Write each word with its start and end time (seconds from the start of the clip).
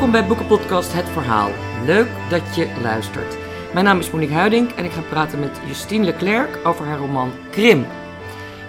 Welkom 0.00 0.20
bij 0.20 0.28
Boekenpodcast 0.28 0.92
Het 0.92 1.08
Verhaal. 1.08 1.50
Leuk 1.84 2.08
dat 2.30 2.54
je 2.54 2.78
luistert. 2.82 3.36
Mijn 3.72 3.84
naam 3.84 3.98
is 3.98 4.10
Monique 4.10 4.34
Huiding 4.34 4.70
en 4.70 4.84
ik 4.84 4.90
ga 4.90 5.00
praten 5.00 5.40
met 5.40 5.60
Justine 5.66 6.04
Leclerc 6.04 6.66
over 6.66 6.86
haar 6.86 6.98
roman 6.98 7.32
Krim. 7.50 7.86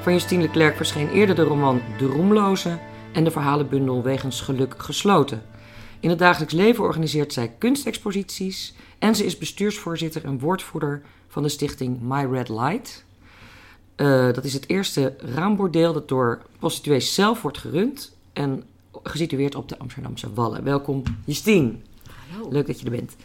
Van 0.01 0.13
Justine 0.13 0.41
Leclerc 0.41 0.75
verscheen 0.75 1.09
eerder 1.09 1.35
de 1.35 1.43
roman 1.43 1.81
De 1.97 2.05
Roemloze 2.05 2.79
en 3.13 3.23
de 3.23 3.31
verhalenbundel 3.31 4.03
Wegens 4.03 4.41
Geluk 4.41 4.73
Gesloten. 4.77 5.43
In 5.99 6.09
het 6.09 6.19
dagelijks 6.19 6.53
leven 6.53 6.83
organiseert 6.83 7.33
zij 7.33 7.53
kunstexposities 7.57 8.73
en 8.99 9.15
ze 9.15 9.25
is 9.25 9.37
bestuursvoorzitter 9.37 10.25
en 10.25 10.39
woordvoerder 10.39 11.01
van 11.27 11.43
de 11.43 11.49
stichting 11.49 12.01
My 12.01 12.25
Red 12.25 12.49
Light. 12.49 13.05
Uh, 13.97 14.33
dat 14.33 14.43
is 14.43 14.53
het 14.53 14.69
eerste 14.69 15.15
raambordeel 15.17 15.93
dat 15.93 16.07
door 16.07 16.41
prostituees 16.59 17.13
zelf 17.13 17.41
wordt 17.41 17.57
gerund 17.57 18.15
en 18.33 18.63
gesitueerd 19.03 19.55
op 19.55 19.69
de 19.69 19.79
Amsterdamse 19.79 20.33
Wallen. 20.33 20.63
Welkom, 20.63 21.03
Justine. 21.25 21.73
Hallo. 22.31 22.51
Leuk 22.51 22.67
dat 22.67 22.79
je 22.79 22.85
er 22.85 22.91
bent. 22.91 23.15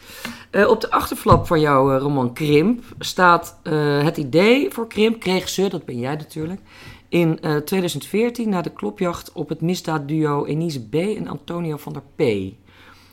Uh, 0.51 0.69
op 0.69 0.80
de 0.80 0.91
achterflap 0.91 1.47
van 1.47 1.61
jouw 1.61 1.95
uh, 1.95 2.01
roman 2.01 2.33
Krimp 2.33 2.84
staat 2.98 3.59
uh, 3.62 4.02
het 4.02 4.16
idee 4.16 4.70
voor 4.70 4.89
Krimp, 4.89 5.20
kreeg 5.20 5.48
ze, 5.48 5.69
dat 5.69 5.84
ben 5.84 5.98
jij 5.98 6.15
natuurlijk, 6.15 6.61
in 7.09 7.41
2014 7.65 8.48
na 8.48 8.62
de 8.62 8.73
klopjacht 8.73 9.33
op 9.33 9.48
het 9.48 9.61
misdaadduo 9.61 10.45
Enise 10.45 10.89
B. 10.89 10.95
en 10.95 11.29
Antonio 11.29 11.77
van 11.77 11.92
der 11.92 12.03
P. 12.17 12.53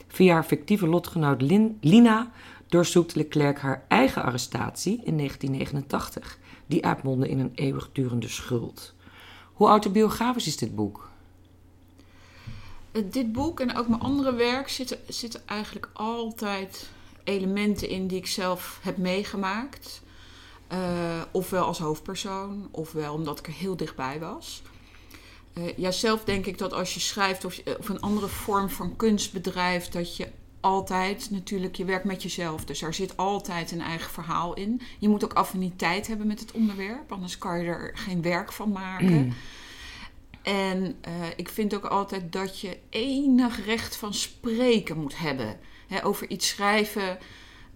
Via 0.08 0.34
haar 0.34 0.44
fictieve 0.44 0.88
lotgenoot 0.88 1.42
Lin 1.42 1.78
Lina 1.82 2.32
doorzoekt 2.68 3.16
Leclerc 3.16 3.60
haar 3.60 3.86
eigen 3.88 4.24
arrestatie 4.24 5.02
in 5.04 5.18
1989, 5.18 6.38
die 6.66 6.86
uitmondde 6.86 7.30
in 7.30 7.40
een 7.40 7.52
eeuwigdurende 7.56 8.28
schuld. 8.28 8.94
Hoe 9.54 9.67
autobiografisch 9.67 10.48
is 10.48 10.58
dit 10.58 10.76
boek? 10.76 11.10
Dit 13.03 13.31
boek 13.31 13.59
en 13.59 13.75
ook 13.75 13.88
mijn 13.88 14.02
andere 14.02 14.33
werk 14.33 14.69
zitten, 14.69 14.97
zitten 15.08 15.41
eigenlijk 15.45 15.89
altijd 15.94 16.89
elementen 17.23 17.89
in 17.89 18.08
die 18.08 18.17
ik 18.17 18.27
zelf 18.27 18.80
heb 18.81 18.97
meegemaakt. 18.97 20.02
Uh, 20.73 21.21
ofwel 21.31 21.66
als 21.66 21.80
hoofdpersoon, 21.80 22.67
ofwel 22.71 23.14
omdat 23.14 23.39
ik 23.39 23.47
er 23.47 23.53
heel 23.53 23.75
dichtbij 23.75 24.19
was. 24.19 24.61
Uh, 25.77 25.89
zelf 25.89 26.23
denk 26.23 26.45
ik 26.45 26.58
dat 26.58 26.73
als 26.73 26.94
je 26.94 26.99
schrijft 26.99 27.45
of, 27.45 27.61
of 27.80 27.89
een 27.89 28.02
andere 28.02 28.27
vorm 28.27 28.69
van 28.69 28.95
kunst 28.95 29.33
bedrijft, 29.33 29.94
dat 29.94 30.17
je 30.17 30.27
altijd 30.59 31.27
natuurlijk, 31.31 31.75
je 31.75 31.86
werkt 31.86 32.05
met 32.05 32.23
jezelf. 32.23 32.66
Dus 32.66 32.81
er 32.81 32.94
zit 32.94 33.17
altijd 33.17 33.71
een 33.71 33.81
eigen 33.81 34.11
verhaal 34.11 34.53
in. 34.53 34.81
Je 34.99 35.09
moet 35.09 35.23
ook 35.23 35.33
affiniteit 35.33 36.08
hebben 36.08 36.27
met 36.27 36.39
het 36.39 36.52
onderwerp, 36.52 37.11
anders 37.11 37.38
kan 37.38 37.59
je 37.59 37.66
er 37.66 37.91
geen 37.94 38.21
werk 38.21 38.52
van 38.52 38.71
maken. 38.71 39.25
Mm. 39.25 39.33
En 40.44 40.83
uh, 40.83 41.13
ik 41.36 41.49
vind 41.49 41.75
ook 41.75 41.86
altijd 41.86 42.31
dat 42.31 42.59
je 42.59 42.77
enig 42.89 43.66
recht 43.66 43.95
van 43.95 44.13
spreken 44.13 44.97
moet 44.97 45.17
hebben. 45.17 45.59
He, 45.88 46.05
over 46.05 46.30
iets 46.30 46.47
schrijven, 46.47 47.17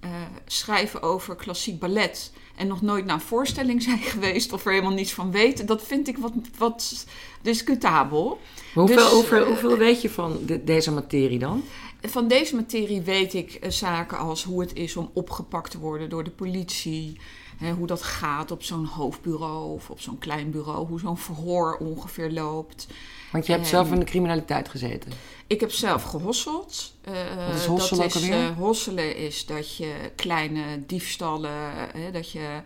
uh, 0.03 0.09
schrijven 0.45 1.01
over 1.01 1.35
klassiek 1.35 1.79
ballet. 1.79 2.31
En 2.55 2.67
nog 2.67 2.81
nooit 2.81 3.05
naar 3.05 3.15
een 3.15 3.21
voorstelling 3.21 3.83
zijn 3.89 3.99
geweest 3.99 4.53
of 4.53 4.65
er 4.65 4.71
helemaal 4.71 4.93
niets 4.93 5.13
van 5.13 5.31
weten. 5.31 5.65
Dat 5.65 5.83
vind 5.83 6.07
ik 6.07 6.17
wat, 6.17 6.33
wat 6.57 7.05
discutabel. 7.41 8.39
Hoeveel, 8.73 8.95
dus, 8.95 9.11
hoeveel, 9.11 9.45
hoeveel 9.45 9.77
weet 9.77 10.01
je 10.01 10.09
van 10.09 10.39
de, 10.45 10.63
deze 10.63 10.91
materie 10.91 11.39
dan? 11.39 11.63
Van 12.01 12.27
deze 12.27 12.55
materie 12.55 13.01
weet 13.01 13.33
ik 13.33 13.59
uh, 13.63 13.69
zaken 13.69 14.17
als 14.17 14.43
hoe 14.43 14.61
het 14.61 14.73
is 14.73 14.95
om 14.95 15.09
opgepakt 15.13 15.71
te 15.71 15.79
worden 15.79 16.09
door 16.09 16.23
de 16.23 16.31
politie. 16.31 17.17
Hè, 17.57 17.71
hoe 17.71 17.87
dat 17.87 18.03
gaat 18.03 18.51
op 18.51 18.63
zo'n 18.63 18.85
hoofdbureau 18.85 19.73
of 19.73 19.89
op 19.89 19.99
zo'n 19.99 20.17
klein 20.17 20.51
bureau. 20.51 20.87
Hoe 20.87 20.99
zo'n 20.99 21.17
verhoor 21.17 21.77
ongeveer 21.77 22.31
loopt. 22.31 22.87
Want 23.31 23.45
je 23.45 23.51
hebt 23.51 23.63
En 23.63 23.69
zelf 23.69 23.91
in 23.91 23.99
de 23.99 24.05
criminaliteit 24.05 24.69
gezeten. 24.69 25.11
Ik 25.47 25.59
heb 25.59 25.71
zelf 25.71 26.03
gehosseld. 26.03 26.93
Uh, 27.09 27.47
Wat 27.47 27.55
is 27.55 27.65
hosselen 27.65 28.07
dat 28.07 28.17
ook 28.17 28.23
is, 28.23 28.29
uh, 28.29 28.49
hosselen 28.57 29.15
is 29.17 29.45
dat 29.45 29.77
je 29.77 30.11
kleine 30.15 30.85
diefstallen, 30.85 31.51
hè, 31.93 32.11
dat 32.11 32.31
je 32.31 32.61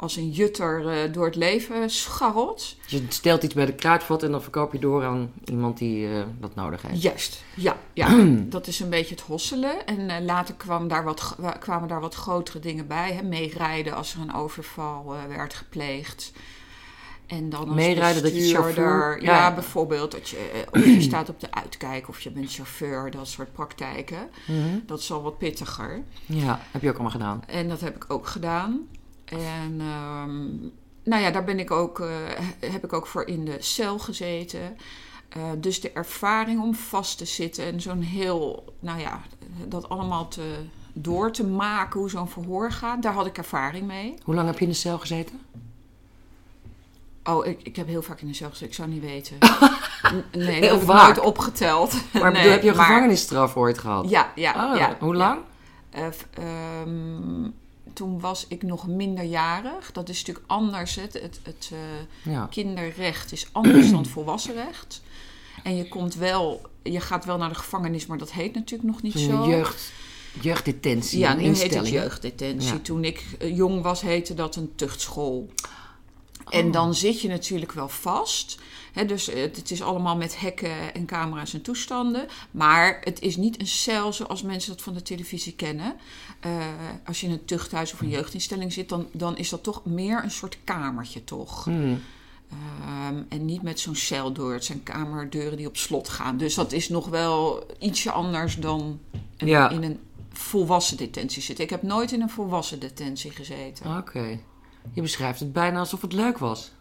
als 0.00 0.16
een 0.16 0.30
jutter 0.30 0.84
uh, 0.84 1.12
door 1.12 1.24
het 1.24 1.36
leven 1.36 1.90
scharrelt. 1.90 2.76
Je 2.86 3.04
stelt 3.08 3.42
iets 3.42 3.54
bij 3.54 3.66
de 3.66 3.74
kruidvat 3.74 4.22
en 4.22 4.30
dan 4.30 4.42
verkoop 4.42 4.72
je 4.72 4.78
door 4.78 5.04
aan 5.04 5.32
iemand 5.44 5.78
die 5.78 6.06
uh, 6.06 6.22
dat 6.40 6.54
nodig 6.54 6.82
heeft. 6.82 7.02
Juist, 7.02 7.42
ja. 7.54 7.76
ja. 7.92 8.24
dat 8.56 8.66
is 8.66 8.80
een 8.80 8.90
beetje 8.90 9.14
het 9.14 9.24
hosselen. 9.24 9.86
En 9.86 10.00
uh, 10.00 10.16
later 10.20 10.54
kwam 10.54 10.88
daar 10.88 11.04
wat, 11.04 11.36
kwamen 11.58 11.88
daar 11.88 12.00
wat 12.00 12.14
grotere 12.14 12.58
dingen 12.58 12.86
bij. 12.86 13.12
Hè? 13.12 13.22
Meerijden 13.22 13.94
als 13.94 14.14
er 14.14 14.20
een 14.20 14.34
overval 14.34 15.14
werd 15.28 15.54
gepleegd. 15.54 16.32
En 17.26 17.50
dan 17.50 17.66
als 17.66 17.76
Meerijden 17.76 18.22
dat 18.22 18.34
je 18.34 18.48
chauffeur... 18.48 19.22
Ja, 19.22 19.36
ja, 19.36 19.54
bijvoorbeeld 19.54 20.12
dat 20.12 20.28
je, 20.28 20.64
of 20.70 20.84
je 20.84 21.00
staat 21.00 21.28
op 21.28 21.40
de 21.40 21.52
uitkijk 21.52 22.08
of 22.08 22.20
je 22.20 22.30
bent 22.30 22.52
chauffeur. 22.52 23.10
Dat 23.10 23.28
soort 23.28 23.52
praktijken. 23.52 24.30
Mm 24.46 24.62
-hmm. 24.62 24.82
Dat 24.86 24.98
is 24.98 25.12
al 25.12 25.22
wat 25.22 25.38
pittiger. 25.38 26.02
Ja, 26.26 26.60
heb 26.70 26.82
je 26.82 26.88
ook 26.88 26.94
allemaal 26.94 27.12
gedaan. 27.12 27.42
En 27.46 27.68
dat 27.68 27.80
heb 27.80 27.96
ik 27.96 28.04
ook 28.08 28.26
gedaan. 28.26 28.88
En 29.30 29.80
um, 29.80 30.72
nou 31.02 31.22
ja, 31.22 31.30
daar 31.30 31.44
ben 31.44 31.58
ik 31.58 31.70
ook, 31.70 31.98
uh, 31.98 32.08
heb 32.60 32.84
ik 32.84 32.92
ook 32.92 33.06
voor 33.06 33.26
in 33.26 33.44
de 33.44 33.56
cel 33.58 33.98
gezeten. 33.98 34.76
Uh, 35.36 35.42
dus 35.58 35.80
de 35.80 35.92
ervaring 35.92 36.62
om 36.62 36.74
vast 36.74 37.18
te 37.18 37.24
zitten 37.24 37.64
en 37.64 37.80
zo'n 37.80 38.02
heel, 38.02 38.74
nou 38.80 39.00
ja, 39.00 39.20
dat 39.66 39.88
allemaal 39.88 40.28
te, 40.28 40.54
door 40.92 41.32
te 41.32 41.46
maken, 41.46 42.00
hoe 42.00 42.10
zo'n 42.10 42.28
verhoor 42.28 42.72
gaat, 42.72 43.02
daar 43.02 43.12
had 43.12 43.26
ik 43.26 43.38
ervaring 43.38 43.86
mee. 43.86 44.14
Hoe 44.24 44.34
lang 44.34 44.46
heb 44.46 44.58
je 44.58 44.64
in 44.64 44.70
de 44.70 44.76
cel 44.76 44.98
gezeten? 44.98 45.40
Oh, 47.24 47.46
ik, 47.46 47.62
ik 47.62 47.76
heb 47.76 47.86
heel 47.86 48.02
vaak 48.02 48.20
in 48.20 48.26
de 48.26 48.34
cel 48.34 48.48
gezeten, 48.48 48.68
ik 48.68 48.74
zou 48.74 48.88
niet 48.88 49.02
weten. 49.02 49.38
nee, 50.32 50.46
heel 50.46 50.60
dat 50.60 50.70
heb 50.70 50.98
ik 50.98 51.02
nooit 51.02 51.20
opgeteld. 51.20 51.94
Maar 52.12 52.32
nee, 52.42 52.48
heb 52.48 52.62
je 52.62 52.68
een 52.68 52.76
maar, 52.76 52.86
gevangenisstraf 52.86 53.56
ooit 53.56 53.78
gehad? 53.78 54.10
Ja, 54.10 54.32
ja. 54.34 54.72
Oh, 54.72 54.78
ja 54.78 54.96
hoe 55.00 55.14
lang? 55.14 55.40
Ja. 55.92 56.10
Uh, 56.38 56.82
um, 56.82 57.54
toen 57.92 58.20
was 58.20 58.46
ik 58.48 58.62
nog 58.62 58.86
minderjarig. 58.86 59.92
Dat 59.92 60.08
is 60.08 60.18
natuurlijk 60.18 60.46
anders. 60.46 60.94
Het, 60.94 61.12
het, 61.12 61.40
het 61.42 61.70
uh, 61.72 61.78
ja. 62.34 62.46
kinderrecht 62.46 63.32
is 63.32 63.48
anders 63.52 63.90
dan 63.90 63.98
het 63.98 64.08
volwassenrecht. 64.08 65.02
En 65.62 65.76
je 65.76 65.88
komt 65.88 66.14
wel, 66.14 66.60
je 66.82 67.00
gaat 67.00 67.24
wel 67.24 67.36
naar 67.36 67.48
de 67.48 67.54
gevangenis, 67.54 68.06
maar 68.06 68.18
dat 68.18 68.32
heet 68.32 68.54
natuurlijk 68.54 68.90
nog 68.90 69.02
niet 69.02 69.18
zo. 69.18 69.48
Jeugd, 69.48 69.92
jeugddetentie. 70.40 71.18
Ja, 71.18 71.34
nu 71.34 71.42
heet 71.42 71.74
het 71.74 71.88
jeugddetentie. 71.88 72.72
Ja. 72.72 72.78
Toen 72.78 73.04
ik 73.04 73.24
jong 73.38 73.82
was, 73.82 74.00
heette 74.00 74.34
dat 74.34 74.56
een 74.56 74.72
tuchtschool. 74.74 75.48
Oh. 76.44 76.58
En 76.58 76.70
dan 76.70 76.94
zit 76.94 77.20
je 77.20 77.28
natuurlijk 77.28 77.72
wel 77.72 77.88
vast. 77.88 78.58
He, 78.92 79.06
dus 79.06 79.26
het, 79.26 79.56
het, 79.56 79.70
is 79.70 79.82
allemaal 79.82 80.16
met 80.16 80.40
hekken 80.40 80.94
en 80.94 81.06
camera's 81.06 81.54
en 81.54 81.62
toestanden. 81.62 82.26
Maar 82.50 83.00
het 83.04 83.20
is 83.20 83.36
niet 83.36 83.60
een 83.60 83.66
cel 83.66 84.12
zoals 84.12 84.42
mensen 84.42 84.70
dat 84.70 84.82
van 84.82 84.94
de 84.94 85.02
televisie 85.02 85.54
kennen. 85.54 85.96
Uh, 86.46 86.66
als 87.04 87.20
je 87.20 87.26
in 87.26 87.32
een 87.32 87.44
tuchthuis 87.44 87.92
of 87.92 88.00
een 88.00 88.08
jeugdinstelling 88.08 88.72
zit, 88.72 88.88
dan, 88.88 89.08
dan 89.12 89.36
is 89.36 89.48
dat 89.48 89.62
toch 89.62 89.84
meer 89.84 90.24
een 90.24 90.30
soort 90.30 90.58
kamertje, 90.64 91.24
toch? 91.24 91.64
Hmm. 91.64 92.00
Um, 93.08 93.26
en 93.28 93.44
niet 93.44 93.62
met 93.62 93.80
zo'n 93.80 93.94
celdeur. 93.94 94.52
Het 94.52 94.64
zijn 94.64 94.82
kamerdeuren 94.82 95.56
die 95.56 95.66
op 95.66 95.76
slot 95.76 96.08
gaan. 96.08 96.36
Dus 96.36 96.54
dat 96.54 96.72
is 96.72 96.88
nog 96.88 97.08
wel 97.08 97.66
ietsje 97.78 98.10
anders 98.10 98.56
dan 98.56 99.00
een, 99.36 99.46
ja. 99.46 99.70
in 99.70 99.82
een 99.82 99.98
volwassen 100.32 100.96
detentie 100.96 101.42
zitten. 101.42 101.64
Ik 101.64 101.70
heb 101.70 101.82
nooit 101.82 102.12
in 102.12 102.20
een 102.22 102.30
volwassen 102.30 102.80
detentie 102.80 103.30
gezeten. 103.30 103.86
Oké. 103.86 103.98
Okay. 103.98 104.44
Je 104.92 105.02
beschrijft 105.02 105.40
het 105.40 105.52
bijna 105.52 105.78
alsof 105.78 106.00
het 106.00 106.12
leuk 106.12 106.38
was. 106.38 106.72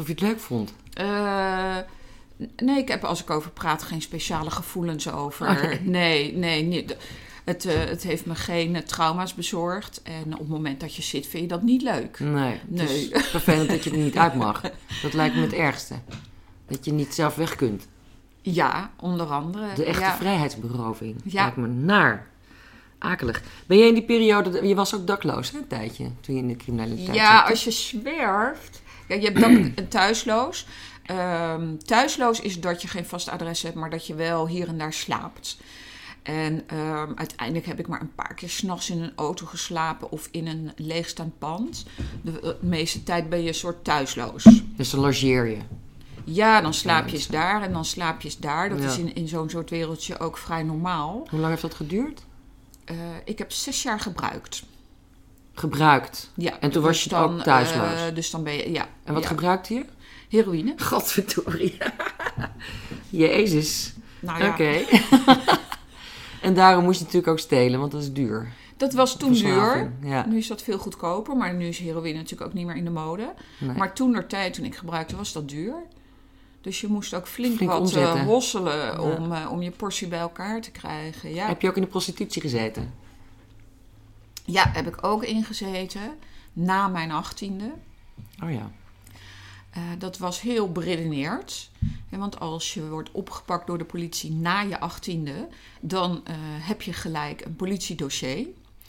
Of 0.00 0.06
je 0.06 0.12
het 0.12 0.20
leuk 0.20 0.40
vond? 0.40 0.72
Uh, 1.00 1.76
nee, 2.56 2.78
ik 2.78 2.88
heb 2.88 3.04
als 3.04 3.20
ik 3.20 3.30
over 3.30 3.50
praat 3.50 3.82
geen 3.82 4.02
speciale 4.02 4.50
gevoelens 4.50 5.10
over. 5.10 5.50
Okay. 5.50 5.80
Nee, 5.84 6.36
nee, 6.36 6.62
niet. 6.62 6.96
Het, 7.44 7.64
uh, 7.64 7.72
het 7.72 8.02
heeft 8.02 8.26
me 8.26 8.34
geen 8.34 8.74
uh, 8.74 8.80
trauma's 8.80 9.34
bezorgd. 9.34 10.02
En 10.02 10.32
op 10.32 10.38
het 10.38 10.48
moment 10.48 10.80
dat 10.80 10.94
je 10.94 11.02
zit, 11.02 11.26
vind 11.26 11.42
je 11.42 11.48
dat 11.48 11.62
niet 11.62 11.82
leuk. 11.82 12.18
Nee, 12.18 12.60
nee. 12.66 13.08
is 13.10 13.26
vervelend 13.36 13.68
dat 13.68 13.84
je 13.84 13.90
er 13.90 13.96
niet 13.96 14.16
uit 14.16 14.34
mag. 14.34 14.62
Dat 15.02 15.12
lijkt 15.12 15.34
me 15.34 15.40
het 15.40 15.52
ergste. 15.52 15.94
Dat 16.66 16.84
je 16.84 16.92
niet 16.92 17.14
zelf 17.14 17.34
weg 17.34 17.56
kunt. 17.56 17.88
Ja, 18.42 18.90
onder 19.00 19.26
andere. 19.26 19.74
De 19.74 19.84
echte 19.84 20.00
ja. 20.00 20.16
vrijheidsberoving. 20.16 21.20
Ja. 21.24 21.42
Lijkt 21.42 21.56
me 21.56 21.66
naar. 21.66 22.26
Akelig. 22.98 23.42
Ben 23.66 23.78
jij 23.78 23.88
in 23.88 23.94
die 23.94 24.04
periode... 24.04 24.66
Je 24.66 24.74
was 24.74 24.94
ook 24.94 25.06
dakloos, 25.06 25.50
hè, 25.50 25.58
een 25.58 25.66
tijdje, 25.66 26.10
toen 26.20 26.34
je 26.34 26.40
in 26.40 26.48
de 26.48 26.56
criminaliteit 26.56 27.14
Ja, 27.14 27.40
zat. 27.40 27.50
als 27.50 27.64
je 27.64 27.70
zwerft... 27.70 28.82
Kijk, 29.08 29.20
je 29.20 29.26
hebt 29.26 29.40
dak 29.40 29.50
en 29.84 29.88
thuisloos. 29.88 30.66
Um, 31.10 31.84
thuisloos 31.84 32.40
is 32.40 32.60
dat 32.60 32.82
je 32.82 32.88
geen 32.88 33.06
vast 33.06 33.28
adres 33.28 33.62
hebt, 33.62 33.74
maar 33.74 33.90
dat 33.90 34.06
je 34.06 34.14
wel 34.14 34.48
hier 34.48 34.68
en 34.68 34.78
daar 34.78 34.92
slaapt. 34.92 35.58
En 36.24 36.52
um, 36.74 37.12
uiteindelijk 37.14 37.66
heb 37.66 37.78
ik 37.78 37.86
maar 37.86 38.00
een 38.00 38.14
paar 38.14 38.34
keer 38.34 38.48
s'nachts 38.48 38.90
in 38.90 39.02
een 39.02 39.12
auto 39.16 39.46
geslapen 39.46 40.10
of 40.10 40.28
in 40.30 40.46
een 40.46 40.72
leegstaand 40.76 41.38
pand. 41.38 41.84
De, 42.22 42.32
de 42.32 42.56
meeste 42.60 43.02
tijd 43.02 43.28
ben 43.28 43.42
je 43.42 43.48
een 43.48 43.54
soort 43.54 43.84
thuisloos. 43.84 44.44
Dus 44.76 44.90
dan 44.90 45.00
logeer 45.00 45.46
je? 45.46 45.56
Ja, 46.24 46.60
dan 46.60 46.74
slaap 46.74 47.08
je 47.08 47.16
eens 47.16 47.26
daar 47.26 47.62
en 47.62 47.72
dan 47.72 47.84
slaap 47.84 48.20
je 48.20 48.28
eens 48.28 48.38
daar. 48.38 48.68
Dat 48.68 48.78
Ja. 48.82 48.86
is 48.86 48.98
in, 48.98 49.14
in 49.14 49.28
zo'n 49.28 49.50
soort 49.50 49.70
wereldje 49.70 50.18
ook 50.18 50.38
vrij 50.38 50.62
normaal. 50.62 51.26
Hoe 51.30 51.38
lang 51.38 51.50
heeft 51.50 51.62
dat 51.62 51.74
geduurd? 51.74 52.22
Uh, 52.90 52.96
ik 53.24 53.38
heb 53.38 53.52
zes 53.52 53.82
jaar 53.82 54.00
gebruikt. 54.00 54.62
Gebruikt. 55.54 56.30
Ja, 56.34 56.60
En 56.60 56.70
toen 56.70 56.82
was 56.82 57.02
je 57.04 57.08
dan, 57.10 57.34
ook 57.34 57.42
thuisloos? 57.42 58.08
uh, 58.08 58.14
dus 58.14 58.30
dan 58.30 58.42
ben 58.42 58.52
je, 58.54 58.70
ja. 58.72 58.88
En 59.04 59.14
wat 59.14 59.22
ja. 59.22 59.28
gebruikte 59.28 59.74
je? 59.74 59.84
Heroïne. 60.28 60.74
Godverdorie. 60.76 61.76
Jezus. 63.10 63.92
Nou 64.20 64.42
ja, 64.44 64.48
Oké. 64.50 64.72
en 66.44 66.54
daarom 66.54 66.84
moest 66.84 66.98
je 66.98 67.04
natuurlijk 67.04 67.32
ook 67.32 67.38
stelen, 67.38 67.80
want 67.80 67.92
dat 67.92 68.02
is 68.02 68.12
duur. 68.12 68.52
dat 68.76 68.92
was 68.92 69.16
toen 69.16 69.32
duur. 69.32 69.92
Ja. 70.02 70.26
Nu 70.26 70.36
is 70.36 70.46
dat 70.46 70.62
veel 70.62 70.78
goedkoper, 70.78 71.36
maar 71.36 71.54
nu 71.54 71.66
is 71.66 71.78
heroïne 71.78 72.16
natuurlijk 72.16 72.50
ook 72.50 72.56
niet 72.56 72.66
meer 72.66 72.76
in 72.76 72.84
de 72.84 72.90
mode. 72.90 73.34
Nee. 73.58 73.76
Maar 73.76 73.94
toen 73.94 74.12
der 74.12 74.26
tijd, 74.26 74.54
toen 74.54 74.64
ik 74.64 74.74
gebruikte, 74.74 75.16
was 75.16 75.32
dat 75.32 75.48
duur. 75.48 75.74
Dus 76.60 76.80
je 76.80 76.86
moest 76.86 77.14
ook 77.14 77.28
flink, 77.28 77.56
Flink 77.56 77.70
wat 77.70 77.80
eh, 77.80 77.86
omzetten. 77.86 78.24
hosselen 78.24 79.00
om, 79.00 79.32
eh, 79.32 79.50
om 79.50 79.62
je 79.62 79.70
portie 79.70 80.08
bij 80.08 80.18
elkaar 80.18 80.60
te 80.60 80.70
krijgen. 80.70 81.34
Ja. 81.34 81.46
Heb 81.46 81.60
je 81.60 81.68
ook 81.68 81.76
in 81.76 81.82
de 81.82 81.88
prostitutie 81.88 82.42
gezeten? 82.42 82.92
ja, 84.44 84.70
heb 84.72 84.86
ik 84.86 85.04
ook 85.04 85.24
ingezeten. 85.24 86.16
Na 86.52 86.88
mijn 86.88 87.10
achttiende. 87.10 87.72
Oh 88.42 88.52
ja. 88.52 88.70
Eh, 89.70 89.82
dat 89.98 90.18
was 90.18 90.40
heel 90.40 90.72
beredeneerd. 90.72 91.70
Want 92.18 92.40
als 92.40 92.74
je 92.74 92.88
wordt 92.88 93.10
opgepakt 93.12 93.66
door 93.66 93.78
de 93.78 93.84
politie 93.84 94.32
na 94.32 94.60
je 94.60 94.80
achttiende, 94.80 95.48
dan 95.80 96.20
eh, 96.24 96.34
heb 96.38 96.82
je 96.82 96.92
gelijk 96.92 97.44
een 97.44 97.56
politiedossier. 97.56 98.46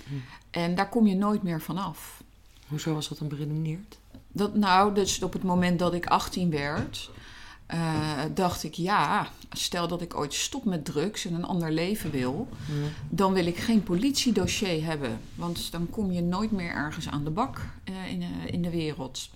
Hm. 0.07 0.13
En 0.51 0.75
daar 0.75 0.89
kom 0.89 1.07
je 1.07 1.15
nooit 1.15 1.43
meer 1.43 1.61
vanaf. 1.61 2.23
Hoezo 2.67 2.93
was 2.93 3.09
dat 3.09 3.17
dan 3.17 3.27
beredeneerd? 3.27 3.97
Dat, 4.31 4.55
nou, 4.55 4.93
dus 4.93 5.21
op 5.21 5.33
het 5.33 5.43
moment 5.43 5.79
dat 5.79 5.93
ik 5.93 6.05
18 6.05 6.49
werd, 6.49 7.09
eh, 7.65 8.19
dacht 8.33 8.63
ik, 8.63 8.73
ja, 8.73 9.29
stel 9.51 9.87
dat 9.87 10.01
ik 10.01 10.15
ooit 10.15 10.33
stop 10.33 10.65
met 10.65 10.85
drugs 10.85 11.25
en 11.25 11.33
een 11.33 11.45
ander 11.45 11.71
leven 11.71 12.11
wil, 12.11 12.47
dan 13.09 13.33
wil 13.33 13.45
ik 13.45 13.57
geen 13.57 13.83
politiedossier 13.83 14.85
hebben. 14.85 15.19
Want 15.35 15.71
dan 15.71 15.89
kom 15.89 16.11
je 16.11 16.21
nooit 16.21 16.51
meer 16.51 16.71
ergens 16.71 17.09
aan 17.09 17.23
de 17.23 17.29
bak 17.29 17.61
eh, 17.83 18.11
in, 18.11 18.23
in 18.45 18.61
de 18.61 18.69
wereld. 18.69 19.29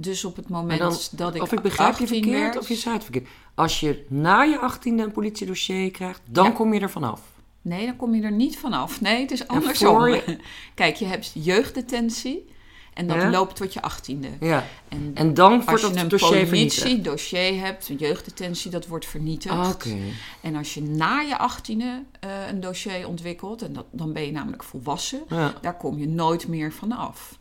Dus 0.00 0.24
op 0.24 0.36
het 0.36 0.48
moment 0.48 0.78
dan- 0.80 0.96
dat 1.12 1.34
ik 1.34 1.42
Of 1.42 1.52
ik 1.52 1.60
begrijp 1.62 1.96
je 1.96 2.02
18 2.02 2.06
verkeerd 2.06 2.40
werd, 2.42 2.58
of 2.58 2.68
je 2.68 2.74
zei 2.74 2.94
het 2.94 3.02
verkeerd. 3.02 3.28
Als 3.54 3.80
je 3.80 4.04
na 4.08 4.42
je 4.42 4.58
achttiende 4.58 5.02
een 5.02 5.12
politiedossier 5.12 5.90
krijgt, 5.90 6.20
dan 6.24 6.44
Ja. 6.44 6.50
kom 6.50 6.74
je 6.74 6.80
er 6.80 6.90
vanaf. 6.90 7.20
Nee, 7.62 7.86
dan 7.86 7.96
kom 7.96 8.14
je 8.14 8.22
er 8.22 8.32
niet 8.32 8.58
vanaf. 8.58 9.00
Nee, 9.00 9.20
het 9.20 9.30
is 9.30 9.46
andersom. 9.48 10.06
je- 10.06 10.36
Kijk, 10.74 10.96
je 10.96 11.04
hebt 11.04 11.30
jeugddetentie 11.34 12.48
en 12.94 13.06
dat 13.06 13.16
Ja. 13.16 13.30
loopt 13.30 13.56
tot 13.56 13.72
je 13.72 13.82
achttiende. 13.82 14.28
Ja. 14.40 14.66
En 14.88 15.10
En 15.14 15.34
dan 15.34 15.50
wordt 15.54 15.68
als 15.68 15.80
je 15.80 15.86
dat 15.86 15.96
een 15.96 16.08
dossier 16.08 16.46
vernietigd. 16.46 16.82
politiedossier 16.82 17.60
hebt, 17.60 17.88
een 17.88 17.96
jeugddetentie, 17.96 18.70
dat 18.70 18.86
wordt 18.86 19.06
vernietigd. 19.06 19.54
Ah, 19.54 19.68
Oké. 19.68 19.96
En 20.40 20.56
als 20.56 20.74
je 20.74 20.82
na 20.82 21.20
je 21.20 21.38
achttiende 21.38 22.02
eh 22.20 22.30
een 22.48 22.60
dossier 22.60 23.08
ontwikkelt, 23.08 23.62
en 23.62 23.72
dat, 23.72 23.84
dan 23.90 24.12
ben 24.12 24.26
je 24.26 24.32
namelijk 24.32 24.62
volwassen, 24.62 25.22
Ja, 25.28 25.54
daar 25.60 25.76
kom 25.76 25.98
je 25.98 26.08
nooit 26.08 26.48
meer 26.48 26.72
van 26.72 26.92
af. 26.92 27.38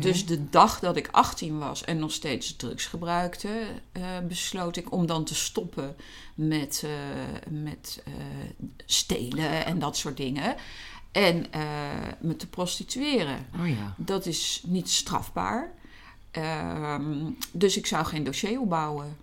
Dus 0.00 0.26
de 0.26 0.48
dag 0.50 0.80
dat 0.80 0.96
ik 0.96 1.08
18 1.10 1.58
was 1.58 1.84
en 1.84 1.98
nog 1.98 2.12
steeds 2.12 2.56
drugs 2.56 2.86
gebruikte, 2.86 3.48
eh, 3.92 4.02
besloot 4.28 4.76
ik 4.76 4.92
om 4.92 5.06
dan 5.06 5.24
te 5.24 5.34
stoppen 5.34 5.96
met, 6.34 6.84
eh, 6.84 6.90
met 7.50 8.02
stelen 8.86 9.64
en 9.64 9.78
dat 9.78 9.96
soort 9.96 10.16
dingen. 10.16 10.54
En 11.12 11.52
eh, 11.52 11.62
me 12.20 12.36
te 12.36 12.48
prostitueren. 12.48 13.46
Oh 13.60 13.68
ja. 13.68 13.94
Dat 13.96 14.26
is 14.26 14.62
niet 14.66 14.90
strafbaar. 14.90 15.72
Ehm, 16.30 17.30
dus 17.52 17.76
ik 17.76 17.86
zou 17.86 18.04
geen 18.04 18.24
dossier 18.24 18.60
opbouwen. 18.60 19.16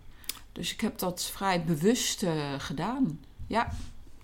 Dus 0.52 0.74
ik 0.74 0.82
heb 0.82 1.00
dat 1.00 1.24
vrij 1.24 1.64
bewust 1.64 2.24
eh, 2.24 2.54
gedaan. 2.58 3.20
Ja, 3.48 3.70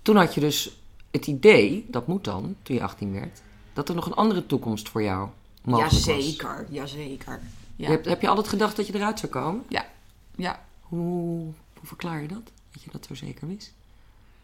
Toen 0.02 0.16
had 0.16 0.34
je 0.34 0.40
dus 0.40 0.78
het 1.12 1.28
idee, 1.28 1.86
dat 1.88 2.08
moet 2.08 2.24
dan, 2.24 2.56
toen 2.62 2.76
je 2.76 2.84
18 2.84 3.12
werd, 3.14 3.42
dat 3.74 3.90
er 3.90 3.96
nog 3.96 4.06
een 4.06 4.14
andere 4.14 4.46
toekomst 4.46 4.90
voor 4.90 5.04
jou 5.04 5.30
mogelijk 5.64 5.92
was. 5.92 6.06
jazeker. 6.06 6.68
Jazeker. 6.70 7.42
Ja. 7.76 7.90
hebt, 7.90 8.06
heb 8.06 8.22
je 8.22 8.28
altijd 8.28 8.48
gedacht 8.48 8.76
dat 8.76 8.88
je 8.88 8.96
eruit 8.96 9.20
zou 9.20 9.32
komen? 9.32 9.64
ja. 10.36 10.66
Hoe, 10.82 11.54
hoe 11.74 11.88
verklaar 11.88 12.22
je 12.22 12.28
dat? 12.28 12.52
Dat 12.72 12.82
je 12.84 12.90
dat 12.92 13.06
zo 13.06 13.16
zeker 13.16 13.48
wist? 13.48 13.74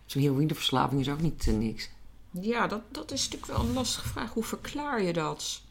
Zo'n 0.06 0.22
heroïneverslaving 0.22 1.02
is 1.02 1.10
ook 1.10 1.22
niet 1.22 1.48
eh, 1.48 1.54
niks. 1.54 1.90
Ja 2.32 2.68
dat, 2.68 2.82
dat 2.92 3.12
is 3.12 3.30
natuurlijk 3.30 3.58
wel 3.58 3.68
een 3.68 3.74
lastige 3.74 4.08
vraag. 4.08 4.34
Hoe 4.34 4.44
verklaar 4.44 5.02
je 5.02 5.14
dat? 5.14 5.62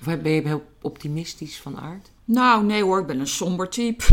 Of 0.00 0.06
ben 0.06 0.32
je 0.32 0.40
heel 0.40 0.66
optimistisch 0.80 1.60
van 1.60 1.78
aard? 1.78 2.10
Nou, 2.24 2.64
nee 2.64 2.82
hoor, 2.82 3.00
ik 3.00 3.06
ben 3.06 3.20
een 3.20 3.26
somber 3.26 3.68
type. 3.68 4.04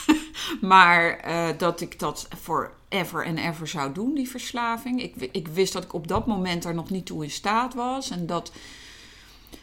maar 0.60 1.16
eh, 1.16 1.48
dat 1.58 1.80
ik 1.80 1.98
dat 1.98 2.28
voor 2.40 2.72
ever 2.88 3.24
en 3.24 3.38
ever 3.38 3.68
zou 3.68 3.92
doen, 3.92 4.14
die 4.14 4.28
verslaving. 4.28 5.02
Ik, 5.02 5.28
ik 5.32 5.48
wist 5.48 5.72
dat 5.72 5.84
ik 5.84 5.92
op 5.92 6.08
dat 6.08 6.26
moment 6.26 6.64
er 6.64 6.74
nog 6.74 6.90
niet 6.90 7.06
toe 7.06 7.24
in 7.24 7.30
staat 7.30 7.74
was. 7.74 8.10
En 8.10 8.26
dat, 8.26 8.52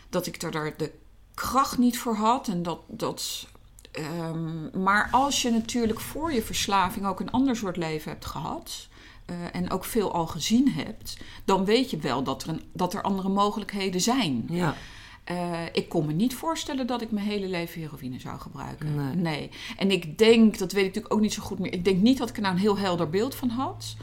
dat 0.10 0.26
ik 0.26 0.42
er 0.42 0.52
daar 0.52 0.78
de 0.78 0.92
kracht 1.34 1.78
niet 1.78 2.00
voor 2.00 2.16
had. 2.16 2.48
En 2.48 2.64
dat, 2.64 2.80
dat, 2.88 3.48
ehm, 3.92 4.82
maar 4.84 5.08
als 5.12 5.42
je 5.42 5.52
natuurlijk 5.52 6.00
voor 6.00 6.34
je 6.34 6.42
verslaving 6.42 7.06
ook 7.06 7.20
een 7.20 7.32
ander 7.32 7.56
soort 7.56 7.78
leven 7.78 8.12
hebt 8.12 8.26
gehad. 8.26 8.88
Eh, 9.28 9.36
en 9.52 9.72
ook 9.72 9.86
veel 9.86 10.14
al 10.14 10.28
gezien 10.28 10.72
hebt, 10.72 11.18
dan 11.46 11.66
weet 11.66 11.90
je 11.90 11.98
wel 11.98 12.24
dat 12.24 12.44
er, 12.44 12.50
een, 12.50 12.62
dat 12.74 12.94
er 12.94 13.02
andere 13.02 13.30
mogelijkheden 13.30 14.02
zijn. 14.02 14.46
Ja. 14.50 14.76
Eh, 15.24 15.62
ik 15.74 15.90
kon 15.90 16.06
me 16.06 16.14
niet 16.14 16.36
voorstellen 16.36 16.88
dat 16.88 17.02
ik 17.02 17.12
mijn 17.12 17.26
hele 17.26 17.48
leven 17.48 17.82
heroïne 17.82 18.20
zou 18.20 18.40
gebruiken. 18.40 19.22
Nee. 19.22 19.50
En 19.78 19.92
ik 19.92 20.18
denk, 20.18 20.58
dat 20.58 20.72
weet 20.72 20.82
ik 20.82 20.88
natuurlijk 20.88 21.14
ook 21.14 21.22
niet 21.22 21.34
zo 21.34 21.42
goed 21.44 21.60
meer. 21.60 21.74
Ik 21.74 21.86
denk 21.86 22.02
niet 22.02 22.18
dat 22.18 22.30
ik 22.30 22.36
er 22.36 22.42
nou 22.42 22.54
een 22.54 22.62
heel 22.62 22.78
helder 22.78 23.10
beeld 23.10 23.36
van 23.36 23.50
had. 23.50 23.96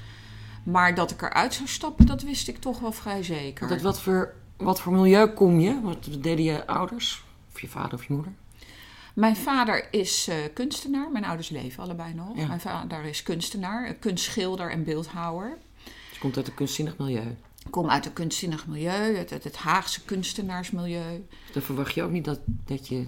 Maar 0.65 0.95
dat 0.95 1.11
ik 1.11 1.23
eruit 1.23 1.55
zou 1.55 1.69
stappen, 1.69 2.07
dat 2.07 2.23
wist 2.23 2.49
ik 2.49 2.59
toch 2.59 2.81
wel 2.81 2.93
vrij 2.93 3.23
zeker. 3.23 3.71
Uit 3.71 3.83
wat 3.83 4.01
voor, 4.01 4.35
wat 4.57 4.81
voor 4.81 4.93
milieu 4.93 5.27
kom 5.27 5.61
je? 5.61 5.81
Wat 5.83 6.09
deden 6.21 6.45
je 6.45 6.67
ouders? 6.67 7.25
Of 7.53 7.61
je 7.61 7.69
vader 7.69 7.95
of 7.95 8.07
je 8.07 8.13
moeder? 8.13 8.33
Mijn 9.15 9.37
vader 9.37 9.87
is 9.91 10.29
eh, 10.29 10.37
kunstenaar. 10.55 11.11
Mijn 11.11 11.25
ouders 11.25 11.49
leven 11.49 11.83
allebei 11.83 12.15
nog. 12.15 12.37
Ja. 12.37 12.47
Mijn 12.47 12.61
vader 12.61 13.05
is 13.05 13.23
kunstenaar, 13.23 13.95
kunstschilder 13.95 14.71
en 14.71 14.85
beeldhouwer. 14.85 15.59
Je 16.13 16.19
komt 16.19 16.37
uit 16.37 16.47
een 16.47 16.55
kunstzinnig 16.55 16.97
milieu. 16.97 17.37
Ik 17.65 17.71
kom 17.71 17.91
uit 17.91 18.07
een 18.07 18.13
kunstzinnig 18.13 18.67
milieu, 18.67 19.17
uit 19.17 19.31
het, 19.31 19.45
het 19.45 19.57
Haagse 19.57 20.05
kunstenaarsmilieu. 20.05 21.27
Dan 21.53 21.63
verwacht 21.63 21.95
je 21.95 22.03
ook 22.03 22.11
niet 22.11 22.25
dat, 22.25 22.41
dat, 22.47 22.89
je, 22.89 23.07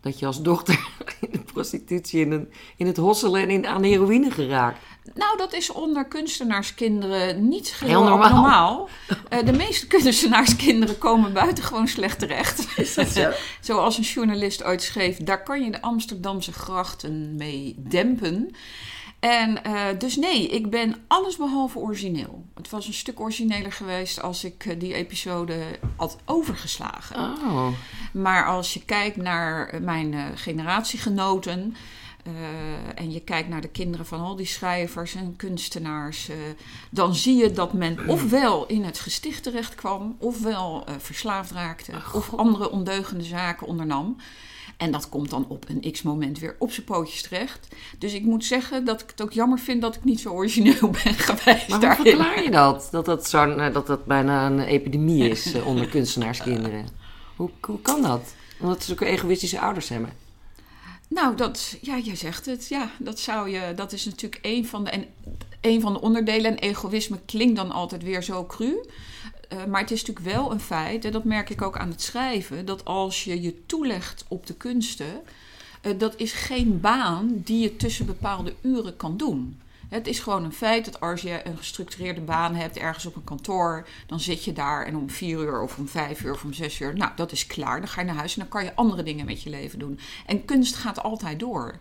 dat 0.00 0.18
je 0.18 0.26
als 0.26 0.42
dochter 0.42 0.88
in 1.20 1.30
de 1.32 1.38
prostitutie, 1.52 2.20
in, 2.20 2.32
een, 2.32 2.52
in 2.76 2.86
het 2.86 2.96
hosselen 2.96 3.42
en 3.42 3.50
in, 3.50 3.66
aan 3.66 3.82
de 3.82 3.88
heroïne 3.88 4.30
geraakt. 4.30 4.78
Nou, 5.14 5.36
dat 5.36 5.52
is 5.52 5.70
onder 5.70 6.04
kunstenaarskinderen 6.04 7.48
niet 7.48 7.74
Heel 7.74 8.04
normaal. 8.04 8.30
normaal. 8.30 8.88
Eh, 9.28 9.44
de 9.44 9.52
meeste 9.52 9.86
kunstenaarskinderen 9.96 10.98
komen 10.98 11.32
buitengewoon 11.32 11.88
slecht 11.88 12.18
terecht. 12.18 12.66
Is 12.76 12.94
dat 12.94 13.08
zo? 13.08 13.30
Zoals 13.60 13.98
een 13.98 14.04
journalist 14.04 14.64
ooit 14.64 14.82
schreef, 14.82 15.16
daar 15.16 15.42
kan 15.42 15.64
je 15.64 15.70
de 15.70 15.82
Amsterdamse 15.82 16.52
grachten 16.52 17.34
mee 17.34 17.74
dempen. 17.78 18.54
En 19.20 19.64
eh, 19.64 19.82
dus 19.98 20.16
nee, 20.16 20.48
ik 20.48 20.70
ben 20.70 20.94
allesbehalve 21.06 21.78
origineel. 21.78 22.44
Het 22.54 22.70
was 22.70 22.86
een 22.86 22.92
stuk 22.92 23.20
origineler 23.20 23.72
geweest 23.72 24.22
als 24.22 24.44
ik 24.44 24.64
eh, 24.66 24.80
die 24.80 24.94
episode 24.94 25.56
had 25.96 26.16
overgeslagen. 26.24 27.16
Oh. 27.16 27.68
Maar 28.12 28.46
als 28.46 28.74
je 28.74 28.84
kijkt 28.84 29.16
naar 29.16 29.78
mijn 29.82 30.32
generatiegenoten. 30.34 31.76
Eh, 32.22 32.32
en 32.94 33.12
je 33.12 33.20
kijkt 33.20 33.48
naar 33.48 33.60
de 33.60 33.68
kinderen 33.68 34.06
van 34.06 34.20
al 34.20 34.36
die 34.36 34.46
schrijvers 34.46 35.14
en 35.14 35.36
kunstenaars. 35.36 36.28
eh, 36.28 36.36
dan 36.90 37.14
zie 37.14 37.36
je 37.36 37.52
dat 37.52 37.72
men 37.72 37.98
ofwel 38.16 38.66
in 38.66 38.84
het 38.84 38.98
gesticht 38.98 39.42
terecht 39.42 39.74
kwam. 39.74 40.16
ofwel 40.18 40.84
eh, 40.86 40.94
verslaafd 40.98 41.50
raakte. 41.50 41.92
of 42.12 42.34
andere 42.34 42.70
ondeugende 42.70 43.24
zaken 43.24 43.66
ondernam. 43.66 44.16
En 44.76 44.90
dat 44.90 45.08
komt 45.08 45.30
dan 45.30 45.44
op 45.48 45.64
een 45.68 45.92
x-moment 45.92 46.38
weer 46.38 46.56
op 46.58 46.72
zijn 46.72 46.86
pootjes 46.86 47.22
terecht. 47.22 47.68
Dus 47.98 48.12
ik 48.12 48.22
moet 48.24 48.44
zeggen 48.44 48.84
dat 48.84 49.00
ik 49.00 49.10
het 49.10 49.22
ook 49.22 49.32
jammer 49.32 49.58
vind 49.58 49.82
dat 49.82 49.94
ik 49.96 50.04
niet 50.04 50.20
zo 50.20 50.30
origineel 50.30 50.90
ben 51.04 51.14
geweest 51.14 51.68
Maar 51.68 51.96
hoe 51.96 52.06
verklaar 52.06 52.42
je 52.42 52.50
dat? 52.50 52.88
Dat 52.90 53.04
dat, 53.04 53.28
zo, 53.28 53.70
dat 53.70 53.86
dat 53.86 54.04
bijna 54.04 54.46
een 54.46 54.60
epidemie 54.60 55.28
is 55.28 55.54
onder 55.62 55.88
kunstenaarskinderen. 55.96 56.86
Hoe, 57.36 57.50
hoe 57.60 57.80
kan 57.80 58.02
dat? 58.02 58.34
Omdat 58.60 58.82
ze 58.82 58.92
ook 58.92 59.00
egoïstische 59.00 59.60
ouders 59.60 59.88
hebben. 59.88 60.12
Nou, 61.10 61.36
dat, 61.36 61.76
ja, 61.80 61.98
jij 61.98 62.16
zegt 62.16 62.46
het. 62.46 62.68
Ja, 62.68 62.90
dat 62.98 63.18
zou 63.18 63.48
je. 63.50 63.72
Dat 63.74 63.92
is 63.92 64.04
natuurlijk 64.04 64.38
een 64.42 64.66
van 64.66 64.84
de, 64.84 64.90
en, 64.90 65.04
een 65.60 65.80
van 65.80 65.92
de 65.92 66.00
onderdelen. 66.00 66.50
En 66.50 66.58
egoïsme 66.58 67.18
klinkt 67.24 67.56
dan 67.56 67.70
altijd 67.70 68.02
weer 68.02 68.22
zo 68.22 68.46
cru. 68.46 68.80
Eh, 69.50 69.64
maar 69.64 69.80
het 69.80 69.90
is 69.90 70.04
natuurlijk 70.04 70.36
wel 70.36 70.52
een 70.52 70.60
feit, 70.60 71.04
en 71.04 71.12
dat 71.12 71.24
merk 71.24 71.50
ik 71.50 71.62
ook 71.62 71.78
aan 71.78 71.90
het 71.90 72.02
schrijven, 72.02 72.66
dat 72.66 72.84
als 72.84 73.24
je 73.24 73.40
je 73.40 73.66
toelegt 73.66 74.24
op 74.28 74.46
de 74.46 74.54
kunsten, 74.54 75.20
eh, 75.80 75.98
dat 75.98 76.14
is 76.16 76.32
geen 76.32 76.80
baan 76.80 77.30
die 77.44 77.58
je 77.58 77.76
tussen 77.76 78.06
bepaalde 78.06 78.54
uren 78.60 78.96
kan 78.96 79.16
doen. 79.16 79.60
Het 79.90 80.06
is 80.06 80.18
gewoon 80.18 80.44
een 80.44 80.52
feit 80.52 80.84
dat 80.84 81.00
als 81.00 81.20
je 81.20 81.46
een 81.46 81.56
gestructureerde 81.56 82.20
baan 82.20 82.54
hebt 82.54 82.76
ergens 82.76 83.06
op 83.06 83.16
een 83.16 83.24
kantoor, 83.24 83.88
dan 84.06 84.20
zit 84.20 84.44
je 84.44 84.52
daar 84.52 84.86
en 84.86 84.96
om 84.96 85.10
vier 85.10 85.38
uur 85.38 85.62
of 85.62 85.78
om 85.78 85.88
vijf 85.88 86.22
uur 86.22 86.32
of 86.32 86.44
om 86.44 86.52
zes 86.52 86.80
uur, 86.80 86.96
nou 86.96 87.10
dat 87.16 87.32
is 87.32 87.46
klaar. 87.46 87.78
Dan 87.78 87.88
ga 87.88 88.00
je 88.00 88.06
naar 88.06 88.16
huis 88.16 88.32
en 88.32 88.40
dan 88.40 88.48
kan 88.48 88.64
je 88.64 88.74
andere 88.74 89.02
dingen 89.02 89.26
met 89.26 89.42
je 89.42 89.50
leven 89.50 89.78
doen. 89.78 89.98
En 90.26 90.44
kunst 90.44 90.74
gaat 90.74 91.02
altijd 91.02 91.40
door. 91.40 91.78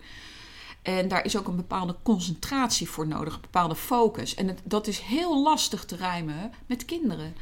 En 0.82 1.08
daar 1.08 1.26
is 1.26 1.38
ook 1.38 1.48
een 1.48 1.56
bepaalde 1.56 1.96
concentratie 2.04 2.90
voor 2.90 3.08
nodig, 3.08 3.36
een 3.36 3.42
bepaalde 3.42 3.76
focus. 3.76 4.36
En 4.36 4.58
dat 4.64 4.88
is 4.88 5.00
heel 5.00 5.44
lastig 5.44 5.86
te 5.86 5.96
rijmen 5.96 6.52
met 6.66 6.86
kinderen. 6.86 7.36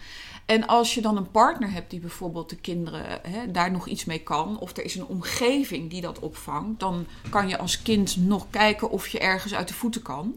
En 0.47 0.67
als 0.67 0.93
je 0.93 1.01
dan 1.01 1.17
een 1.17 1.31
partner 1.31 1.71
hebt 1.71 1.89
die 1.89 1.99
bijvoorbeeld 1.99 2.49
de 2.49 2.55
kinderen 2.55 3.19
hè, 3.21 3.51
daar 3.51 3.71
nog 3.71 3.87
iets 3.87 4.05
mee 4.05 4.19
kan, 4.19 4.59
of 4.59 4.77
er 4.77 4.83
is 4.83 4.95
een 4.95 5.05
omgeving 5.05 5.89
die 5.89 6.01
dat 6.01 6.19
opvangt, 6.19 6.79
dan 6.79 7.05
kan 7.29 7.47
je 7.47 7.57
als 7.57 7.81
kind 7.81 8.17
nog 8.17 8.47
kijken 8.49 8.89
of 8.89 9.07
je 9.07 9.19
ergens 9.19 9.53
uit 9.53 9.67
de 9.67 9.73
voeten 9.73 10.01
kan. 10.01 10.35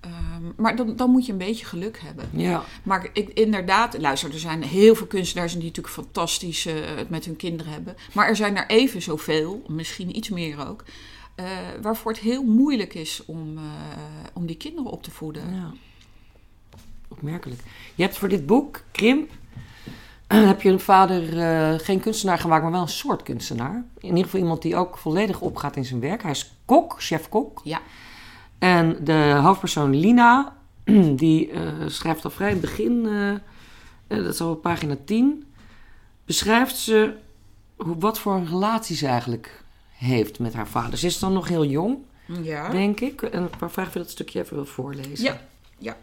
Ehm, 0.00 0.52
maar 0.56 0.76
dan, 0.76 0.96
dan 0.96 1.10
moet 1.10 1.26
je 1.26 1.32
een 1.32 1.38
beetje 1.38 1.64
geluk 1.64 2.00
hebben. 2.00 2.28
Ja. 2.32 2.64
Maar 2.82 3.08
ik, 3.12 3.28
inderdaad, 3.28 3.98
luister, 3.98 4.32
er 4.32 4.38
zijn 4.38 4.62
heel 4.62 4.94
veel 4.94 5.06
kunstenaars 5.06 5.52
die 5.52 5.62
natuurlijk 5.62 5.94
fantastisch 5.94 6.66
eh, 6.66 6.74
het 6.96 7.10
met 7.10 7.24
hun 7.24 7.36
kinderen 7.36 7.72
hebben. 7.72 7.96
Maar 8.12 8.28
er 8.28 8.36
zijn 8.36 8.56
er 8.56 8.66
even 8.66 9.02
zoveel, 9.02 9.62
misschien 9.68 10.16
iets 10.16 10.28
meer 10.28 10.68
ook, 10.68 10.84
eh, 11.34 11.46
waarvoor 11.82 12.10
het 12.10 12.20
heel 12.20 12.44
moeilijk 12.44 12.94
is 12.94 13.24
om, 13.24 13.56
eh, 13.56 13.64
om 14.32 14.46
die 14.46 14.56
kinderen 14.56 14.90
op 14.90 15.02
te 15.02 15.10
voeden. 15.10 15.54
ja. 15.54 15.72
Opmerkelijk. 17.16 17.60
Je 17.94 18.02
hebt 18.02 18.16
voor 18.16 18.28
dit 18.28 18.46
boek, 18.46 18.82
Krimp, 18.92 19.30
heb 20.26 20.62
je 20.62 20.70
een 20.70 20.80
vader 20.80 21.38
eh, 21.38 21.78
geen 21.78 22.00
kunstenaar 22.00 22.38
gemaakt, 22.38 22.62
maar 22.62 22.72
wel 22.72 22.80
een 22.80 22.88
soort 22.88 23.22
kunstenaar. 23.22 23.84
In 23.98 24.08
ieder 24.08 24.24
geval 24.24 24.40
iemand 24.40 24.62
die 24.62 24.76
ook 24.76 24.98
volledig 24.98 25.40
opgaat 25.40 25.76
in 25.76 25.84
zijn 25.84 26.00
werk. 26.00 26.22
Hij 26.22 26.30
is 26.30 26.56
kok, 26.64 26.94
chef-kok. 26.98 27.60
Ja. 27.64 27.80
En 28.58 29.04
de 29.04 29.38
hoofdpersoon 29.42 29.94
Lina, 29.96 30.56
die 31.24 31.50
eh, 31.50 31.62
schrijft 31.86 32.24
al 32.24 32.30
vrij 32.30 32.48
in 32.48 32.56
het 32.56 32.60
begin, 32.64 33.06
eh, 33.06 33.30
eh, 33.30 33.38
dat 34.24 34.34
is 34.34 34.40
al 34.40 34.50
op 34.50 34.62
pagina 34.62 34.96
10, 35.04 35.44
beschrijft 36.24 36.76
ze 36.76 37.14
hoe, 37.76 37.98
wat 37.98 38.18
voor 38.18 38.34
een 38.34 38.46
relatie 38.46 38.96
ze 38.96 39.06
eigenlijk 39.06 39.62
heeft 39.92 40.38
met 40.38 40.54
haar 40.54 40.68
vader. 40.68 40.98
Ze 40.98 41.06
is 41.06 41.18
dan 41.18 41.32
nog 41.32 41.48
heel 41.48 41.64
jong, 41.64 41.98
Ja. 42.42 42.68
denk 42.68 43.00
ik. 43.00 43.22
En 43.22 43.44
ik 43.44 43.70
vraag 43.70 43.86
of 43.86 43.92
je 43.92 43.98
dat 43.98 44.10
stukje 44.10 44.40
even 44.40 44.54
wil 44.56 44.64
voorlezen. 44.64 45.24
Ja, 45.24 45.40
ja. 45.78 45.96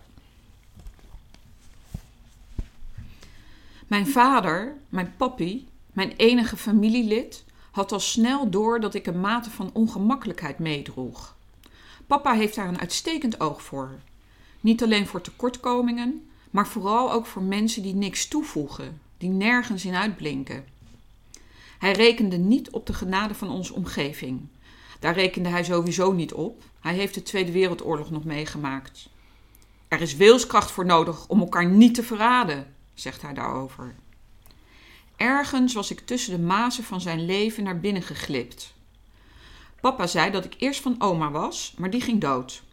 Mijn 3.92 4.08
vader, 4.08 4.76
mijn 4.90 5.14
papi, 5.18 5.68
mijn 5.94 6.14
enige 6.18 6.58
familielid, 6.58 7.44
had 7.72 7.92
al 7.92 8.00
snel 8.00 8.50
door 8.50 8.80
dat 8.80 8.94
ik 8.94 9.08
een 9.08 9.20
mate 9.20 9.50
van 9.50 9.70
ongemakkelijkheid 9.74 10.60
meedroeg. 10.60 11.36
Papa 12.08 12.34
heeft 12.34 12.56
daar 12.56 12.68
een 12.68 12.80
uitstekend 12.80 13.40
oog 13.40 13.64
voor. 13.64 13.90
Niet 14.60 14.84
alleen 14.84 15.08
voor 15.08 15.22
tekortkomingen, 15.22 16.30
maar 16.52 16.68
vooral 16.68 17.12
ook 17.12 17.26
voor 17.26 17.42
mensen 17.42 17.84
die 17.84 17.96
niks 17.96 18.28
toevoegen, 18.28 19.02
die 19.18 19.30
nergens 19.30 19.86
in 19.86 19.96
uitblinken. 19.96 20.66
Hij 21.80 21.92
rekende 21.92 22.38
niet 22.38 22.70
op 22.70 22.86
de 22.86 22.94
genade 22.94 23.34
van 23.34 23.50
onze 23.50 23.74
omgeving. 23.74 24.48
Daar 25.00 25.14
rekende 25.14 25.50
hij 25.50 25.64
sowieso 25.64 26.12
niet 26.12 26.34
op. 26.34 26.64
Hij 26.80 26.94
heeft 26.94 27.14
de 27.14 27.24
Tweede 27.24 27.52
Wereldoorlog 27.52 28.12
nog 28.12 28.24
meegemaakt. 28.24 29.10
Er 29.88 30.02
is 30.02 30.16
wilskracht 30.16 30.72
voor 30.72 30.86
nodig 30.86 31.28
om 31.28 31.40
elkaar 31.40 31.66
niet 31.66 31.96
te 31.96 32.04
verraden, 32.04 32.76
zegt 33.02 33.22
hij 33.22 33.34
daarover. 33.34 33.96
Ergens 35.16 35.74
was 35.74 35.92
ik 35.92 36.00
tussen 36.00 36.36
de 36.36 36.44
mazen 36.44 36.84
van 36.84 37.02
zijn 37.02 37.26
leven 37.26 37.64
naar 37.64 37.80
binnen 37.80 38.02
geglipt. 38.02 38.74
Papa 39.82 40.08
zei 40.08 40.32
dat 40.32 40.46
ik 40.46 40.56
eerst 40.58 40.82
van 40.82 40.96
oma 41.00 41.32
was, 41.32 41.74
maar 41.78 41.90
die 41.90 42.02
ging 42.02 42.22
dood. 42.22 42.64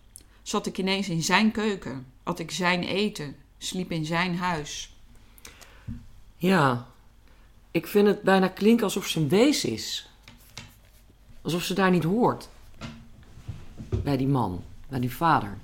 Zat 0.43 0.67
ik 0.67 0.79
ineens 0.79 1.09
in 1.09 1.23
zijn 1.23 1.51
keuken, 1.51 2.07
at 2.23 2.39
ik 2.39 2.51
zijn 2.51 2.83
eten, 2.83 3.37
sliep 3.59 3.91
in 3.91 4.05
zijn 4.05 4.37
huis. 4.37 4.97
Ja, 6.37 6.87
ik 7.71 7.87
vind 7.87 8.07
het 8.07 8.23
bijna 8.23 8.49
klinken 8.49 8.85
alsof 8.85 9.07
ze 9.07 9.21
een 9.21 9.29
wees 9.29 9.65
is. 9.65 10.09
Alsof 11.43 11.63
ze 11.63 11.75
daar 11.75 11.91
niet 11.91 12.05
hoort. 12.05 12.49
Bij 14.03 14.17
die 14.17 14.27
man, 14.27 14.65
bij 14.89 15.01
die 15.01 15.13
vader. 15.13 15.59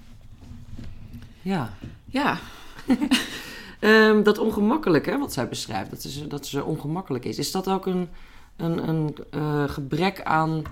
Ja. 1.42 1.74
Ja, 2.04 2.38
Ehm, 3.84 4.22
dat 4.22 4.38
ongemakkelijk, 4.38 5.06
hè, 5.06 5.18
wat 5.18 5.32
zij 5.32 5.48
beschrijft, 5.48 5.90
dat 5.90 6.02
ze, 6.02 6.26
dat 6.26 6.46
ze 6.46 6.64
ongemakkelijk 6.64 7.24
is. 7.24 7.38
Is 7.38 7.50
dat 7.50 7.68
ook 7.68 7.86
een, 7.86 8.08
een, 8.56 8.88
een 8.88 9.16
eh, 9.30 9.68
gebrek 9.68 10.22
aan 10.22 10.62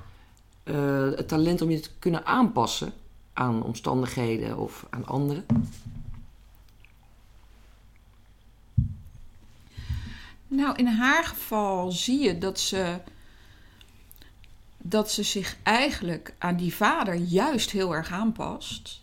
eh, 0.63 1.11
het 1.11 1.29
talent 1.29 1.63
om 1.63 1.71
je 1.71 1.81
te 1.81 1.91
kunnen 1.99 2.27
aanpassen 2.27 2.93
aan 3.33 3.63
omstandigheden 3.63 4.59
of 4.59 4.87
aan 4.91 5.07
anderen? 5.07 5.47
Nou, 10.49 10.77
in 10.77 10.87
haar 10.87 11.25
geval 11.25 11.91
zie 11.91 12.21
je 12.21 12.39
dat 12.39 12.61
ze, 12.61 12.99
dat 14.79 15.11
ze 15.11 15.23
zich 15.23 15.57
eigenlijk 15.63 16.35
aan 16.39 16.57
die 16.57 16.75
vader 16.75 17.15
juist 17.15 17.71
heel 17.71 17.95
erg 17.95 18.11
aanpast. 18.11 19.03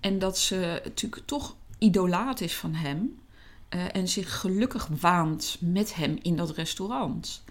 En 0.00 0.18
dat 0.18 0.38
ze 0.38 0.80
natuurlijk 0.84 1.26
toch 1.26 1.54
idolaat 1.78 2.40
is 2.40 2.56
van 2.56 2.74
hem. 2.74 3.18
Eh, 3.68 3.80
en 3.92 4.08
zich 4.08 4.40
gelukkig 4.40 4.88
waant 5.00 5.56
met 5.60 5.94
hem 5.94 6.18
in 6.22 6.36
dat 6.36 6.50
restaurant. 6.50 7.42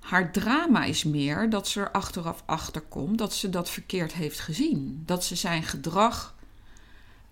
Haar 0.00 0.32
drama 0.32 0.84
is 0.84 1.04
meer 1.04 1.50
dat 1.50 1.68
ze 1.68 1.80
er 1.80 1.90
achteraf 1.90 2.42
achter 2.46 2.80
komt 2.80 3.18
dat 3.18 3.34
ze 3.34 3.50
dat 3.50 3.70
verkeerd 3.70 4.12
heeft 4.12 4.40
gezien. 4.40 5.02
Dat 5.06 5.24
ze 5.24 5.36
zijn 5.36 5.62
gedrag 5.62 6.34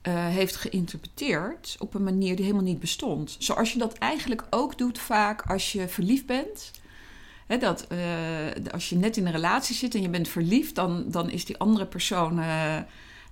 eh, 0.02 0.26
heeft 0.26 0.56
geïnterpreteerd 0.56 1.76
op 1.78 1.94
een 1.94 2.02
manier 2.02 2.36
die 2.36 2.44
helemaal 2.44 2.66
niet 2.66 2.80
bestond. 2.80 3.36
Zoals 3.38 3.72
je 3.72 3.78
dat 3.78 3.98
eigenlijk 3.98 4.46
ook 4.50 4.78
doet 4.78 4.98
vaak 4.98 5.42
als 5.42 5.72
je 5.72 5.88
verliefd 5.88 6.26
bent. 6.26 6.70
Dat, 7.58 7.86
eh, 7.86 8.72
als 8.72 8.88
je 8.88 8.96
net 8.96 9.16
in 9.16 9.26
een 9.26 9.32
relatie 9.32 9.76
zit 9.76 9.94
en 9.94 10.02
je 10.02 10.08
bent 10.08 10.28
verliefd, 10.28 10.74
dan, 10.74 11.04
dan 11.06 11.30
is 11.30 11.44
die 11.44 11.58
andere 11.58 11.86
persoon 11.86 12.38
eh, 12.38 12.78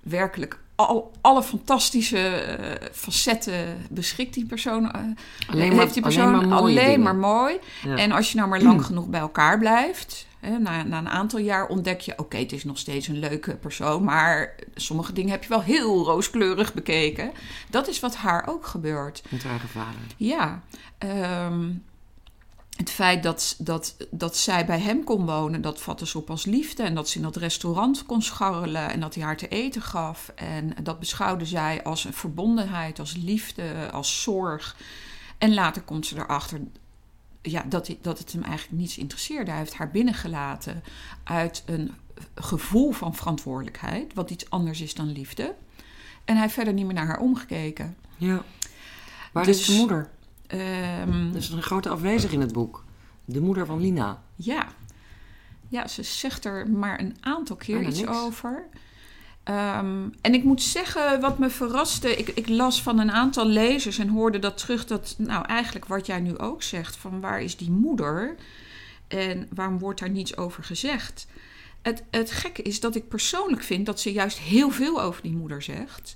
werkelijk 0.01 0.59
al, 0.87 1.11
alle 1.21 1.43
fantastische 1.43 2.17
eh, 2.27 2.87
facetten 2.91 3.77
beschikt 3.89 4.33
die 4.33 4.45
persoon. 4.45 4.91
eh, 4.91 5.01
Alleen 5.47 5.69
maar, 5.69 5.79
heeft 5.79 5.93
die 5.93 6.03
persoon 6.03 6.33
alleen 6.35 6.47
maar 6.49 6.57
alleen 6.57 7.19
mooi. 7.19 7.57
Ja. 7.83 7.95
En 7.95 8.11
als 8.11 8.31
je 8.31 8.37
nou 8.37 8.49
maar 8.49 8.61
lang 8.61 8.85
genoeg 8.85 9.07
bij 9.07 9.19
elkaar 9.19 9.59
blijft, 9.59 10.27
hè, 10.39 10.57
na, 10.57 10.83
na 10.83 10.97
een 10.97 11.09
aantal 11.09 11.39
jaar 11.39 11.67
ontdek 11.67 11.99
je: 12.01 12.13
oké, 12.17 12.37
het 12.37 12.51
is 12.51 12.63
nog 12.63 12.77
steeds 12.77 13.07
een 13.07 13.19
leuke 13.19 13.55
persoon, 13.55 14.03
maar 14.03 14.55
sommige 14.75 15.13
dingen 15.13 15.31
heb 15.31 15.43
je 15.43 15.49
wel 15.49 15.61
heel 15.61 16.03
rooskleurig 16.05 16.73
bekeken. 16.73 17.31
Dat 17.69 17.87
is 17.87 17.99
wat 17.99 18.15
haar 18.15 18.47
ook 18.47 18.65
gebeurt. 18.65 19.21
Met 19.29 19.43
haar 19.43 19.59
vader. 19.59 19.99
Ja, 20.17 20.61
ehm, 20.97 21.69
het 22.79 22.91
feit 22.91 23.23
dat, 23.23 23.55
dat, 23.57 23.95
dat 24.11 24.37
zij 24.37 24.65
bij 24.65 24.79
hem 24.79 25.03
kon 25.03 25.25
wonen, 25.25 25.61
dat 25.61 25.81
vatte 25.81 26.07
ze 26.07 26.17
op 26.17 26.29
als 26.29 26.45
liefde. 26.45 26.83
En 26.83 26.95
dat 26.95 27.09
ze 27.09 27.17
in 27.17 27.23
dat 27.23 27.35
restaurant 27.35 28.05
kon 28.05 28.21
scharrelen 28.21 28.89
en 28.89 28.99
dat 28.99 29.15
hij 29.15 29.23
haar 29.23 29.37
te 29.37 29.47
eten 29.47 29.81
gaf. 29.81 30.31
En 30.35 30.73
dat 30.83 30.99
beschouwde 30.99 31.45
zij 31.45 31.83
als 31.83 32.05
een 32.05 32.13
verbondenheid, 32.13 32.99
als 32.99 33.15
liefde, 33.15 33.91
als 33.91 34.21
zorg. 34.21 34.75
En 35.37 35.53
later 35.53 35.81
komt 35.81 36.05
ze 36.05 36.15
erachter 36.15 36.59
ja, 37.41 37.63
dat, 37.69 37.95
dat 38.01 38.19
het 38.19 38.31
hem 38.31 38.43
eigenlijk 38.43 38.81
niets 38.81 38.97
interesseerde. 38.97 39.51
Hij 39.51 39.59
heeft 39.59 39.73
haar 39.73 39.91
binnengelaten 39.91 40.83
uit 41.23 41.63
een 41.65 41.91
gevoel 42.35 42.91
van 42.91 43.15
verantwoordelijkheid, 43.15 44.13
wat 44.13 44.31
iets 44.31 44.49
anders 44.49 44.81
is 44.81 44.93
dan 44.93 45.11
liefde. 45.11 45.55
En 46.25 46.33
hij 46.33 46.41
heeft 46.41 46.53
verder 46.53 46.73
niet 46.73 46.85
meer 46.85 46.95
naar 46.95 47.07
haar 47.07 47.19
omgekeken. 47.19 47.95
Ja. 48.17 48.43
Waar 49.31 49.45
Dus- 49.45 49.59
is 49.59 49.65
de 49.65 49.73
moeder? 49.73 50.09
Dat 51.31 51.41
is 51.41 51.49
een 51.49 51.61
grote 51.61 51.89
afwezig 51.89 52.31
in 52.31 52.41
het 52.41 52.53
boek. 52.53 52.83
De 53.25 53.41
moeder 53.41 53.65
van 53.65 53.79
Lina. 53.79 54.23
Ja. 54.35 54.67
Ja, 55.67 55.87
ze 55.87 56.03
zegt 56.03 56.45
er 56.45 56.69
maar 56.69 56.99
een 56.99 57.17
aantal 57.19 57.55
keer 57.55 57.75
Bijna 57.75 57.89
iets 57.89 57.99
niks. 57.99 58.17
over. 58.17 58.67
Ehm, 59.43 60.09
en 60.21 60.33
ik 60.33 60.43
moet 60.43 60.61
zeggen, 60.61 61.21
wat 61.21 61.39
me 61.39 61.49
verraste, 61.49 62.15
ik, 62.15 62.27
ik 62.27 62.49
las 62.49 62.81
van 62.81 62.99
een 62.99 63.11
aantal 63.11 63.45
lezers 63.45 63.97
en 63.97 64.07
hoorde 64.07 64.39
dat 64.39 64.57
terug, 64.57 64.85
dat 64.85 65.15
nou 65.17 65.45
eigenlijk 65.45 65.85
wat 65.85 66.05
jij 66.05 66.19
nu 66.19 66.37
ook 66.37 66.63
zegt, 66.63 66.95
van 66.95 67.19
waar 67.19 67.41
is 67.41 67.57
die 67.57 67.71
moeder 67.71 68.35
en 69.07 69.47
waarom 69.53 69.79
wordt 69.79 69.99
daar 69.99 70.09
niets 70.09 70.37
over 70.37 70.63
gezegd? 70.63 71.27
Het, 71.81 72.03
het 72.11 72.31
gekke 72.31 72.61
is 72.61 72.79
dat 72.79 72.95
ik 72.95 73.07
persoonlijk 73.07 73.63
vind 73.63 73.85
dat 73.85 73.99
ze 73.99 74.11
juist 74.11 74.37
heel 74.37 74.69
veel 74.69 75.01
over 75.01 75.21
die 75.21 75.35
moeder 75.35 75.61
zegt. 75.61 76.15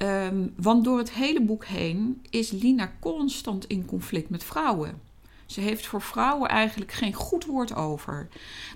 Ehm, 0.00 0.46
want 0.56 0.84
door 0.84 0.98
het 0.98 1.12
hele 1.12 1.40
boek 1.42 1.64
heen 1.64 2.22
is 2.30 2.50
Lina 2.50 2.92
constant 3.00 3.66
in 3.66 3.84
conflict 3.84 4.30
met 4.30 4.44
vrouwen. 4.44 5.00
Ze 5.46 5.60
heeft 5.60 5.86
voor 5.86 6.02
vrouwen 6.02 6.48
eigenlijk 6.48 6.92
geen 6.92 7.12
goed 7.12 7.44
woord 7.44 7.74
over. 7.74 8.28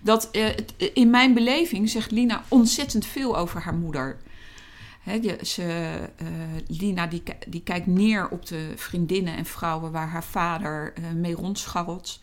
Dat, 0.03 0.31
eh, 0.31 0.45
het- 0.45 0.75
in 0.95 1.11
mijn 1.11 1.35
beleving 1.35 1.89
zegt 1.89 2.11
Lina 2.11 2.45
ontzettend 2.49 3.07
veel 3.07 3.37
over 3.37 3.61
haar 3.61 3.75
moeder. 3.75 4.17
Ze, 5.43 5.99
eh, 6.17 6.27
Lina 6.67 7.07
die, 7.07 7.23
die 7.49 7.63
kijkt 7.63 7.87
neer 7.87 8.29
op 8.29 8.47
de 8.47 8.73
vriendinnen 8.77 9.37
en 9.37 9.45
vrouwen 9.45 9.93
waar 9.93 10.09
haar 10.09 10.25
vader 10.25 10.93
eh, 10.95 11.03
mee 11.11 11.35
rondscharrelt. 11.35 12.21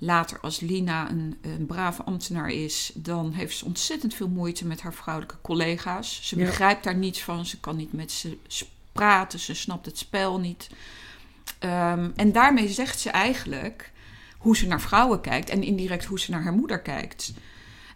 Later, 0.00 0.40
als 0.40 0.60
Lina 0.60 1.10
een, 1.10 1.38
een 1.40 1.66
brave 1.66 2.02
ambtenaar 2.02 2.48
is, 2.50 2.90
dan 2.94 3.32
heeft 3.32 3.56
ze 3.56 3.64
ontzettend 3.64 4.14
veel 4.14 4.28
moeite 4.28 4.66
met 4.66 4.80
haar 4.80 4.94
vrouwelijke 4.94 5.36
collega's. 5.42 6.20
Ze 6.22 6.38
Ja. 6.38 6.44
begrijpt 6.44 6.84
daar 6.84 6.96
niets 6.96 7.22
van, 7.22 7.46
ze 7.46 7.60
kan 7.60 7.76
niet 7.76 7.92
met 7.92 8.12
ze 8.12 8.38
praten, 8.92 9.38
ze 9.38 9.54
snapt 9.54 9.86
het 9.86 9.98
spel 9.98 10.38
niet. 10.40 10.68
Ehm, 11.58 12.10
en 12.16 12.32
daarmee 12.32 12.68
zegt 12.68 13.00
ze 13.00 13.10
eigenlijk 13.10 13.92
hoe 14.38 14.56
ze 14.56 14.66
naar 14.66 14.80
vrouwen 14.80 15.20
kijkt 15.20 15.50
en 15.50 15.62
indirect 15.62 16.04
hoe 16.04 16.20
ze 16.20 16.30
naar 16.30 16.42
haar 16.42 16.52
moeder 16.52 16.80
kijkt. 16.80 17.32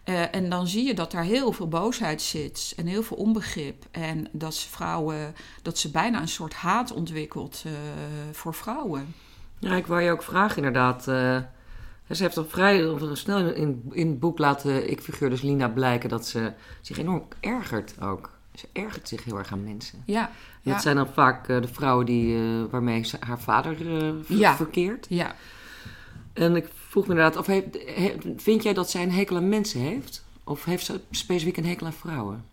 Eh, 0.03 0.35
en 0.35 0.49
dan 0.49 0.67
zie 0.67 0.83
je 0.85 0.93
dat 0.93 1.11
daar 1.11 1.23
heel 1.23 1.51
veel 1.51 1.67
boosheid 1.67 2.21
zit 2.21 2.73
en 2.77 2.85
heel 2.87 3.03
veel 3.03 3.17
onbegrip. 3.17 3.85
En 3.91 4.27
dat 4.31 4.55
ze 4.55 4.69
vrouwen, 4.69 5.35
dat 5.61 5.77
ze 5.77 5.91
bijna 5.91 6.21
een 6.21 6.27
soort 6.27 6.53
haat 6.53 6.91
ontwikkelt 6.91 7.63
eh, 7.65 7.71
voor 8.31 8.53
vrouwen. 8.53 9.15
Ja, 9.59 9.75
ik 9.75 9.87
wou 9.87 10.01
je 10.01 10.11
ook 10.11 10.23
vragen 10.23 10.57
inderdaad. 10.57 11.07
Eh, 12.13 12.17
ze 12.17 12.23
heeft 12.23 12.37
al 12.37 12.45
vrij 12.45 12.95
snel 13.13 13.49
in, 13.49 13.81
in 13.91 14.07
het 14.07 14.19
boek 14.19 14.37
laten 14.37 14.89
ik 14.89 15.01
figuur 15.01 15.29
dus 15.29 15.41
Lina 15.41 15.67
blijken 15.69 16.09
dat 16.09 16.27
ze 16.27 16.51
zich 16.81 16.97
enorm 16.97 17.23
ergert 17.39 18.01
ook 18.01 18.31
Ze 18.55 18.67
ergert 18.71 19.07
zich 19.07 19.23
heel 19.23 19.37
erg 19.37 19.51
aan 19.51 19.63
mensen. 19.63 20.03
Ja, 20.05 20.31
Dat 20.63 20.81
zijn 20.81 20.95
dan 20.95 21.07
vaak 21.13 21.47
eh, 21.47 21.61
de 21.61 21.67
vrouwen 21.67 22.05
die, 22.05 22.35
eh, 22.37 22.63
waarmee 22.71 23.03
ze, 23.03 23.17
haar 23.19 23.39
vader 23.39 23.97
eh, 24.03 24.13
Ja. 24.27 24.55
verkeert. 24.55 25.05
ja. 25.09 25.35
En 26.33 26.55
ik 26.55 26.67
vroeg 26.87 27.03
me 27.07 27.09
inderdaad, 27.13 27.37
of 27.37 27.45
heeft, 27.45 27.65
he- 27.95 28.15
vind 28.37 28.63
jij 28.63 28.73
dat 28.73 28.89
zij 28.89 29.03
een 29.03 29.11
hekel 29.11 29.35
aan 29.35 29.49
mensen 29.49 29.79
heeft? 29.79 30.23
Of 30.43 30.65
heeft 30.65 30.85
ze 30.85 30.99
specifiek 31.11 31.57
een 31.57 31.65
hekel 31.65 31.85
aan 31.85 31.93
vrouwen? 31.93 32.45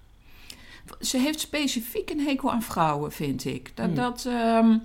Ze 1.00 1.19
heeft 1.19 1.40
specifiek 1.40 2.11
een 2.11 2.21
hekel 2.21 2.52
aan 2.52 2.62
vrouwen, 2.62 3.12
vind 3.12 3.45
ik. 3.45 3.71
Dat, 3.76 3.87
Hmm. 3.87 3.95
dat, 3.95 4.25
ehm, 4.29 4.76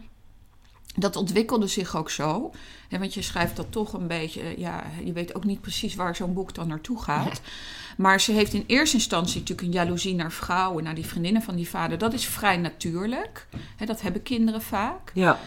dat 0.95 1.15
ontwikkelde 1.15 1.67
zich 1.67 1.95
ook 1.95 2.09
zo. 2.09 2.51
Hè, 2.89 2.99
want 2.99 3.13
je 3.13 3.21
schrijft 3.21 3.55
dat 3.55 3.71
toch 3.71 3.93
een 3.93 4.07
beetje... 4.07 4.41
eh, 4.41 4.57
Ja, 4.57 4.83
je 5.03 5.13
weet 5.13 5.35
ook 5.35 5.43
niet 5.43 5.61
precies 5.61 5.95
waar 5.95 6.15
zo'n 6.15 6.33
boek 6.33 6.53
dan 6.53 6.67
naartoe 6.67 7.01
gaat. 7.01 7.41
Maar 7.97 8.21
ze 8.21 8.31
heeft 8.31 8.53
in 8.53 8.63
eerste 8.67 8.95
instantie 8.95 9.39
natuurlijk 9.39 9.67
een 9.67 9.73
jaloezie 9.73 10.15
naar 10.15 10.31
vrouwen... 10.31 10.83
naar 10.83 10.95
die 10.95 11.05
vriendinnen 11.05 11.41
van 11.41 11.55
die 11.55 11.69
vader. 11.69 11.97
Dat 11.97 12.13
is 12.13 12.25
vrij 12.25 12.57
natuurlijk. 12.57 13.47
Hè, 13.75 13.85
dat 13.85 14.01
hebben 14.01 14.23
kinderen 14.23 14.61
vaak. 14.61 15.11
Ja, 15.13 15.39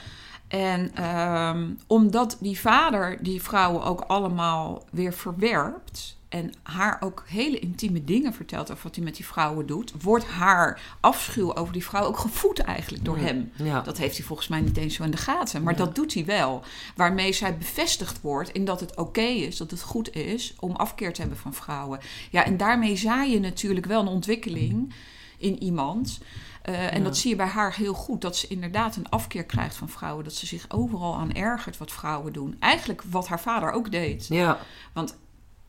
En 0.49 0.91
ehm, 0.95 1.67
omdat 1.87 2.37
die 2.41 2.61
vader 2.61 3.19
die 3.23 3.43
vrouwen 3.43 3.83
ook 3.85 4.01
allemaal 4.01 4.85
weer 4.91 5.13
verwerpt 5.13 6.17
en 6.29 6.53
haar 6.63 6.97
ook 7.01 7.25
hele 7.27 7.59
intieme 7.59 8.05
dingen 8.05 8.35
vertelt 8.35 8.71
over 8.71 8.83
wat 8.83 8.95
hij 8.95 9.05
met 9.05 9.17
die 9.17 9.27
vrouwen 9.27 9.67
doet, 9.67 9.93
wordt 10.03 10.25
haar 10.27 10.81
afschuw 11.01 11.55
over 11.55 11.73
die 11.73 11.85
vrouw 11.85 12.05
ook 12.05 12.19
gevoed 12.19 12.59
eigenlijk 12.59 13.05
door 13.05 13.17
hem. 13.19 13.53
ja. 13.57 13.81
Dat 13.81 13.99
heeft 13.99 14.17
hij 14.17 14.27
volgens 14.27 14.49
mij 14.49 14.61
niet 14.61 14.77
eens 14.77 14.95
zo 14.95 15.03
in 15.03 15.11
de 15.11 15.17
gaten, 15.17 15.63
maar 15.63 15.73
Ja. 15.73 15.85
dat 15.85 15.95
doet 15.95 16.15
hij 16.15 16.25
wel. 16.25 16.63
Waarmee 16.97 17.33
zij 17.33 17.59
bevestigd 17.59 18.21
wordt 18.21 18.51
in 18.51 18.65
dat 18.65 18.81
het 18.81 18.97
oké 18.97 19.21
is, 19.21 19.57
dat 19.57 19.71
het 19.71 19.83
goed 19.83 20.15
is 20.15 20.55
om 20.59 20.77
afkeer 20.77 21.13
te 21.13 21.21
hebben 21.21 21.39
van 21.39 21.55
vrouwen. 21.55 22.01
Ja, 22.31 22.45
en 22.45 22.57
daarmee 22.57 22.97
zaai 22.97 23.33
je 23.33 23.41
natuurlijk 23.41 23.87
wel 23.87 24.01
een 24.01 24.07
ontwikkeling 24.09 24.95
in 25.39 25.63
iemand. 25.63 26.19
Eh, 26.63 26.93
en 26.93 26.99
Ja. 26.99 27.05
dat 27.05 27.17
zie 27.17 27.31
je 27.31 27.37
bij 27.37 27.47
haar 27.47 27.75
heel 27.77 27.95
goed. 27.95 28.21
Dat 28.21 28.37
ze 28.37 28.47
inderdaad 28.47 28.97
een 28.97 29.09
afkeer 29.09 29.45
krijgt 29.45 29.77
van 29.77 29.89
vrouwen. 29.89 30.25
Dat 30.25 30.35
ze 30.35 30.47
zich 30.47 30.65
overal 30.69 31.15
aan 31.17 31.33
ergert 31.33 31.79
wat 31.79 31.93
vrouwen 31.93 32.33
doen. 32.33 32.57
Eigenlijk 32.59 33.03
wat 33.11 33.29
haar 33.29 33.41
vader 33.41 33.71
ook 33.73 33.91
deed. 33.91 34.27
ja. 34.29 34.59
Want 34.93 35.17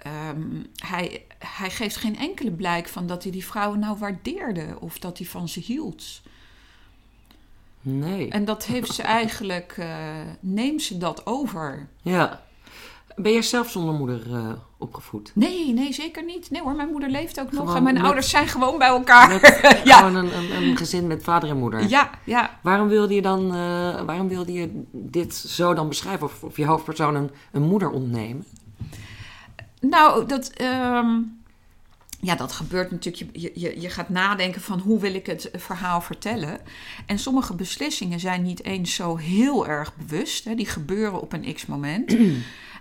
ehm, 0.04 0.42
hij, 0.76 1.26
hij 1.38 1.70
geeft 1.70 1.96
geen 1.96 2.18
enkele 2.18 2.52
blijk 2.52 2.88
van 2.88 3.08
dat 3.08 3.24
hij 3.24 3.32
die 3.32 3.46
vrouwen 3.46 3.80
nou 3.80 3.98
waardeerde. 3.98 4.66
Of 4.80 5.00
dat 5.00 5.18
hij 5.18 5.28
van 5.28 5.50
ze 5.50 5.60
hield. 5.60 6.22
Nee. 7.82 8.30
En 8.30 8.46
dat 8.46 8.66
heeft 8.66 8.94
ze 8.94 9.02
eigenlijk, 9.04 9.76
eh, 9.78 9.88
neemt 10.40 10.82
ze 10.82 10.98
dat 10.98 11.26
over. 11.26 11.88
Ja. 12.02 12.42
Ben 13.16 13.32
jij 13.32 13.42
zelf 13.42 13.70
zonder 13.70 13.94
moeder 13.94 14.34
eh, 14.34 14.52
opgevoed? 14.78 15.32
Nee, 15.36 15.74
nee, 15.74 15.94
zeker 15.94 16.26
niet. 16.26 16.50
Nee 16.52 16.62
hoor, 16.62 16.76
mijn 16.76 16.90
moeder 16.90 17.10
leeft 17.10 17.40
ook 17.40 17.52
nog. 17.52 17.76
En 17.76 17.84
mijn 17.84 17.96
met- 17.96 18.04
ouders 18.04 18.30
zijn 18.30 18.48
gewoon 18.48 18.78
bij 18.78 18.88
elkaar. 18.88 19.28
Met 19.30 19.60
ja. 19.84 19.98
Gewoon 19.98 20.16
een, 20.16 20.38
een, 20.38 20.52
een 20.64 20.78
gezin 20.78 21.08
met 21.08 21.24
vader 21.24 21.50
en 21.50 21.58
moeder. 21.58 21.88
ja, 21.90 22.10
ja. 22.24 22.60
Waarom 22.62 22.88
wilde 22.88 23.14
je 23.14 23.22
dan, 23.22 23.46
eh, 23.46 24.02
waarom 24.02 24.28
wilde 24.28 24.54
je 24.54 24.84
dit 24.92 25.36
zo 25.36 25.74
dan 25.74 25.88
beschrijven? 25.88 26.26
Of, 26.28 26.44
of 26.44 26.58
je 26.58 26.66
hoofdpersoon 26.66 27.16
een, 27.16 27.30
een 27.52 27.62
moeder 27.64 27.90
ontnemen? 27.90 28.46
Nou, 29.80 30.26
dat, 30.26 30.50
ehm, 30.50 31.18
ja, 32.22 32.36
dat 32.36 32.52
gebeurt 32.52 32.92
natuurlijk. 32.92 33.38
Je, 33.38 33.52
je, 33.56 33.82
je 33.82 33.90
gaat 33.90 34.10
nadenken 34.10 34.62
van 34.62 34.80
hoe 34.80 35.00
wil 35.00 35.14
ik 35.14 35.26
het 35.26 35.50
verhaal 35.54 36.02
vertellen. 36.02 36.60
En 37.06 37.20
sommige 37.20 37.56
beslissingen 37.56 38.20
zijn 38.20 38.42
niet 38.42 38.64
eens 38.64 38.96
zo 38.96 39.18
heel 39.18 39.68
erg 39.68 39.96
bewust. 39.96 40.46
Hè. 40.46 40.56
Die 40.56 40.66
gebeuren 40.66 41.22
op 41.22 41.34
een 41.34 41.54
x-moment. 41.54 42.16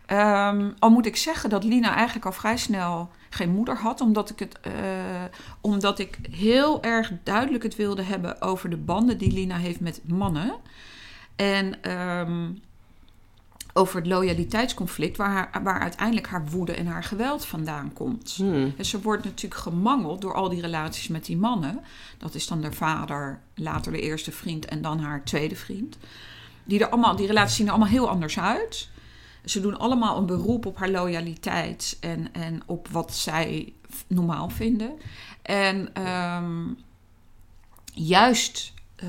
Ehm, 0.07 0.71
al 0.79 0.91
moet 0.91 1.07
ik 1.07 1.17
zeggen 1.17 1.51
dat 1.51 1.65
Lina 1.65 1.95
eigenlijk 1.95 2.27
al 2.27 2.33
vrij 2.33 2.57
snel 2.57 3.11
geen 3.31 3.51
moeder 3.51 3.77
had. 3.77 4.01
Omdat 4.01 4.31
ik, 4.31 4.39
het, 4.39 4.61
eh, 4.61 4.73
omdat 5.61 5.99
ik 5.99 6.19
heel 6.31 6.83
erg 6.83 7.13
duidelijk 7.23 7.63
het 7.63 7.77
wilde 7.77 8.03
hebben 8.03 8.43
over 8.43 8.71
de 8.71 8.77
banden 8.77 9.19
die 9.19 9.33
Lina 9.33 9.57
heeft 9.57 9.81
met 9.81 10.01
mannen. 10.05 10.55
En 11.37 11.83
ehm, 11.83 12.51
over 13.73 13.97
het 13.97 14.07
loyaliteitsconflict, 14.07 15.17
waar, 15.17 15.31
haar, 15.31 15.63
waar 15.63 15.81
uiteindelijk 15.81 16.27
haar 16.27 16.47
woede 16.47 16.73
en 16.73 16.87
haar 16.87 17.05
geweld 17.05 17.47
vandaan 17.47 17.93
komt. 17.93 18.35
Hmm. 18.37 18.75
En 18.77 18.85
ze 18.85 19.01
wordt 19.01 19.25
natuurlijk 19.25 19.61
gemangeld 19.61 20.21
door 20.21 20.35
al 20.35 20.49
die 20.49 20.61
relaties 20.61 21.09
met 21.09 21.25
die 21.25 21.37
mannen. 21.37 21.81
Dat 22.19 22.35
is 22.35 22.47
dan 22.47 22.61
de 22.61 22.73
vader, 22.73 23.41
later 23.55 23.93
de 23.93 24.01
eerste 24.01 24.33
vriend 24.33 24.65
en 24.65 24.83
dan 24.83 24.99
haar 24.99 25.25
tweede 25.25 25.57
vriend. 25.57 25.99
Die, 26.65 26.81
er 26.81 26.89
allemaal, 26.89 27.17
die 27.17 27.27
relaties 27.27 27.57
zien 27.57 27.67
er 27.67 27.73
allemaal 27.73 27.91
heel 27.91 28.09
anders 28.09 28.39
uit. 28.39 28.89
Ze 29.45 29.61
doen 29.61 29.79
allemaal 29.79 30.19
een 30.19 30.27
beroep 30.27 30.67
op 30.67 30.77
haar 30.77 30.91
loyaliteit 30.91 31.97
en, 32.01 32.33
en 32.33 32.63
op 32.67 32.89
wat 32.89 33.15
zij 33.15 33.73
normaal 34.07 34.49
vinden. 34.49 34.93
En 35.43 35.95
ehm, 35.95 36.67
juist, 37.93 38.73
eh, 38.97 39.09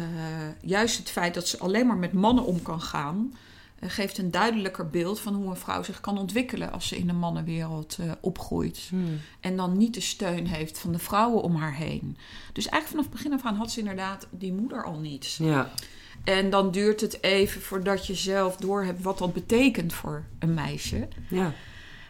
juist 0.61 0.97
het 0.97 1.09
feit 1.09 1.33
dat 1.33 1.47
ze 1.47 1.57
alleen 1.57 1.87
maar 1.87 1.97
met 1.97 2.13
mannen 2.13 2.43
om 2.43 2.61
kan 2.61 2.81
gaan, 2.81 3.33
geeft 3.81 4.17
een 4.17 4.31
duidelijker 4.31 4.89
beeld 4.89 5.19
van 5.19 5.33
hoe 5.33 5.49
een 5.49 5.55
vrouw 5.57 5.83
zich 5.83 5.99
kan 6.01 6.17
ontwikkelen 6.17 6.71
als 6.71 6.87
ze 6.87 6.97
in 6.97 7.07
de 7.07 7.13
mannenwereld 7.13 7.97
eh, 7.99 8.11
opgroeit. 8.21 8.79
Hmm. 8.89 9.19
En 9.39 9.55
dan 9.57 9.77
niet 9.77 9.93
de 9.93 9.99
steun 10.01 10.47
heeft 10.47 10.77
van 10.79 10.91
de 10.91 10.99
vrouwen 10.99 11.41
om 11.43 11.55
haar 11.55 11.75
heen. 11.75 12.17
Dus 12.53 12.67
eigenlijk 12.67 12.87
vanaf 12.87 13.05
het 13.05 13.13
begin 13.13 13.33
af 13.33 13.45
aan 13.51 13.55
had 13.59 13.71
ze 13.71 13.79
inderdaad 13.79 14.27
die 14.29 14.53
moeder 14.53 14.83
al 14.83 14.99
niet. 14.99 15.35
Ja. 15.39 15.71
En 16.23 16.49
dan 16.49 16.71
duurt 16.71 17.01
het 17.01 17.23
even 17.23 17.61
voordat 17.61 18.07
je 18.07 18.15
zelf 18.15 18.55
doorhebt 18.57 19.01
wat 19.01 19.17
dat 19.17 19.33
betekent 19.33 19.93
voor 19.93 20.23
een 20.39 20.53
meisje. 20.53 21.07
Ja. 21.29 21.53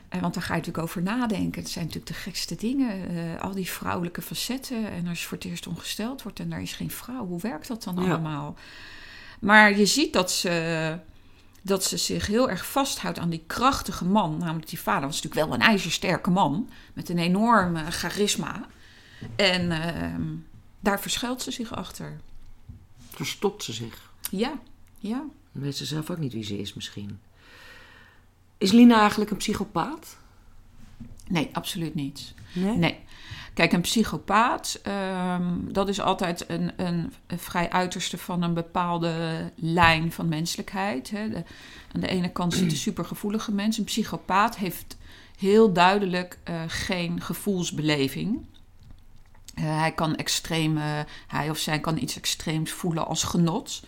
En 0.10 0.22
want 0.22 0.34
daar 0.34 0.44
ga 0.44 0.54
je 0.54 0.60
natuurlijk 0.60 0.84
over 0.88 1.02
nadenken. 1.02 1.62
Het 1.62 1.72
zijn 1.72 1.86
natuurlijk 1.86 2.14
de 2.16 2.20
gekste 2.20 2.56
dingen. 2.56 3.10
eh, 3.10 3.42
al 3.42 3.52
die 3.52 3.70
vrouwelijke 3.70 4.22
facetten. 4.22 4.92
En 4.92 5.08
als 5.08 5.22
je 5.22 5.28
voor 5.28 5.38
het 5.38 5.46
eerst 5.48 5.68
ongesteld 5.68 6.22
wordt 6.22 6.40
en 6.40 6.50
daar 6.50 6.62
is 6.62 6.74
geen 6.74 6.92
vrouw. 6.92 7.26
Hoe 7.28 7.40
werkt 7.42 7.68
dat 7.68 7.84
dan 7.84 7.96
Ja. 7.96 8.10
allemaal? 8.10 8.56
Maar 9.40 9.78
je 9.78 9.86
ziet 9.86 10.14
dat 10.14 10.32
ze, 10.32 11.00
dat 11.62 11.84
ze 11.84 11.98
zich 11.98 12.28
heel 12.28 12.50
erg 12.50 12.66
vasthoudt 12.66 13.20
aan 13.20 13.30
die 13.30 13.44
krachtige 13.48 14.06
man. 14.06 14.38
Namelijk 14.38 14.70
die 14.70 14.80
vader 14.80 15.08
was 15.08 15.22
natuurlijk 15.22 15.46
wel 15.46 15.54
een 15.54 15.66
ijzersterke 15.66 16.30
man. 16.30 16.70
Met 16.94 17.10
een 17.10 17.18
enorm 17.18 17.76
charisma. 17.76 18.68
En 19.36 19.72
ehm, 19.72 20.24
daar 20.80 21.02
verschuilt 21.02 21.42
ze 21.42 21.52
zich 21.52 21.76
achter. 21.76 22.20
Verstopt 23.10 23.64
ze 23.64 23.74
zich. 23.74 24.12
Ja, 24.32 24.60
ja. 24.98 25.24
Dan 25.52 25.62
weet 25.62 25.78
ze 25.78 25.86
zelf 25.86 26.10
ook 26.10 26.18
niet 26.18 26.34
wie 26.34 26.44
ze 26.44 26.58
is 26.60 26.74
misschien. 26.74 27.20
Is 28.58 28.72
Lina 28.72 29.00
eigenlijk 29.00 29.32
een 29.32 29.38
psychopaat? 29.38 30.18
Nee, 31.28 31.50
absoluut 31.54 31.96
niet. 31.96 32.34
Nee. 32.54 32.78
Nee. 32.78 33.00
Kijk, 33.60 33.74
een 33.74 33.82
psychopaat, 33.82 34.80
ehm, 34.84 35.44
dat 35.72 35.90
is 35.90 36.02
altijd 36.02 36.50
een, 36.50 36.72
een, 36.76 37.14
een 37.28 37.40
vrij 37.40 37.70
uiterste 37.70 38.18
van 38.18 38.42
een 38.42 38.54
bepaalde 38.54 39.14
lijn 39.56 40.12
van 40.12 40.28
menselijkheid. 40.28 41.10
Hè. 41.10 41.30
De- 41.30 41.44
aan 41.94 42.02
de 42.02 42.08
ene 42.08 42.32
kant 42.32 42.54
zit 42.54 42.72
een 42.72 42.78
supergevoelige 42.88 43.52
mens. 43.52 43.78
Een 43.78 43.84
psychopaat 43.84 44.58
heeft 44.58 44.98
heel 45.38 45.74
duidelijk 45.74 46.38
eh, 46.44 46.62
geen 46.68 47.22
gevoelsbeleving. 47.22 48.46
Eh, 49.56 49.80
hij 49.80 49.92
kan 49.92 50.16
extreem, 50.16 50.78
hij 51.28 51.50
of 51.50 51.58
zij 51.58 51.80
kan 51.80 51.98
iets 51.98 52.18
extreems 52.18 52.72
voelen 52.72 53.08
als 53.08 53.24
genot. 53.24 53.84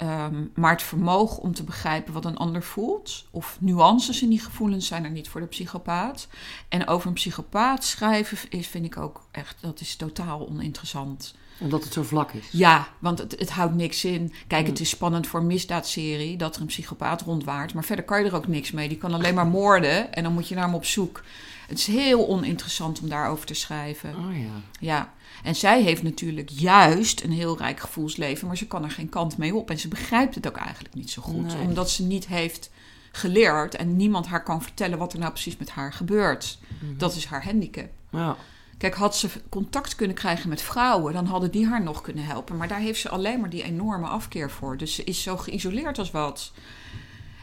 Ehm, 0.00 0.44
maar 0.54 0.70
het 0.70 0.82
vermogen 0.82 1.42
om 1.42 1.54
te 1.54 1.62
begrijpen 1.62 2.12
wat 2.12 2.24
een 2.24 2.36
ander 2.36 2.62
voelt, 2.62 3.24
of 3.30 3.56
nuances 3.60 4.22
in 4.22 4.28
die 4.28 4.40
gevoelens, 4.40 4.86
zijn 4.86 5.04
er 5.04 5.10
niet 5.10 5.28
voor 5.28 5.40
de 5.40 5.46
psychopaat. 5.46 6.28
En 6.68 6.86
over 6.86 7.08
een 7.08 7.14
psychopaat 7.14 7.84
schrijven 7.84 8.38
is, 8.50 8.66
vind 8.66 8.84
ik 8.84 8.96
ook 8.96 9.22
echt, 9.30 9.56
dat 9.60 9.80
is 9.80 9.96
totaal 9.96 10.48
oninteressant. 10.48 11.34
Omdat 11.58 11.84
het 11.84 11.92
zo 11.92 12.02
vlak 12.02 12.32
is. 12.32 12.48
Ja, 12.50 12.88
want 12.98 13.18
het, 13.18 13.38
het 13.38 13.50
houdt 13.50 13.74
niks 13.74 14.04
in. 14.04 14.32
Kijk, 14.46 14.66
het 14.66 14.76
Hmm. 14.76 14.84
is 14.84 14.90
spannend 14.90 15.26
voor 15.26 15.40
een 15.40 15.46
misdaadserie 15.46 16.36
dat 16.36 16.54
er 16.54 16.60
een 16.60 16.66
psychopaat 16.66 17.22
rondwaart. 17.22 17.74
Maar 17.74 17.84
verder 17.84 18.04
kan 18.04 18.20
je 18.20 18.28
er 18.28 18.36
ook 18.36 18.46
niks 18.48 18.70
mee. 18.70 18.88
Die 18.88 18.98
kan 18.98 19.14
alleen 19.14 19.34
maar 19.34 19.46
moorden 19.46 20.12
en 20.14 20.22
dan 20.22 20.32
moet 20.32 20.48
je 20.48 20.54
naar 20.54 20.64
hem 20.64 20.74
op 20.74 20.84
zoek. 20.84 21.22
Het 21.70 21.78
is 21.78 21.86
heel 21.86 22.28
oninteressant 22.28 23.00
om 23.00 23.08
daarover 23.08 23.46
te 23.46 23.54
schrijven. 23.54 24.14
Oh 24.16 24.36
ja. 24.38 24.50
Ja, 24.80 25.12
en 25.42 25.54
zij 25.56 25.82
heeft 25.82 26.02
natuurlijk 26.02 26.48
juist 26.48 27.22
een 27.22 27.32
heel 27.32 27.58
rijk 27.58 27.80
gevoelsleven, 27.80 28.46
maar 28.46 28.56
ze 28.56 28.66
kan 28.66 28.84
er 28.84 28.90
geen 28.90 29.08
kant 29.08 29.38
mee 29.38 29.54
op. 29.54 29.70
En 29.70 29.78
ze 29.78 29.88
begrijpt 29.88 30.34
het 30.34 30.48
ook 30.48 30.56
eigenlijk 30.56 30.94
niet 30.94 31.10
zo 31.10 31.22
goed, 31.22 31.46
Nee. 31.54 31.66
omdat 31.66 31.90
ze 31.90 32.02
niet 32.02 32.26
heeft 32.26 32.70
geleerd 33.12 33.74
en 33.74 33.96
niemand 33.96 34.26
haar 34.26 34.42
kan 34.42 34.62
vertellen 34.62 34.98
wat 34.98 35.12
er 35.12 35.18
nou 35.18 35.30
precies 35.32 35.56
met 35.56 35.70
haar 35.70 35.92
gebeurt. 35.92 36.58
Mhm. 36.80 36.96
Dat 36.98 37.14
is 37.16 37.24
haar 37.24 37.44
handicap. 37.44 37.88
Ja. 38.10 38.36
Kijk, 38.78 38.94
had 38.94 39.16
ze 39.16 39.28
contact 39.48 39.94
kunnen 39.94 40.16
krijgen 40.16 40.48
met 40.48 40.62
vrouwen, 40.62 41.12
dan 41.12 41.26
hadden 41.26 41.50
die 41.50 41.66
haar 41.66 41.82
nog 41.82 42.00
kunnen 42.00 42.24
helpen. 42.24 42.56
Maar 42.56 42.68
daar 42.68 42.78
heeft 42.80 43.00
ze 43.00 43.08
alleen 43.08 43.40
maar 43.40 43.50
die 43.50 43.62
enorme 43.62 44.06
afkeer 44.06 44.50
voor. 44.50 44.76
Dus 44.76 44.94
ze 44.94 45.04
is 45.04 45.22
zo 45.22 45.36
geïsoleerd 45.36 45.98
als 45.98 46.10
wat. 46.10 46.52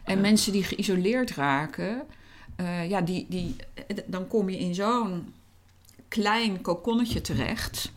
En 0.03 0.15
Ja. 0.15 0.21
mensen 0.21 0.51
die 0.51 0.63
geïsoleerd 0.63 1.31
raken, 1.31 2.03
eh, 2.57 2.89
ja, 2.89 3.01
die, 3.01 3.25
die, 3.29 3.55
dan 4.05 4.27
kom 4.27 4.49
je 4.49 4.57
in 4.57 4.75
zo'n 4.75 5.33
klein 6.07 6.61
kokonnetje 6.61 7.21
terecht. 7.21 7.91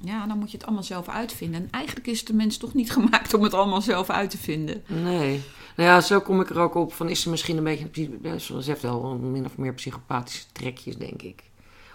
Ja, 0.00 0.26
dan 0.26 0.38
moet 0.38 0.50
je 0.50 0.56
het 0.56 0.66
allemaal 0.66 0.84
zelf 0.84 1.08
uitvinden. 1.08 1.60
En 1.60 1.68
eigenlijk 1.70 2.06
is 2.06 2.24
de 2.24 2.34
mens 2.34 2.56
toch 2.56 2.74
niet 2.74 2.92
gemaakt 2.98 3.34
om 3.34 3.42
het 3.42 3.54
allemaal 3.54 3.80
zelf 3.82 4.10
uit 4.10 4.30
te 4.30 4.38
vinden. 4.38 4.82
Nee. 4.86 5.42
Nou 5.76 5.88
ja, 5.88 6.00
zo 6.00 6.20
kom 6.20 6.40
ik 6.40 6.50
er 6.50 6.58
ook 6.58 6.74
op 6.74 6.92
van 6.92 7.08
is 7.08 7.20
ze 7.20 7.30
misschien 7.30 7.56
een 7.56 7.64
beetje, 7.64 8.10
ja, 8.22 8.38
ze 8.38 8.60
heeft 8.64 8.82
wel 8.82 9.14
min 9.16 9.44
of 9.44 9.56
meer 9.56 9.74
psychopathische 9.74 10.44
trekjes, 10.52 10.96
denk 10.96 11.22
ik. 11.22 11.42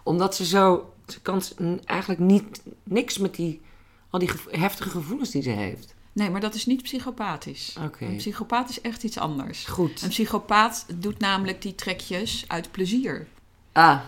omdat 0.04 0.36
ze 0.36 0.46
zo... 0.46 0.92
Ze 1.08 1.22
kan 1.22 1.42
eigenlijk 1.86 2.20
niet, 2.20 2.62
niks 2.84 3.18
met 3.18 3.36
die, 3.36 3.62
al 4.10 4.20
die 4.20 4.30
heftige 4.52 4.90
gevoelens 4.90 5.32
die 5.32 5.42
ze 5.42 5.50
heeft. 5.50 5.96
Nee, 6.18 6.30
maar 6.30 6.42
dat 6.42 6.54
is 6.56 6.66
niet 6.66 6.84
psychopathisch. 6.84 7.76
Oké. 7.86 8.06
Een 8.06 8.16
psychopaat 8.16 8.70
is 8.70 8.82
echt 8.82 9.04
iets 9.04 9.18
anders. 9.18 9.66
Goed. 9.66 10.02
Een 10.02 10.10
psychopaat 10.10 10.86
doet 10.96 11.20
namelijk 11.20 11.62
die 11.62 11.76
trekjes 11.76 12.46
uit 12.48 12.72
plezier. 12.72 13.28
Ah, 13.72 14.00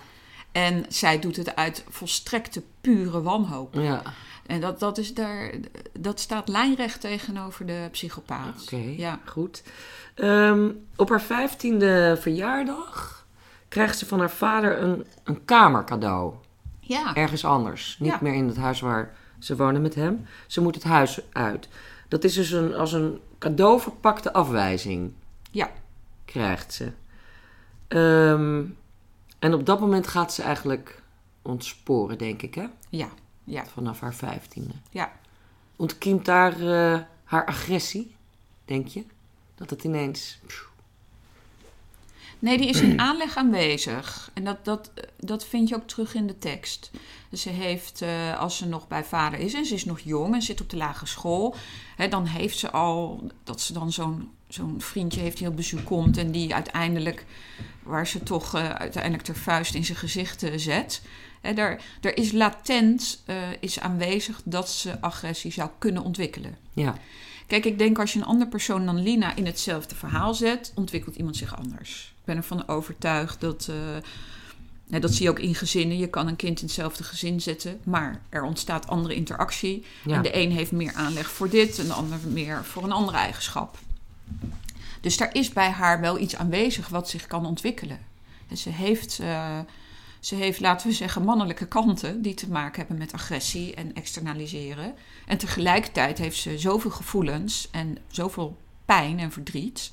En 0.52 0.86
zij 0.90 1.20
doet 1.20 1.36
het 1.36 1.56
uit 1.56 1.84
volstrekte 1.90 2.64
pure 2.82 3.22
wanhoop. 3.22 3.74
ja. 3.74 4.02
En 4.46 4.62
dat, 4.62 4.80
dat, 4.80 4.98
is 4.98 5.14
daar, 5.14 5.52
dat 6.00 6.20
staat 6.20 6.48
lijnrecht 6.48 7.02
tegenover 7.02 7.66
de 7.66 7.88
psychopaat. 7.92 8.62
Oké, 8.62 8.76
Ja. 8.98 9.20
goed. 9.26 9.64
Ehm, 10.16 10.70
op 10.96 11.10
haar 11.10 11.22
vijftiende 11.22 12.18
verjaardag 12.20 13.26
krijgt 13.68 13.98
ze 13.98 14.06
van 14.06 14.20
haar 14.20 14.32
vader 14.32 14.82
een, 14.82 15.06
een 15.24 15.46
kamer 15.46 15.84
cadeau. 15.86 16.34
Ja. 16.80 17.16
Ergens 17.16 17.46
anders. 17.46 17.96
Niet 18.00 18.12
Ja. 18.12 18.18
meer 18.22 18.34
in 18.34 18.48
het 18.48 18.58
huis 18.58 18.80
waar 18.80 19.16
ze 19.40 19.56
wonen 19.56 19.82
met 19.82 19.96
hem. 19.96 20.26
Ze 20.48 20.62
moet 20.62 20.76
het 20.76 20.84
huis 20.84 21.20
uit. 21.32 21.68
Dat 22.10 22.24
is 22.24 22.34
dus 22.34 22.52
een, 22.52 22.76
als 22.76 22.94
een 22.94 23.20
cadeau 23.38 23.80
verpakte 23.80 24.34
afwijzing. 24.34 25.14
Ja. 25.52 25.72
Krijgt 26.26 26.74
ze. 26.74 26.92
Ehm, 27.88 28.66
en 29.40 29.54
op 29.54 29.66
dat 29.66 29.80
moment 29.80 30.08
gaat 30.08 30.34
ze 30.34 30.44
eigenlijk 30.44 31.02
ontsporen, 31.42 32.18
denk 32.18 32.42
ik, 32.42 32.56
hè? 32.56 32.66
Ja. 32.90 33.10
Ja. 33.44 33.66
Vanaf 33.66 34.00
haar 34.00 34.14
vijftiende. 34.14 34.74
Ja. 34.90 35.12
Ontkiemt 35.76 36.26
daar 36.26 36.54
eh, 36.54 37.00
haar 37.24 37.46
agressie, 37.46 38.16
denk 38.66 38.88
je? 38.88 39.04
Dat 39.56 39.70
het 39.70 39.84
ineens... 39.84 40.40
Nee, 42.40 42.58
die 42.58 42.70
is 42.70 42.82
in 42.82 43.00
aanleg 43.08 43.36
aanwezig. 43.38 44.32
En 44.34 44.44
dat, 44.44 44.66
dat, 44.66 44.92
dat 45.20 45.46
vind 45.46 45.70
je 45.70 45.76
ook 45.76 45.88
terug 45.88 46.14
in 46.14 46.28
de 46.28 46.38
tekst. 46.38 46.92
Ze 47.34 47.50
heeft, 47.50 48.02
eh, 48.02 48.40
als 48.40 48.58
ze 48.58 48.68
nog 48.68 48.88
bij 48.88 49.04
vader 49.04 49.40
is 49.40 49.54
en 49.54 49.66
ze 49.66 49.74
is 49.74 49.86
nog 49.86 50.00
jong 50.00 50.34
en 50.34 50.42
zit 50.42 50.62
op 50.62 50.70
de 50.70 50.78
lagere 50.78 51.06
school, 51.06 51.56
hè, 51.96 52.08
dan 52.08 52.26
heeft 52.26 52.58
ze 52.58 52.72
al 52.72 53.28
dat 53.44 53.62
ze 53.62 53.74
dan 53.74 53.92
zo'n 53.92 54.32
zo'n 54.48 54.82
vriendje 54.82 55.20
heeft 55.20 55.38
die 55.38 55.48
op 55.48 55.56
bezoek 55.56 55.86
komt 55.86 56.18
en 56.18 56.32
die 56.32 56.54
uiteindelijk, 56.54 57.26
waar 57.84 58.08
ze 58.08 58.24
toch 58.24 58.56
eh, 58.56 58.70
uiteindelijk 58.70 59.24
ter 59.24 59.36
vuist 59.36 59.74
in 59.74 59.86
zijn 59.86 59.98
gezicht 59.98 60.44
eh, 60.44 60.54
zet. 60.56 61.02
Hè, 61.42 61.54
daar, 61.54 61.84
er 62.02 62.18
is 62.18 62.32
latent 62.32 63.24
is 63.60 63.80
aanwezig 63.80 64.42
dat 64.46 64.70
ze 64.70 65.02
agressie 65.02 65.52
zou 65.52 65.70
kunnen 65.78 66.04
ontwikkelen. 66.04 66.58
Ja, 66.74 66.96
Kijk, 67.50 67.66
ik 67.66 67.78
denk 67.78 68.00
als 68.00 68.14
je 68.14 68.20
een 68.20 68.26
andere 68.26 68.50
persoon 68.50 68.86
dan 68.86 69.02
Lina 69.04 69.36
in 69.36 69.46
hetzelfde 69.46 69.96
verhaal 69.96 70.34
zet, 70.34 70.72
ontwikkelt 70.76 71.16
iemand 71.16 71.38
zich 71.38 71.58
anders. 71.58 72.14
Ik 72.20 72.26
ben 72.26 72.36
ervan 72.38 72.68
overtuigd 72.68 73.42
dat. 73.42 73.68
eh, 73.70 73.76
nou, 74.88 75.02
dat 75.02 75.14
zie 75.14 75.24
je 75.24 75.30
ook 75.30 75.40
in 75.40 75.56
gezinnen. 75.56 75.98
Je 75.98 76.08
kan 76.08 76.28
een 76.28 76.36
kind 76.36 76.60
in 76.60 76.66
hetzelfde 76.66 77.04
gezin 77.04 77.42
zetten, 77.42 77.80
maar 77.84 78.22
er 78.30 78.44
ontstaat 78.44 78.88
andere 78.88 79.16
interactie. 79.16 79.86
ja. 80.06 80.16
En 80.16 80.22
de 80.22 80.36
een 80.36 80.52
heeft 80.52 80.72
meer 80.72 80.94
aanleg 80.94 81.30
voor 81.30 81.50
dit 81.50 81.80
en 81.80 81.86
de 81.86 81.94
ander 81.94 82.18
meer 82.28 82.66
voor 82.66 82.84
een 82.84 82.92
andere 82.92 83.18
eigenschap. 83.18 83.78
Dus 85.02 85.18
daar 85.18 85.36
is 85.36 85.50
bij 85.50 85.70
haar 85.70 86.00
wel 86.02 86.20
iets 86.20 86.36
aanwezig 86.36 86.88
wat 86.88 87.10
zich 87.10 87.28
kan 87.28 87.46
ontwikkelen. 87.46 88.00
En 88.48 88.58
ze 88.58 88.70
heeft, 88.70 89.20
eh, 89.20 89.60
ze 90.20 90.36
heeft, 90.36 90.60
laten 90.60 90.88
we 90.88 90.94
zeggen, 90.94 91.24
mannelijke 91.24 91.68
kanten 91.68 92.22
die 92.22 92.34
te 92.34 92.50
maken 92.50 92.80
hebben 92.80 92.98
met 92.98 93.14
agressie 93.14 93.76
en 93.76 93.94
externaliseren. 93.94 94.94
En 95.26 95.38
tegelijkertijd 95.38 96.18
heeft 96.18 96.38
ze 96.38 96.58
zoveel 96.58 96.92
gevoelens 96.92 97.68
en 97.72 97.98
zoveel 98.08 98.58
pijn 98.86 99.20
en 99.20 99.32
verdriet. 99.32 99.92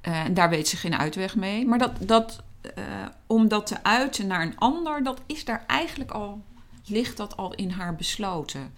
Eh, 0.00 0.24
en 0.24 0.34
daar 0.34 0.50
weet 0.50 0.68
ze 0.68 0.76
geen 0.76 0.96
uitweg 0.96 1.36
mee. 1.36 1.66
Maar 1.66 1.78
dat, 1.78 1.92
dat, 2.00 2.42
eh, 2.74 2.84
om 3.26 3.48
dat 3.48 3.66
te 3.66 3.82
uiten 3.82 4.26
naar 4.26 4.42
een 4.42 4.58
ander, 4.58 5.02
dat 5.02 5.20
is 5.26 5.44
daar 5.44 5.64
eigenlijk 5.66 6.10
al, 6.10 6.44
ligt 6.84 7.16
dat 7.16 7.36
al 7.36 7.54
in 7.54 7.70
haar 7.70 7.94
besloten. 7.94 8.72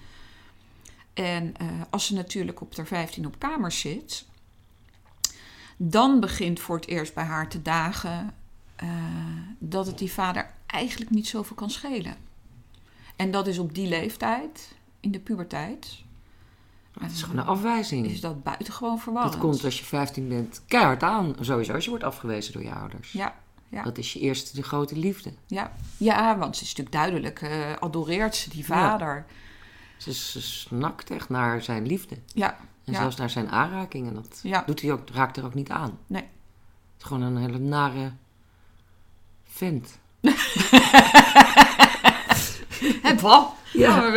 En 1.14 1.56
eh, 1.56 1.66
als 1.90 2.06
ze 2.06 2.14
natuurlijk 2.14 2.60
op 2.60 2.76
haar 2.76 2.86
15 2.86 3.26
op 3.26 3.38
kamer 3.38 3.72
zit, 3.72 4.24
dan 5.76 6.20
begint 6.20 6.60
voor 6.60 6.76
het 6.76 6.86
eerst 6.86 7.14
bij 7.14 7.24
haar 7.24 7.48
te 7.48 7.62
dagen 7.62 8.34
eh, 8.80 8.88
dat 9.58 9.86
het 9.86 9.98
die 9.98 10.12
vader 10.12 10.50
eigenlijk 10.66 11.10
niet 11.10 11.26
zoveel 11.28 11.56
kan 11.56 11.70
schelen. 11.70 12.14
En 13.16 13.30
dat 13.30 13.46
is 13.46 13.58
op 13.58 13.74
die 13.74 13.88
leeftijd, 13.88 14.72
in 15.00 15.10
de 15.10 15.20
puberteit, 15.20 16.02
Het 17.00 17.12
is 17.12 17.22
gewoon 17.22 17.38
een 17.38 17.46
afwijzing. 17.46 18.06
is 18.06 18.20
dat 18.20 18.42
buitengewoon 18.42 18.98
verwarrend. 18.98 19.32
Dat 19.32 19.42
komt 19.42 19.64
als 19.64 19.78
je 19.78 19.84
15 19.84 20.28
bent 20.28 20.62
keihard 20.66 21.02
aan. 21.02 21.34
Sowieso 21.40 21.72
als 21.74 21.84
je 21.84 21.90
wordt 21.90 22.04
afgewezen 22.04 22.52
door 22.52 22.62
je 22.62 22.72
ouders. 22.74 23.12
Ja, 23.12 23.34
ja. 23.68 23.82
Dat 23.82 23.98
is 23.98 24.12
je 24.12 24.20
eerste 24.20 24.56
de 24.56 24.62
grote 24.62 24.96
liefde. 24.96 25.32
ja, 25.46 25.72
ja, 25.96 26.38
want 26.38 26.56
ze 26.56 26.62
is 26.62 26.68
natuurlijk 26.68 26.96
duidelijk, 26.96 27.40
eh, 27.42 27.72
adoreert 27.80 28.36
ze 28.36 28.50
die 28.50 28.64
vader. 28.64 29.26
Ze, 29.96 30.14
ze 30.14 30.40
snakt 30.42 31.10
echt 31.10 31.28
naar 31.28 31.62
zijn 31.62 31.86
liefde. 31.86 32.16
Ja, 32.34 32.56
En 32.84 32.92
Ja. 32.92 32.98
zelfs 33.00 33.16
naar 33.16 33.30
zijn 33.30 33.48
aanraking. 33.50 34.08
En 34.08 34.14
dat 34.14 34.42
doet 34.66 34.80
hij 34.80 34.92
ook, 34.92 35.08
raakt 35.10 35.36
er 35.36 35.44
ook 35.44 35.54
niet 35.54 35.70
aan. 35.70 35.98
Nee. 36.06 36.22
Het 36.22 36.30
is 36.98 37.04
gewoon 37.04 37.22
een 37.22 37.36
hele 37.36 37.58
nare 37.58 38.12
vent. 39.60 39.98
Het 43.02 43.20
wat? 43.20 43.52
Ja. 43.72 44.10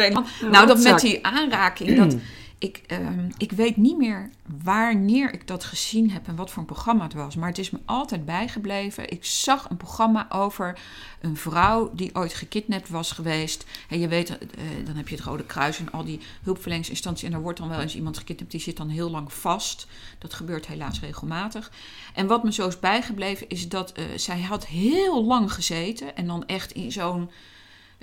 Nou, 0.52 0.68
dat 0.68 0.80
met 0.80 1.00
die 1.00 1.26
aanraking, 1.26 1.98
dat, 1.98 2.16
ik, 2.64 2.84
ehm, 2.88 3.30
ik 3.38 3.52
weet 3.52 3.78
niet 3.78 3.98
meer 3.98 4.30
wanneer 4.64 5.34
ik 5.34 5.48
dat 5.48 5.64
gezien 5.64 6.12
heb 6.12 6.28
en 6.28 6.36
wat 6.36 6.52
voor 6.52 6.62
een 6.62 6.68
programma 6.68 7.04
het 7.04 7.14
was. 7.14 7.36
Maar 7.36 7.50
het 7.50 7.58
is 7.58 7.70
me 7.70 7.80
altijd 7.86 8.26
bijgebleven. 8.26 9.10
Ik 9.10 9.26
zag 9.26 9.70
een 9.70 9.78
programma 9.78 10.32
over 10.32 10.80
een 11.22 11.38
vrouw 11.38 11.92
die 11.94 12.16
ooit 12.16 12.34
gekidnapt 12.34 12.90
was 12.90 13.12
geweest. 13.12 13.66
En 13.90 14.00
je 14.00 14.08
weet, 14.08 14.30
eh, 14.30 14.64
dan 14.86 14.96
heb 14.96 15.08
je 15.08 15.16
het 15.16 15.24
Rode 15.24 15.46
Kruis 15.46 15.80
en 15.80 15.92
al 15.92 16.04
die 16.04 16.20
hulpverleningsinstanties. 16.44 17.24
En 17.24 17.32
daar 17.32 17.42
wordt 17.42 17.60
dan 17.60 17.70
wel 17.70 17.80
eens 17.80 17.96
iemand 17.96 18.18
gekidnapt, 18.18 18.52
die 18.52 18.60
zit 18.60 18.78
dan 18.78 18.90
heel 18.90 19.10
lang 19.10 19.34
vast. 19.34 19.88
Dat 20.18 20.34
gebeurt 20.34 20.68
helaas 20.68 21.00
regelmatig. 21.00 21.72
En 22.14 22.28
wat 22.28 22.44
me 22.44 22.54
zo 22.54 22.68
is 22.68 22.80
bijgebleven 22.80 23.50
is 23.50 23.70
dat 23.70 23.92
eh, 23.92 24.04
zij 24.16 24.42
had 24.42 24.68
heel 24.68 25.26
lang 25.26 25.54
gezeten. 25.54 26.16
En 26.16 26.28
dan 26.28 26.46
echt 26.46 26.72
in 26.72 26.92
zo'n 26.92 27.30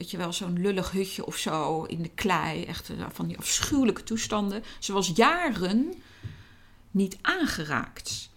weet 0.01 0.11
je 0.11 0.17
wel, 0.17 0.33
zo'n 0.33 0.61
lullig 0.61 0.91
hutje 0.91 1.27
of 1.27 1.37
zo 1.37 1.85
in 1.85 2.03
de 2.03 2.09
klei. 2.09 2.65
Echt 2.65 2.91
eh, 2.91 3.07
van 3.13 3.27
die 3.27 3.39
afschuwelijke 3.39 4.03
toestanden. 4.03 4.65
Ze 4.79 4.93
was 4.93 5.13
jaren 5.15 5.95
niet 6.91 7.19
aangeraakt. 7.21 8.31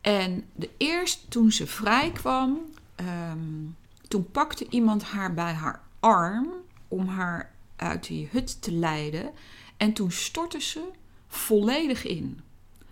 En 0.00 0.44
de 0.54 0.70
eerst 0.76 1.30
toen 1.30 1.52
ze 1.52 1.66
vrij 1.66 2.10
kwam, 2.10 2.60
ehm, 2.94 3.64
toen 4.08 4.30
pakte 4.30 4.66
iemand 4.68 5.02
haar 5.02 5.34
bij 5.34 5.52
haar 5.52 5.82
arm 6.00 6.48
om 6.88 7.08
haar 7.08 7.52
uit 7.76 8.06
die 8.06 8.28
hut 8.32 8.62
te 8.62 8.72
leiden. 8.72 9.30
En 9.76 9.92
toen 9.92 10.10
stortte 10.10 10.60
ze 10.60 10.80
volledig 11.28 12.04
in. 12.04 12.40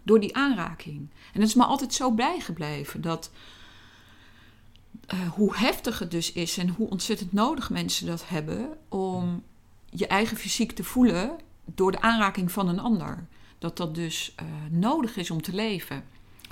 Door 0.02 0.20
die 0.20 0.36
aanraking. 0.36 1.08
En 1.32 1.40
het 1.40 1.48
is 1.48 1.54
me 1.54 1.64
altijd 1.64 1.94
zo 1.94 2.12
bijgebleven 2.12 3.00
dat 3.00 3.30
eh, 5.06 5.18
hoe 5.28 5.56
heftig 5.56 5.98
het 5.98 6.10
dus 6.10 6.32
is 6.32 6.58
en 6.58 6.68
hoe 6.68 6.90
ontzettend 6.90 7.32
nodig 7.32 7.70
mensen 7.70 8.06
dat 8.06 8.24
hebben 8.28 8.68
om 8.88 9.42
je 9.90 10.06
eigen 10.06 10.36
fysiek 10.36 10.72
te 10.72 10.84
voelen 10.84 11.30
door 11.64 11.92
de 11.92 12.00
aanraking 12.00 12.52
van 12.52 12.68
een 12.68 12.78
ander. 12.80 13.26
Dat 13.58 13.76
dat 13.76 13.94
dus 13.94 14.32
eh, 14.36 14.46
nodig 14.70 15.16
is 15.16 15.30
om 15.30 15.42
te 15.42 15.54
leven. 15.54 15.96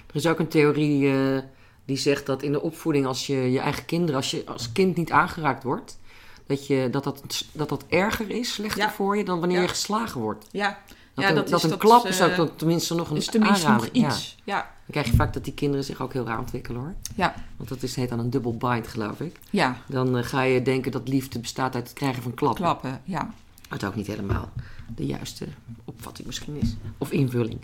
Er 0.06 0.16
is 0.18 0.26
ook 0.26 0.38
een 0.38 0.48
theorie 0.48 1.12
eh, 1.12 1.38
die 1.84 1.96
zegt 1.96 2.26
dat 2.26 2.42
in 2.42 2.52
de 2.52 2.62
opvoeding, 2.62 3.06
als 3.06 3.26
je 3.26 3.36
je 3.36 3.60
eigen 3.60 3.84
kinderen, 3.84 4.16
als 4.16 4.30
je 4.30 4.42
als 4.46 4.72
kind 4.72 4.96
niet 4.96 5.10
aangeraakt 5.10 5.62
wordt, 5.62 5.98
dat 6.46 6.66
je, 6.66 6.88
dat, 6.90 7.04
dat, 7.04 7.22
dat, 7.52 7.68
dat 7.68 7.84
erger 7.88 8.30
is, 8.30 8.52
slechter 8.54 8.82
Ja. 8.82 8.90
voor 8.92 9.16
je 9.16 9.24
dan 9.24 9.38
wanneer 9.38 9.56
Ja. 9.56 9.62
je 9.62 9.68
geslagen 9.68 10.20
wordt. 10.20 10.46
Ja, 10.52 10.82
Dat, 11.14 11.24
Ja, 11.24 11.30
een, 11.30 11.36
dat 11.36 11.48
dat 11.48 11.64
is 11.64 11.70
een 11.70 11.78
klap 11.78 12.06
is 12.06 12.18
eh, 12.20 12.26
ook 12.26 12.36
dan 12.36 12.56
tenminste 12.56 12.94
nog 12.94 13.10
een 13.10 13.16
is 13.16 13.26
tenminste 13.26 13.68
nog. 13.70 13.88
Ja. 13.92 14.06
iets. 14.08 14.36
Ja, 14.44 14.56
Dan 14.60 14.90
krijg 14.90 15.06
je 15.06 15.12
vaak 15.16 15.32
dat 15.32 15.44
die 15.44 15.54
kinderen 15.54 15.84
zich 15.84 16.00
ook 16.00 16.12
heel 16.12 16.24
raar 16.26 16.38
ontwikkelen 16.38 16.80
hoor. 16.80 16.94
ja, 17.14 17.34
Want 17.56 17.68
dat 17.68 17.82
is, 17.82 17.96
heet 17.96 18.08
dan 18.08 18.18
een 18.18 18.30
dubbel 18.30 18.56
bind 18.56 18.88
geloof 18.88 19.20
ik. 19.20 19.38
ja. 19.50 19.76
Dan 19.86 20.16
eh, 20.18 20.24
ga 20.24 20.42
je 20.42 20.62
denken 20.62 20.92
dat 20.92 21.08
liefde 21.08 21.38
bestaat 21.38 21.74
uit 21.74 21.84
het 21.84 21.92
krijgen 21.92 22.22
van 22.22 22.34
klappen. 22.34 22.62
klappen. 22.62 23.00
Ja. 23.04 23.30
Wat 23.68 23.84
ook 23.84 23.94
niet 23.94 24.06
helemaal 24.06 24.50
de 24.94 25.06
juiste 25.06 25.46
opvatting 25.84 26.26
misschien 26.26 26.56
is. 26.60 26.76
Of 26.98 27.10
invulling. 27.10 27.60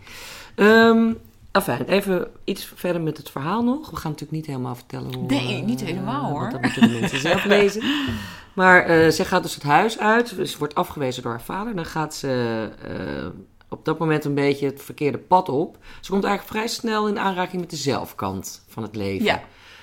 Ehm 0.54 1.12
afijn, 1.50 1.84
even 1.84 2.28
iets 2.44 2.72
verder 2.74 3.02
met 3.02 3.16
het 3.16 3.30
verhaal 3.30 3.62
nog. 3.62 3.90
We 3.90 3.96
gaan 3.96 4.10
natuurlijk 4.10 4.38
niet 4.38 4.46
helemaal 4.46 4.74
vertellen 4.74 5.14
hoe... 5.14 5.26
Nee, 5.26 5.60
eh, 5.60 5.64
niet 5.64 5.80
helemaal, 5.80 6.22
want 6.22 6.34
hoor. 6.34 6.50
Dat 6.50 6.60
moeten 6.60 6.92
de 6.92 6.98
mensen 7.00 7.20
zelf 7.20 7.44
lezen. 7.56 7.82
Maar 8.52 8.84
eh 8.84 9.10
zij 9.10 9.24
gaat 9.24 9.42
dus 9.42 9.54
het 9.54 9.62
huis 9.62 9.98
uit. 9.98 10.28
Ze 10.28 10.58
wordt 10.58 10.74
afgewezen 10.74 11.22
door 11.22 11.32
haar 11.32 11.42
vader. 11.42 11.74
Dan 11.74 11.86
gaat 11.86 12.14
ze 12.14 12.68
eh, 12.82 13.26
op 13.68 13.84
dat 13.84 13.98
moment 13.98 14.24
een 14.24 14.34
beetje 14.34 14.66
het 14.66 14.82
verkeerde 14.82 15.18
pad 15.18 15.48
op. 15.48 15.76
Ze 16.00 16.10
komt 16.10 16.24
eigenlijk 16.24 16.54
vrij 16.56 16.68
snel 16.68 17.08
in 17.08 17.18
aanraking 17.18 17.60
met 17.60 17.70
de 17.70 17.76
zelfkant 17.76 18.64
van 18.68 18.82
het 18.82 18.96
leven. 18.96 19.24
Ja. 19.24 19.42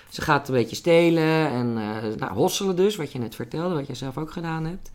Ze 0.09 0.21
gaat 0.21 0.47
een 0.47 0.53
beetje 0.53 0.75
stelen 0.75 1.49
en 1.49 1.77
eh 1.77 2.17
nou, 2.19 2.33
hosselen 2.33 2.75
dus, 2.75 2.95
wat 2.95 3.11
je 3.11 3.19
net 3.19 3.35
vertelde, 3.35 3.75
wat 3.75 3.87
jij 3.87 3.95
zelf 3.95 4.17
ook 4.17 4.31
gedaan 4.31 4.65
hebt. 4.65 4.91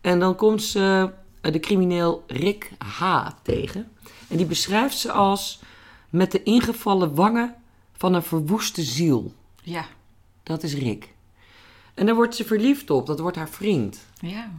En 0.00 0.18
dan 0.18 0.36
komt 0.36 0.62
ze 0.62 1.10
eh, 1.40 1.52
de 1.52 1.60
crimineel 1.60 2.24
Rick 2.26 2.70
H. 2.78 3.26
tegen. 3.42 3.88
En 4.28 4.36
die 4.36 4.46
beschrijft 4.46 4.98
ze 4.98 5.12
als 5.12 5.60
met 6.10 6.32
de 6.32 6.42
ingevallen 6.42 7.14
wangen 7.14 7.54
van 7.92 8.14
een 8.14 8.22
verwoeste 8.22 8.82
ziel. 8.82 9.32
ja. 9.62 9.86
Dat 10.42 10.62
is 10.62 10.74
Rick. 10.74 11.14
En 11.94 12.06
daar 12.06 12.14
wordt 12.14 12.34
ze 12.34 12.44
verliefd 12.44 12.90
op. 12.90 13.06
Dat 13.06 13.18
wordt 13.20 13.36
haar 13.36 13.48
vriend. 13.48 13.98
Ja. 14.20 14.50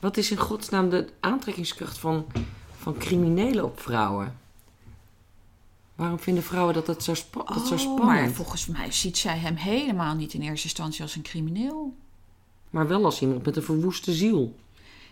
Wat 0.00 0.16
is 0.16 0.30
in 0.30 0.36
godsnaam 0.36 0.90
de 0.90 1.08
aantrekkingskracht 1.20 1.98
van, 1.98 2.26
van 2.78 2.98
criminelen 2.98 3.64
op 3.64 3.80
vrouwen? 3.80 4.38
Waarom 5.94 6.18
vinden 6.18 6.42
vrouwen 6.42 6.74
dat, 6.74 6.86
dat, 6.86 7.02
zo, 7.04 7.14
spa 7.14 7.42
dat 7.44 7.66
zo 7.66 7.74
Oh, 7.74 7.80
spannend? 7.80 8.06
maar 8.06 8.30
volgens 8.30 8.66
mij 8.66 8.92
ziet 8.92 9.18
zij 9.18 9.38
hem 9.38 9.54
helemaal 9.54 10.14
niet 10.14 10.32
in 10.34 10.40
eerste 10.42 10.64
instantie 10.66 11.02
als 11.02 11.14
een 11.16 11.22
crimineel. 11.22 11.94
Maar 12.70 12.88
wel 12.88 13.04
als 13.04 13.20
iemand 13.20 13.44
met 13.44 13.56
een 13.56 13.62
verwoeste 13.62 14.12
ziel. 14.12 14.56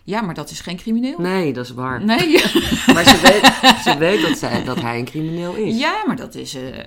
Ja, 0.05 0.21
maar 0.21 0.33
dat 0.33 0.49
is 0.49 0.59
geen 0.59 0.77
crimineel. 0.77 1.19
Nee, 1.19 1.53
dat 1.53 1.65
is 1.65 1.71
waar. 1.71 2.03
Nee. 2.05 2.31
Maar 2.93 3.03
ze 3.03 3.19
weet, 3.21 3.75
ze 3.83 3.95
weet 3.97 4.21
dat, 4.21 4.37
zij, 4.37 4.63
dat 4.63 4.81
hij 4.81 4.99
een 4.99 5.05
crimineel 5.05 5.55
is. 5.55 5.77
Ja, 5.77 6.03
maar 6.07 6.15
dat 6.15 6.35
is. 6.35 6.55
eh, 6.55 6.79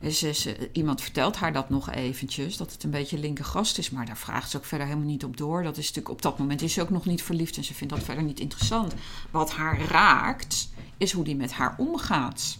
is, 0.00 0.22
is, 0.22 0.46
eh, 0.46 0.52
iemand 0.72 1.00
vertelt 1.00 1.36
haar 1.36 1.52
dat 1.52 1.70
nog 1.70 1.90
eventjes, 1.90 2.56
dat 2.56 2.72
het 2.72 2.82
een 2.84 2.90
beetje 2.90 3.18
linker 3.18 3.44
gast 3.44 3.78
is, 3.78 3.90
maar 3.90 4.06
daar 4.06 4.16
vraagt 4.16 4.50
ze 4.50 4.56
ook 4.56 4.64
verder 4.64 4.86
helemaal 4.86 5.08
niet 5.08 5.24
op 5.24 5.36
door. 5.36 5.62
Dat 5.62 5.76
is 5.76 5.86
natuurlijk 5.86 6.14
op 6.14 6.22
dat 6.22 6.38
moment 6.38 6.62
is 6.62 6.72
ze 6.72 6.80
ook 6.82 6.90
nog 6.90 7.04
niet 7.06 7.22
verliefd 7.22 7.56
en 7.56 7.64
ze 7.64 7.74
vindt 7.74 7.94
dat 7.94 8.02
verder 8.02 8.24
niet 8.24 8.40
interessant. 8.40 8.94
Wat 9.30 9.52
haar 9.52 9.80
raakt, 9.88 10.68
is 10.96 11.12
hoe 11.12 11.24
die 11.24 11.36
met 11.36 11.52
haar 11.52 11.74
omgaat. 11.78 12.58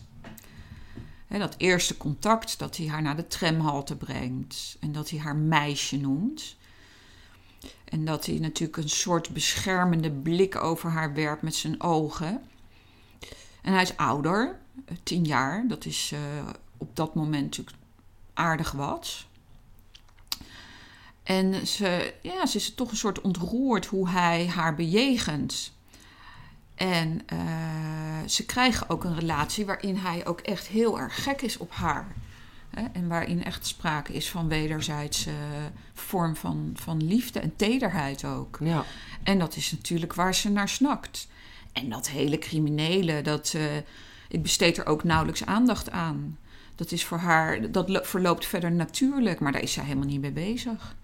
Dat 1.28 1.54
eerste 1.58 1.96
contact, 1.96 2.58
dat 2.58 2.76
hij 2.76 2.86
haar 2.86 3.02
naar 3.02 3.16
de 3.16 3.26
tramhalte 3.26 3.96
brengt 3.96 4.76
en 4.80 4.92
dat 4.92 5.10
hij 5.10 5.18
haar 5.18 5.36
meisje 5.36 5.96
noemt. 5.96 6.56
En 7.94 8.04
dat 8.04 8.26
hij 8.26 8.38
natuurlijk 8.38 8.76
een 8.76 8.88
soort 8.88 9.28
beschermende 9.28 10.10
blik 10.10 10.56
over 10.56 10.90
haar 10.90 11.14
werpt 11.14 11.42
met 11.42 11.54
zijn 11.54 11.82
ogen. 11.82 12.42
En 13.62 13.72
hij 13.72 13.82
is 13.82 13.96
ouder, 13.96 14.58
eh, 14.84 14.96
tien 15.02 15.24
jaar. 15.24 15.64
Dat 15.68 15.84
is 15.84 16.12
eh, 16.12 16.48
op 16.76 16.96
dat 16.96 17.14
moment 17.14 17.42
natuurlijk 17.42 17.76
aardig 18.32 18.72
wat. 18.72 19.26
En 21.22 21.66
ze, 21.66 22.14
ja, 22.22 22.46
ze 22.46 22.56
is 22.56 22.74
toch 22.74 22.90
een 22.90 22.96
soort 22.96 23.20
ontroerd 23.20 23.86
hoe 23.86 24.08
hij 24.08 24.46
haar 24.46 24.74
bejegent. 24.74 25.72
En 26.74 27.22
eh, 27.26 27.38
ze 28.26 28.46
krijgen 28.46 28.88
ook 28.88 29.04
een 29.04 29.18
relatie 29.18 29.66
waarin 29.66 29.96
hij 29.96 30.26
ook 30.26 30.40
echt 30.40 30.66
heel 30.66 30.98
erg 30.98 31.22
gek 31.22 31.42
is 31.42 31.56
op 31.56 31.72
haar. 31.72 32.14
Hè? 32.74 32.84
En 32.92 33.08
waarin 33.08 33.44
echt 33.44 33.66
sprake 33.66 34.12
is 34.12 34.30
van 34.30 34.48
wederzijdse 34.48 35.30
vorm 35.94 36.36
van, 36.36 36.70
van 36.74 37.04
liefde 37.06 37.40
en 37.40 37.56
tederheid 37.56 38.24
ook. 38.24 38.58
Ja. 38.60 38.84
En 39.22 39.38
dat 39.38 39.56
is 39.56 39.70
natuurlijk 39.72 40.14
waar 40.14 40.34
ze 40.34 40.50
naar 40.50 40.68
snakt. 40.68 41.28
En 41.72 41.88
dat 41.88 42.08
hele 42.08 42.38
criminele, 42.38 43.22
dat, 43.22 43.52
eh, 43.56 43.76
ik 44.28 44.42
besteed 44.42 44.78
er 44.78 44.86
ook 44.86 45.04
nauwelijks 45.04 45.44
aandacht 45.44 45.90
aan. 45.90 46.38
Dat 46.74 46.92
is 46.92 47.04
voor 47.04 47.18
haar, 47.18 47.70
dat 47.70 47.88
lo- 47.88 48.02
verloopt 48.02 48.46
verder 48.46 48.72
natuurlijk, 48.72 49.40
maar 49.40 49.52
daar 49.52 49.62
is 49.62 49.72
zij 49.72 49.84
helemaal 49.84 50.06
niet 50.06 50.20
mee 50.20 50.32
bezig. 50.32 50.94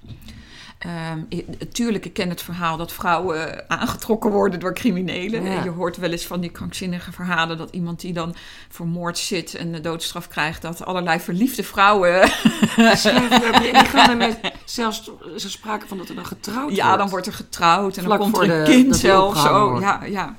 Ik- 1.28 1.72
tuurlijk, 1.72 2.04
ik 2.04 2.12
ken 2.12 2.28
het 2.28 2.42
verhaal 2.42 2.76
dat 2.76 2.92
vrouwen 2.92 3.58
eh, 3.68 3.76
aangetrokken 3.78 4.30
worden 4.30 4.60
door 4.60 4.74
criminelen. 4.74 5.42
Ja. 5.42 5.62
Je 5.62 5.70
hoort 5.70 5.96
wel 5.96 6.10
eens 6.10 6.26
van 6.26 6.40
die 6.40 6.50
krankzinnige 6.50 7.12
verhalen 7.12 7.58
dat 7.58 7.70
iemand 7.70 8.00
die 8.00 8.12
dan 8.12 8.34
vermoord 8.68 9.18
zit 9.18 9.54
en 9.54 9.72
de 9.72 9.80
doodstraf 9.80 10.28
krijgt, 10.28 10.62
dat 10.62 10.84
allerlei 10.84 11.20
verliefde 11.20 11.62
vrouwen. 11.64 12.20
Die 13.60 13.74
gaan 13.74 14.10
ermee, 14.10 14.36
zelfs 14.64 15.10
ze 15.36 15.50
spraken 15.50 15.88
van 15.88 15.98
dat 15.98 16.08
er 16.08 16.14
dan 16.14 16.26
getrouwd 16.26 16.74
Ja, 16.74 16.84
wordt. 16.84 16.98
dan 16.98 17.08
wordt 17.08 17.26
er 17.26 17.32
getrouwd 17.32 17.96
en 17.96 18.04
Vlak 18.04 18.18
dan 18.18 18.30
komt 18.30 18.36
voor 18.44 18.54
er 18.54 18.58
een 18.58 18.64
de- 18.64 18.70
kind 18.70 18.96
zelfs. 18.96 19.44
Oh, 19.44 19.62
wordt. 19.68 19.80
ja, 19.82 20.04
ja. 20.04 20.34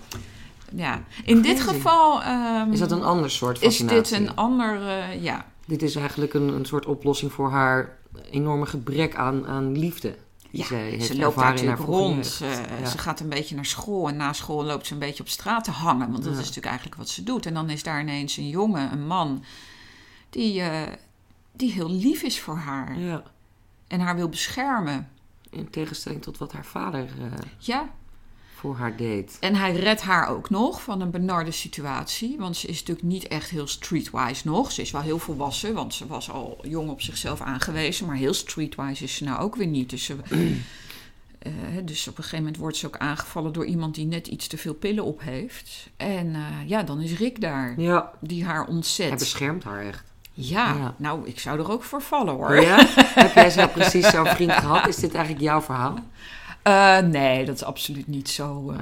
ja. 0.76 1.02
In 1.26 1.42
dit 1.42 1.62
geval 1.62 2.22
ehm, 2.22 2.72
Is 2.72 2.80
dat 2.80 2.92
een 2.92 3.04
ander 3.04 3.32
soort 3.32 3.56
is 3.58 3.64
fascinatie? 3.64 4.02
dit 4.02 4.12
een 4.30 4.36
ander... 4.36 4.88
eh, 4.88 5.24
ja. 5.24 5.46
Dit 5.66 5.82
is 5.82 5.96
eigenlijk 5.96 6.34
een, 6.34 6.48
een 6.48 6.66
soort 6.66 6.86
oplossing 6.86 7.32
voor 7.32 7.50
haar 7.52 7.98
enorme 8.32 8.66
gebrek 8.66 9.16
aan, 9.16 9.48
aan 9.48 9.78
liefde. 9.78 10.16
Ja, 10.52 10.66
heeft 10.68 11.06
ze 11.06 11.18
loopt 11.18 11.38
daar 11.38 11.54
natuurlijk 11.54 11.82
rond. 11.82 12.38
Ja. 12.40 12.86
Ze 12.86 12.98
gaat 12.98 13.20
een 13.20 13.30
beetje 13.30 13.56
naar 13.56 13.66
school 13.66 14.08
en 14.08 14.16
na 14.16 14.34
school 14.34 14.64
loopt 14.64 14.88
ze 14.88 14.94
een 14.94 15.00
beetje 15.00 15.24
op 15.24 15.30
straat 15.30 15.64
te 15.64 15.72
hangen. 15.72 16.12
Want 16.12 16.24
dat 16.24 16.34
Ja. 16.34 16.40
is 16.40 16.46
natuurlijk 16.46 16.66
eigenlijk 16.66 16.96
wat 16.98 17.10
ze 17.10 17.24
doet. 17.24 17.46
En 17.46 17.54
dan 17.54 17.70
is 17.70 17.84
daar 17.84 18.02
ineens 18.02 18.38
een 18.38 18.50
jongen, 18.50 18.92
een 18.92 19.08
man, 19.08 19.44
die, 20.30 20.62
eh, 20.62 20.94
die 21.52 21.72
heel 21.72 21.90
lief 21.92 22.22
is 22.22 22.40
voor 22.40 22.58
haar. 22.58 23.00
Ja. 23.00 23.24
En 23.88 24.00
haar 24.00 24.16
wil 24.16 24.30
beschermen. 24.30 25.10
In 25.50 25.70
tegenstelling 25.70 26.22
tot 26.22 26.38
wat 26.38 26.52
haar 26.52 26.66
vader 26.66 27.04
eh, 27.20 27.32
Ja, 27.58 27.90
voor 28.62 28.76
haar 28.78 28.96
deed. 28.96 29.38
En 29.40 29.56
hij 29.56 29.76
redt 29.76 30.02
haar 30.02 30.28
ook 30.28 30.50
nog 30.50 30.82
van 30.82 31.02
een 31.02 31.12
benarde 31.12 31.52
situatie. 31.52 32.36
Want 32.40 32.58
ze 32.58 32.68
is 32.68 32.80
natuurlijk 32.80 33.08
niet 33.08 33.28
echt 33.28 33.50
heel 33.50 33.68
streetwise 33.68 34.48
nog. 34.48 34.72
Ze 34.72 34.82
is 34.82 34.92
wel 34.92 35.02
heel 35.02 35.20
volwassen, 35.20 35.74
want 35.74 35.94
ze 35.94 36.08
was 36.08 36.32
al 36.32 36.58
jong 36.64 36.90
op 36.90 37.02
zichzelf 37.02 37.42
aangewezen. 37.42 38.06
Maar 38.06 38.16
heel 38.16 38.34
streetwise 38.34 39.04
is 39.04 39.16
ze 39.16 39.24
nou 39.24 39.40
ook 39.40 39.56
weer 39.56 39.68
niet. 39.68 39.90
Dus, 39.90 40.04
ze, 40.04 40.16
eh, 41.40 41.52
dus 41.84 42.08
op 42.08 42.18
een 42.18 42.24
gegeven 42.24 42.38
moment 42.46 42.58
wordt 42.58 42.78
ze 42.78 42.86
ook 42.88 42.98
aangevallen 42.98 43.54
door 43.54 43.66
iemand 43.66 43.96
die 43.96 44.06
net 44.06 44.28
iets 44.28 44.48
te 44.48 44.58
veel 44.58 44.74
pillen 44.74 45.04
op 45.04 45.22
heeft. 45.22 45.88
En 45.98 46.36
eh, 46.36 46.42
ja, 46.70 46.84
dan 46.84 47.02
is 47.02 47.18
Rick 47.18 47.42
daar, 47.42 47.74
Ja, 47.80 48.12
die 48.20 48.46
haar 48.46 48.66
ontzet. 48.68 49.08
hij 49.10 49.18
beschermt 49.18 49.64
haar 49.64 49.86
echt. 49.86 50.04
Ja, 50.34 50.74
Ja. 50.74 50.94
nou, 50.98 51.28
ik 51.28 51.40
zou 51.40 51.60
er 51.60 51.72
ook 51.72 51.84
voor 51.84 52.02
vallen 52.02 52.34
hoor. 52.34 52.62
Ja? 52.62 52.86
Heb 53.24 53.34
jij 53.34 53.50
zo 53.50 53.68
precies 53.68 54.10
zo'n 54.10 54.26
vriend 54.26 54.52
gehad? 54.52 54.88
Is 54.88 54.96
dit 54.96 55.14
eigenlijk 55.14 55.44
jouw 55.44 55.62
verhaal? 55.62 55.96
Eh, 56.64 57.00
nee, 57.00 57.46
dat 57.46 57.56
is 57.56 57.64
absoluut 57.64 58.08
niet 58.08 58.30
zo. 58.30 58.72
eh, 58.72 58.78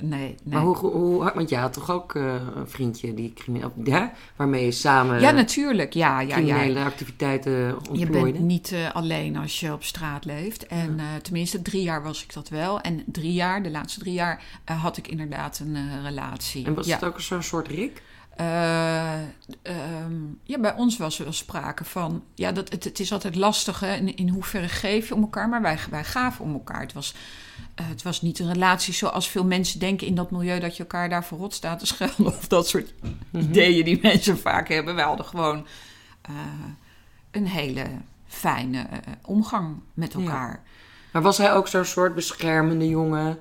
nee, 0.00 0.20
nee. 0.20 0.36
Maar 0.44 0.62
hoe, 0.62 0.76
hoe, 0.76 1.32
want 1.34 1.48
jij 1.48 1.60
had 1.60 1.72
toch 1.72 1.90
ook 1.90 2.14
eh, 2.14 2.34
een 2.54 2.68
vriendje 2.68 3.14
die 3.14 3.32
crimineel, 3.32 3.72
ja? 3.84 4.12
waarmee 4.36 4.64
je 4.64 4.70
samen 4.70 5.20
Ja, 5.20 5.30
natuurlijk. 5.30 5.92
Ja, 5.92 6.20
ja, 6.20 6.28
ja. 6.28 6.34
criminele 6.34 6.84
activiteiten 6.84 7.52
Je 7.52 7.76
ontplooide? 7.90 8.32
bent 8.32 8.44
niet 8.44 8.74
alleen 8.92 9.36
als 9.36 9.60
je 9.60 9.72
op 9.72 9.84
straat 9.84 10.24
leeft. 10.24 10.66
En 10.66 11.00
tenminste, 11.22 11.62
drie 11.62 11.82
jaar 11.82 12.02
was 12.02 12.22
ik 12.24 12.32
dat 12.34 12.48
wel. 12.48 12.80
En 12.80 13.02
drie 13.06 13.32
jaar, 13.32 13.62
de 13.62 13.70
laatste 13.70 14.00
drie 14.00 14.14
jaar, 14.14 14.42
had 14.64 14.96
ik 14.96 15.08
inderdaad 15.08 15.58
een 15.58 16.02
relatie. 16.02 16.66
En 16.66 16.74
was 16.74 16.86
ja. 16.86 16.94
het 16.94 17.04
ook 17.04 17.20
zo'n 17.20 17.42
soort 17.42 17.68
Rick? 17.68 18.02
Eh, 18.36 19.12
ehm, 19.62 20.14
ja, 20.42 20.58
bij 20.58 20.74
ons 20.74 20.96
was 20.96 21.18
er 21.18 21.24
wel 21.24 21.32
sprake 21.32 21.84
van. 21.84 22.24
Ja, 22.34 22.52
dat, 22.52 22.68
het, 22.70 22.84
het 22.84 23.00
is 23.00 23.12
altijd 23.12 23.34
lastig 23.34 23.80
hè, 23.80 23.94
in, 23.94 24.16
in 24.16 24.28
hoeverre 24.28 24.68
geef 24.68 25.08
je 25.08 25.14
om 25.14 25.22
elkaar. 25.22 25.48
Maar 25.48 25.62
wij, 25.62 25.78
wij 25.90 26.04
gaven 26.04 26.44
om 26.44 26.52
elkaar. 26.52 26.80
Het 26.80 26.92
was, 26.92 27.14
eh, 27.74 27.88
het 27.88 28.02
was 28.02 28.22
niet 28.22 28.38
een 28.38 28.52
relatie 28.52 28.94
zoals 28.94 29.28
veel 29.28 29.44
mensen 29.44 29.78
denken 29.80 30.06
in 30.06 30.14
dat 30.14 30.30
milieu 30.30 30.60
dat 30.60 30.76
je 30.76 30.82
elkaar 30.82 31.08
daar 31.08 31.24
verrot 31.24 31.54
staat 31.54 31.78
te 31.78 31.86
schelden. 31.86 32.26
Of 32.26 32.48
dat 32.48 32.68
soort 32.68 32.92
ideeën 33.32 33.84
die 33.84 33.98
mensen 34.02 34.38
vaak 34.38 34.68
hebben. 34.68 34.94
Wij 34.94 35.04
hadden 35.04 35.26
gewoon 35.26 35.66
eh, 36.22 36.32
een 37.30 37.46
hele 37.46 37.84
fijne 38.26 38.86
omgang 39.24 39.76
met 39.94 40.12
Ja. 40.12 40.18
elkaar. 40.18 40.62
Maar 41.12 41.22
was 41.22 41.38
hij 41.38 41.52
ook 41.52 41.68
zo'n 41.68 41.84
soort 41.84 42.14
beschermende 42.14 42.88
jongen? 42.88 43.38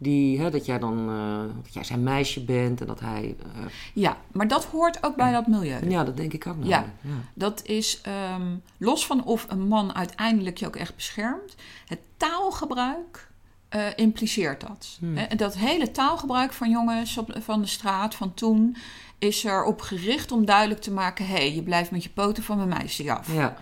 Die, 0.00 0.40
hè, 0.40 0.50
dat 0.50 0.66
jij 0.66 0.78
dan, 0.78 1.08
eh, 1.08 1.62
dat 1.62 1.74
jij 1.74 1.84
zijn 1.84 2.02
meisje 2.02 2.44
bent 2.44 2.80
en 2.80 2.86
dat 2.86 3.00
hij... 3.00 3.36
eh, 3.42 3.62
Ja, 3.92 4.16
maar 4.32 4.48
dat 4.48 4.64
hoort 4.64 5.04
ook 5.04 5.16
bij 5.16 5.32
dat 5.32 5.46
milieu. 5.46 5.90
ja, 5.90 6.04
dat 6.04 6.16
denk 6.16 6.32
ik 6.32 6.46
ook. 6.46 6.56
Ja. 6.62 6.84
ja. 7.00 7.10
Dat 7.34 7.62
is 7.66 8.00
ehm, 8.00 8.56
los 8.76 9.06
van 9.06 9.24
of 9.24 9.46
een 9.48 9.68
man 9.68 9.94
uiteindelijk 9.94 10.56
je 10.56 10.66
ook 10.66 10.76
echt 10.76 10.94
beschermt. 10.94 11.54
Het 11.86 11.98
taalgebruik 12.16 13.28
eh, 13.68 13.86
impliceert 13.96 14.60
dat. 14.60 14.96
Hmm. 14.98 15.16
Dat 15.36 15.54
hele 15.56 15.90
taalgebruik 15.90 16.52
van 16.52 16.70
jongens 16.70 17.18
op, 17.18 17.36
van 17.40 17.60
de 17.60 17.66
straat 17.66 18.14
van 18.14 18.34
toen 18.34 18.76
is 19.18 19.44
erop 19.44 19.80
gericht 19.80 20.32
om 20.32 20.44
duidelijk 20.44 20.80
te 20.80 20.90
maken: 20.92 21.26
hé, 21.26 21.34
hey, 21.34 21.54
je 21.54 21.62
blijft 21.62 21.90
met 21.90 22.02
je 22.02 22.10
poten 22.10 22.42
van 22.42 22.56
mijn 22.56 22.68
meisje 22.68 23.12
af. 23.12 23.34
Ja. 23.34 23.56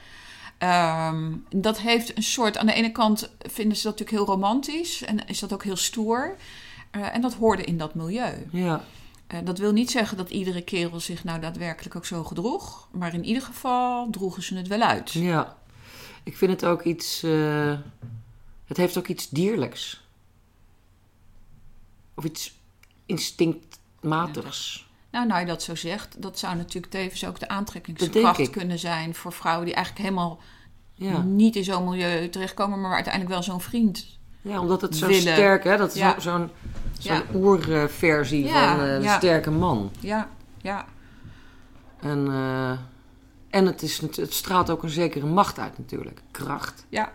Ehm, 0.59 1.33
dat 1.51 1.79
heeft 1.79 2.17
een 2.17 2.23
soort. 2.23 2.59
Aan 2.59 2.67
de 2.67 2.73
ene 2.73 2.93
kant 2.93 3.31
vinden 3.39 3.77
ze 3.77 3.83
dat 3.83 3.99
natuurlijk 3.99 4.25
heel 4.27 4.35
romantisch 4.35 5.03
en 5.03 5.27
is 5.27 5.39
dat 5.39 5.53
ook 5.53 5.65
heel 5.65 5.77
stoer. 5.77 6.37
Eh, 6.91 7.15
en 7.15 7.21
dat 7.21 7.35
hoorde 7.35 7.65
in 7.65 7.79
dat 7.79 7.95
milieu. 7.95 8.47
ja. 8.51 8.85
Eh, 9.27 9.39
dat 9.45 9.59
wil 9.59 9.73
niet 9.73 9.91
zeggen 9.91 10.17
dat 10.17 10.31
iedere 10.31 10.63
kerel 10.63 11.01
zich 11.01 11.25
nou 11.25 11.41
daadwerkelijk 11.41 11.97
ook 11.97 12.07
zo 12.07 12.25
gedroeg. 12.25 12.89
Maar 12.93 13.15
in 13.15 13.25
ieder 13.25 13.43
geval 13.43 14.11
droegen 14.11 14.43
ze 14.43 14.57
het 14.57 14.67
wel 14.69 14.81
uit. 14.81 15.13
Ja. 15.13 15.57
Ik 16.23 16.37
vind 16.37 16.51
het 16.51 16.65
ook 16.65 16.83
iets... 16.83 17.23
eh, 17.23 17.79
het 18.67 18.77
heeft 18.77 18.99
ook 18.99 19.07
iets 19.09 19.29
dierlijks. 19.29 20.05
Of 22.15 22.25
iets 22.25 22.55
instinctmatigs. 23.07 24.86
Nou, 25.17 25.29
nou 25.29 25.41
je 25.41 25.47
dat 25.47 25.63
zo 25.63 25.75
zegt, 25.75 26.23
dat 26.23 26.39
zou 26.39 26.57
natuurlijk 26.57 26.93
tevens 26.93 27.27
ook 27.27 27.39
de 27.41 27.49
aantrekkingskracht 27.49 28.51
kunnen 28.51 28.79
zijn 28.79 29.15
voor 29.15 29.33
vrouwen 29.33 29.65
die 29.67 29.75
eigenlijk 29.75 30.05
helemaal 30.05 30.39
Ja. 30.95 31.23
niet 31.23 31.57
in 31.57 31.65
zo'n 31.65 31.85
milieu 31.85 32.29
terechtkomen, 32.29 32.81
maar 32.81 32.95
uiteindelijk 32.95 33.33
wel 33.33 33.43
zo'n 33.43 33.61
vriend. 33.61 34.19
ja, 34.43 34.61
omdat 34.61 34.81
het 34.81 34.97
zo 34.97 35.07
willen. 35.07 35.21
sterk 35.23 35.65
is. 35.65 35.79
Dat 35.79 35.95
is 35.95 36.01
Ja. 36.01 36.21
zo'n 36.21 36.51
zo'n 36.99 37.15
Ja. 37.17 37.23
oerversie 37.35 38.49
van 38.49 38.63
eh, 38.63 38.79
de 38.79 38.99
ja. 39.03 39.17
sterke 39.17 39.51
man. 39.51 39.91
Ja, 40.01 40.29
ja, 40.63 40.85
En, 42.01 42.27
eh, 42.29 42.71
en 43.51 43.67
het, 43.67 43.83
is, 43.83 43.99
het 44.01 44.33
straalt 44.33 44.71
ook 44.71 44.83
een 44.83 44.89
zekere 44.89 45.27
macht 45.27 45.59
uit 45.59 45.79
natuurlijk. 45.79 46.23
Kracht, 46.31 46.87
ja, 46.89 47.13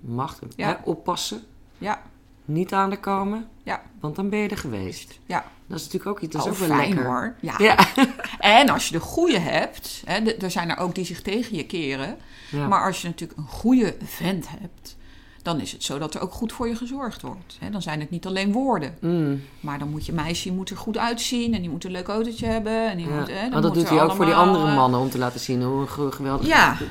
macht. 0.00 0.40
Hè, 0.56 0.72
oppassen, 0.84 1.42
ja, 1.78 2.02
niet 2.44 2.72
aan 2.72 2.90
de 2.90 3.00
komen, 3.00 3.48
ja, 3.62 3.82
want 4.00 4.16
dan 4.16 4.28
ben 4.28 4.38
je 4.38 4.48
er 4.48 4.58
geweest. 4.58 5.18
ja. 5.26 5.44
Dat 5.72 5.80
is 5.80 5.86
natuurlijk 5.86 6.16
ook 6.16 6.22
iets, 6.22 6.32
dat 6.36 6.46
is 6.46 6.52
Oh, 6.52 6.60
ook 6.62 6.66
wel 6.68 6.76
fijn 6.76 6.88
lekker. 6.88 7.06
hoor. 7.06 7.34
Ja. 7.40 7.54
Ja. 7.58 7.78
En 8.38 8.68
als 8.68 8.86
je 8.86 8.92
de 8.92 9.00
goede 9.00 9.38
hebt, 9.38 10.02
hè, 10.04 10.14
er 10.30 10.50
zijn 10.50 10.70
er 10.70 10.76
ook 10.76 10.94
die 10.94 11.04
zich 11.04 11.22
tegen 11.22 11.56
je 11.56 11.66
keren. 11.66 12.16
Ja. 12.50 12.68
Maar 12.68 12.84
als 12.86 13.02
je 13.02 13.08
natuurlijk 13.08 13.38
een 13.38 13.46
goede 13.46 13.94
vent 14.04 14.46
hebt, 14.48 14.96
dan 15.42 15.60
is 15.60 15.72
het 15.72 15.82
zo 15.84 15.98
dat 15.98 16.14
er 16.14 16.20
ook 16.20 16.32
goed 16.32 16.52
voor 16.52 16.68
je 16.68 16.76
gezorgd 16.76 17.22
wordt. 17.22 17.56
Hè? 17.60 17.70
Dan 17.70 17.82
zijn 17.82 18.00
het 18.00 18.10
niet 18.10 18.26
alleen 18.26 18.52
woorden. 18.52 18.94
Mm. 19.00 19.42
Maar 19.60 19.78
dan 19.78 19.88
moet 19.88 20.06
je 20.06 20.12
meisje 20.12 20.52
moet 20.52 20.70
er 20.70 20.76
goed 20.76 20.98
uitzien 20.98 21.54
en 21.54 21.60
die 21.60 21.70
moet 21.70 21.84
een 21.84 21.90
leuk 21.90 22.08
autootje 22.08 22.46
hebben. 22.46 22.90
En 22.90 22.96
die 22.96 23.08
Ja. 23.08 23.14
moet, 23.18 23.28
hè, 23.28 23.40
dan 23.40 23.50
Maar 23.50 23.60
dat 23.62 23.74
moet 23.74 23.80
doet 23.80 23.88
hij 23.98 24.02
ook 24.02 24.12
voor 24.14 24.24
die 24.24 24.34
andere 24.34 24.66
eh, 24.66 24.74
mannen 24.76 25.00
om 25.00 25.10
te 25.10 25.18
laten 25.18 25.40
zien 25.40 25.62
hoe 25.62 25.80
een 25.80 25.88
ge- 25.88 26.12
geweldig 26.12 26.48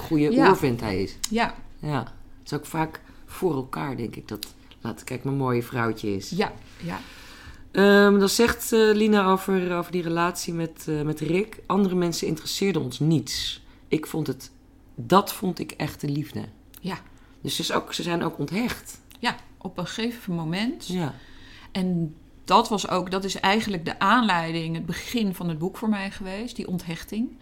goede 0.07 0.31
oervent 0.37 0.81
hij 0.81 1.01
is. 1.01 1.15
Ja, 1.29 1.53
Ja, 1.79 1.97
het 1.99 2.51
is 2.51 2.53
ook 2.53 2.65
vaak 2.65 2.99
voor 3.25 3.53
elkaar, 3.55 3.95
denk 3.97 4.15
ik. 4.15 4.27
Dat, 4.27 4.47
laat 4.81 5.03
kijk, 5.03 5.23
mijn 5.23 5.37
mooie 5.37 5.63
vrouwtje 5.63 6.15
is. 6.15 6.29
ja, 6.29 6.51
ja. 6.77 6.99
Ehm, 7.71 8.19
dan 8.19 8.29
zegt 8.29 8.71
eh, 8.71 8.79
Lina 8.79 9.25
over, 9.25 9.77
over 9.77 9.91
die 9.91 10.01
relatie 10.01 10.53
met, 10.53 10.85
eh, 10.87 11.01
met 11.01 11.19
Rick. 11.19 11.59
Andere 11.65 11.95
mensen 11.95 12.27
interesseerden 12.27 12.81
ons 12.81 12.99
niets. 12.99 13.63
Ik 13.87 14.07
vond 14.07 14.27
het, 14.27 14.51
dat 14.95 15.33
vond 15.33 15.59
ik 15.59 15.71
echte 15.71 16.09
liefde. 16.09 16.43
Ja. 16.81 16.97
Dus 17.41 17.55
ze, 17.55 17.61
is 17.61 17.71
ook, 17.71 17.93
ze 17.93 18.03
zijn 18.03 18.23
ook 18.23 18.37
onthecht. 18.39 18.99
Ja, 19.19 19.35
op 19.57 19.77
een 19.77 19.87
gegeven 19.87 20.33
moment. 20.33 20.87
Ja. 20.87 21.13
En 21.71 22.15
dat 22.45 22.69
was 22.69 22.87
ook, 22.89 23.11
dat 23.11 23.23
is 23.23 23.39
eigenlijk 23.39 23.85
de 23.85 23.99
aanleiding, 23.99 24.75
het 24.75 24.85
begin 24.85 25.35
van 25.35 25.49
het 25.49 25.57
boek 25.57 25.77
voor 25.77 25.89
mij 25.89 26.11
geweest, 26.11 26.55
die 26.55 26.67
onthechting. 26.67 27.37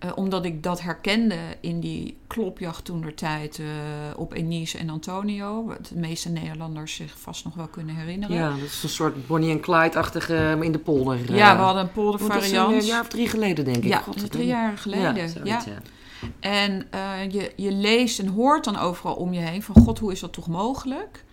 Eh, 0.00 0.10
omdat 0.14 0.44
ik 0.44 0.62
dat 0.62 0.80
herkende 0.80 1.38
in 1.60 1.80
die 1.80 2.16
klopjacht 2.26 2.84
toen 2.84 3.00
der 3.00 3.14
tijd 3.14 3.58
eh, 3.58 3.66
op 4.16 4.32
Enise 4.32 4.78
en 4.78 4.90
Antonio. 4.90 5.64
Wat 5.64 5.86
de 5.86 5.98
meeste 5.98 6.28
Nederlanders 6.28 6.94
zich 6.94 7.18
vast 7.18 7.44
nog 7.44 7.54
wel 7.54 7.66
kunnen 7.66 7.94
herinneren. 7.94 8.36
ja, 8.36 8.48
dat 8.48 8.60
is 8.60 8.82
een 8.82 8.88
soort 8.88 9.26
Bonnie 9.26 9.50
en 9.50 9.60
Clyde-achtige 9.60 10.36
eh, 10.36 10.62
in 10.62 10.72
de 10.72 10.78
polder. 10.78 11.34
Ja, 11.34 11.56
we 11.56 11.62
hadden 11.62 11.82
een 11.82 11.90
Want 11.94 12.18
dat 12.18 12.20
is 12.20 12.26
poldervariant. 12.26 12.82
een 12.82 12.88
jaar 12.88 13.00
of 13.00 13.08
drie 13.08 13.28
geleden, 13.28 13.64
denk 13.64 13.76
ik. 13.76 13.84
Ja, 13.84 13.98
God, 13.98 14.30
drie 14.30 14.46
jaar 14.46 14.78
geleden. 14.78 15.14
Ja, 15.14 15.22
Ja, 15.22 15.28
zoiets, 15.28 15.64
ja. 15.64 15.78
En 16.40 16.86
je, 17.30 17.52
je 17.56 17.72
leest 17.72 18.18
en 18.18 18.26
hoort 18.26 18.64
dan 18.64 18.76
overal 18.78 19.14
om 19.14 19.32
je 19.32 19.40
heen 19.40 19.62
van 19.62 19.74
God, 19.82 19.98
hoe 19.98 20.12
is 20.12 20.20
dat 20.20 20.32
toch 20.32 20.48
mogelijk? 20.48 21.24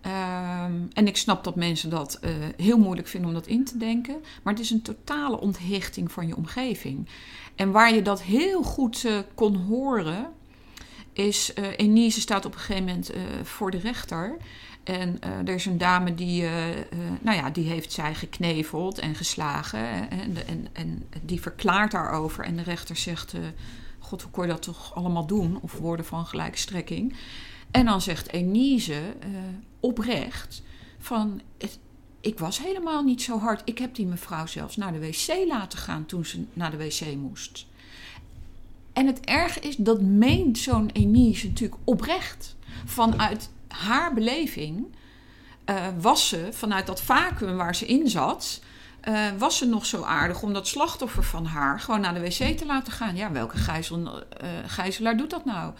Ehm, 0.00 0.72
en 0.92 1.06
ik 1.06 1.16
snap 1.16 1.44
dat 1.44 1.56
mensen 1.56 1.90
dat 1.90 2.20
heel 2.56 2.78
moeilijk 2.78 3.08
vinden 3.08 3.28
om 3.28 3.34
dat 3.34 3.46
in 3.46 3.64
te 3.64 3.76
denken. 3.76 4.16
Maar 4.42 4.52
het 4.52 4.62
is 4.62 4.70
een 4.70 4.82
totale 4.82 5.40
onthechting 5.40 6.12
van 6.12 6.26
je 6.26 6.36
omgeving. 6.36 7.08
En 7.58 7.70
waar 7.70 7.94
je 7.94 8.02
dat 8.02 8.22
heel 8.22 8.62
goed 8.62 9.04
eh, 9.04 9.18
kon 9.34 9.56
horen, 9.56 10.32
is 11.12 11.52
uh, 11.54 11.66
Enise 11.76 12.20
staat 12.20 12.44
op 12.44 12.52
een 12.54 12.60
gegeven 12.60 12.84
moment 12.84 13.10
eh, 13.10 13.20
voor 13.42 13.70
de 13.70 13.78
rechter. 13.78 14.36
En 14.84 15.20
eh, 15.20 15.30
er 15.38 15.54
is 15.54 15.66
een 15.66 15.78
dame 15.78 16.14
die, 16.14 16.42
eh, 16.42 16.70
eh, 16.78 16.84
nou 17.20 17.36
ja, 17.36 17.50
die 17.50 17.68
heeft 17.68 17.92
zij 17.92 18.14
gekneveld 18.14 18.98
en 18.98 19.14
geslagen. 19.14 20.10
En, 20.10 20.36
en, 20.46 20.68
en 20.72 21.08
die 21.22 21.40
verklaart 21.40 21.90
daarover. 21.90 22.44
En 22.44 22.56
de 22.56 22.62
rechter 22.62 22.96
zegt, 22.96 23.32
eh, 23.32 23.40
god, 23.98 24.22
hoe 24.22 24.30
kon 24.30 24.44
je 24.46 24.50
dat 24.50 24.62
toch 24.62 24.94
allemaal 24.94 25.26
doen? 25.26 25.58
Of 25.60 25.78
woorden 25.78 26.04
van 26.04 26.26
gelijke 26.26 26.58
strekking. 26.58 27.16
En 27.70 27.84
dan 27.84 28.00
zegt 28.00 28.32
Enise 28.32 29.00
eh, 29.20 29.28
oprecht 29.80 30.62
van... 30.98 31.40
ik 32.28 32.38
was 32.38 32.58
helemaal 32.58 33.02
niet 33.02 33.22
zo 33.22 33.38
hard. 33.38 33.62
Ik 33.64 33.78
heb 33.78 33.94
die 33.94 34.06
mevrouw 34.06 34.46
zelfs 34.46 34.76
naar 34.76 34.92
de 34.92 34.98
wc 34.98 35.46
laten 35.46 35.78
gaan 35.78 36.06
toen 36.06 36.24
ze 36.24 36.44
naar 36.52 36.70
de 36.70 36.76
wc 36.76 37.16
moest. 37.16 37.66
En 38.92 39.06
het 39.06 39.20
erge 39.20 39.60
is, 39.60 39.76
dat 39.76 40.00
meent 40.00 40.58
zo'n 40.58 40.90
Enise 40.92 41.46
natuurlijk 41.46 41.80
oprecht. 41.84 42.56
Vanuit 42.84 43.50
haar 43.68 44.14
beleving 44.14 44.86
uh, 45.66 45.86
was 46.00 46.28
ze, 46.28 46.48
vanuit 46.50 46.86
dat 46.86 47.00
vacuüm 47.00 47.56
waar 47.56 47.74
ze 47.74 47.86
in 47.86 48.08
zat... 48.08 48.60
Uh, 49.08 49.26
was 49.38 49.58
ze 49.58 49.66
nog 49.66 49.86
zo 49.86 50.02
aardig 50.02 50.42
om 50.42 50.52
dat 50.52 50.66
slachtoffer 50.66 51.22
van 51.24 51.44
haar 51.46 51.80
gewoon 51.80 52.00
naar 52.00 52.14
de 52.14 52.20
wc 52.20 52.58
te 52.58 52.66
laten 52.66 52.92
gaan? 52.92 53.16
Ja, 53.16 53.32
welke 53.32 53.56
gijzel, 53.56 53.98
uh, 54.06 54.22
gijzelaar 54.66 55.16
doet 55.16 55.30
dat 55.30 55.44
nou? 55.44 55.72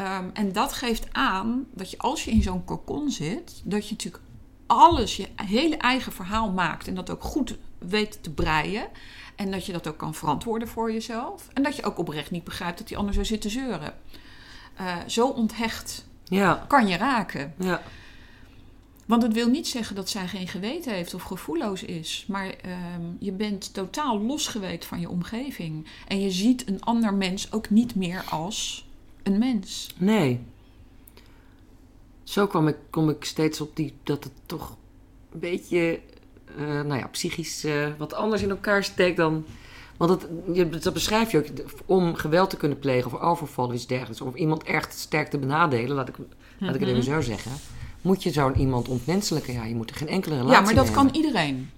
Um, 0.00 0.30
en 0.32 0.52
dat 0.52 0.72
geeft 0.72 1.06
aan 1.12 1.66
dat 1.74 1.90
je 1.90 1.98
als 1.98 2.24
je 2.24 2.30
in 2.30 2.42
zo'n 2.42 2.64
kokon 2.64 3.10
zit, 3.10 3.60
dat 3.64 3.88
je 3.88 3.92
natuurlijk 3.92 4.22
alles, 4.68 5.16
je 5.16 5.28
hele 5.36 5.76
eigen 5.76 6.12
verhaal 6.12 6.50
maakt 6.50 6.88
en 6.88 6.94
dat 6.94 7.10
ook 7.10 7.22
goed 7.22 7.56
weet 7.78 8.18
te 8.22 8.30
breien. 8.30 8.86
En 9.36 9.50
dat 9.50 9.66
je 9.66 9.72
dat 9.72 9.86
ook 9.86 9.96
kan 9.96 10.14
verantwoorden 10.14 10.68
voor 10.68 10.92
jezelf. 10.92 11.48
En 11.52 11.62
dat 11.62 11.76
je 11.76 11.84
ook 11.84 11.98
oprecht 11.98 12.30
niet 12.30 12.44
begrijpt 12.44 12.78
dat 12.78 12.88
die 12.88 12.96
ander 12.96 13.14
zo 13.14 13.24
zit 13.24 13.40
te 13.40 13.48
zeuren. 13.48 13.94
Uh, 14.80 14.96
zo 15.06 15.28
onthecht 15.28 16.06
ja. 16.24 16.64
kan 16.68 16.88
je 16.88 16.96
raken. 16.96 17.54
Ja. 17.58 17.82
Want 19.06 19.22
het 19.22 19.32
wil 19.32 19.48
niet 19.48 19.68
zeggen 19.68 19.96
dat 19.96 20.08
zij 20.08 20.28
geen 20.28 20.48
geweten 20.48 20.92
heeft 20.92 21.14
of 21.14 21.22
gevoelloos 21.22 21.82
is. 21.82 22.24
Maar 22.28 22.46
um, 22.46 23.16
je 23.18 23.32
bent 23.32 23.74
totaal 23.74 24.20
losgeweekt 24.20 24.84
van 24.84 25.00
je 25.00 25.08
omgeving. 25.08 25.86
En 26.08 26.20
je 26.20 26.30
ziet 26.30 26.68
een 26.68 26.82
ander 26.82 27.14
mens 27.14 27.52
ook 27.52 27.70
niet 27.70 27.94
meer 27.94 28.24
als 28.30 28.86
een 29.22 29.38
mens. 29.38 29.94
Nee. 29.96 30.40
Zo 32.28 32.46
kwam 32.46 32.68
ik, 32.68 32.76
kom 32.90 33.10
ik 33.10 33.24
steeds 33.24 33.60
op 33.60 33.76
die, 33.76 33.94
dat 34.02 34.24
het 34.24 34.32
toch 34.46 34.76
een 35.32 35.40
beetje, 35.40 36.00
uh, 36.58 36.66
nou 36.66 36.94
ja, 36.94 37.06
psychisch 37.06 37.64
uh, 37.64 37.88
wat 37.98 38.14
anders 38.14 38.42
in 38.42 38.50
elkaar 38.50 38.84
steekt 38.84 39.16
dan... 39.16 39.44
Want 39.96 40.26
je, 40.52 40.68
dat 40.68 40.92
beschrijf 40.92 41.30
je 41.30 41.38
ook, 41.38 41.46
om 41.86 42.14
geweld 42.14 42.50
te 42.50 42.56
kunnen 42.56 42.78
plegen 42.78 43.12
of 43.12 43.20
overvallen 43.20 43.70
of 43.70 43.76
iets 43.76 43.86
dergelijks. 43.86 44.20
Of 44.20 44.34
iemand 44.34 44.62
echt 44.62 44.98
sterk 44.98 45.30
te 45.30 45.38
benadelen, 45.38 45.96
laat 45.96 46.08
ik, 46.08 46.16
laat 46.58 46.74
ik 46.74 46.80
het 46.80 46.88
even 46.88 47.02
zo 47.02 47.20
zeggen. 47.20 47.52
Moet 48.00 48.22
je 48.22 48.30
zo'n 48.30 48.58
iemand 48.58 48.88
ontmenselijken? 48.88 49.52
Ja, 49.52 49.64
je 49.64 49.74
moet 49.74 49.90
er 49.90 49.96
geen 49.96 50.08
enkele 50.08 50.34
relatie 50.34 50.56
Ja, 50.56 50.60
maar 50.60 50.74
dat 50.74 50.90
kan 50.90 51.08
iedereen. 51.12 51.70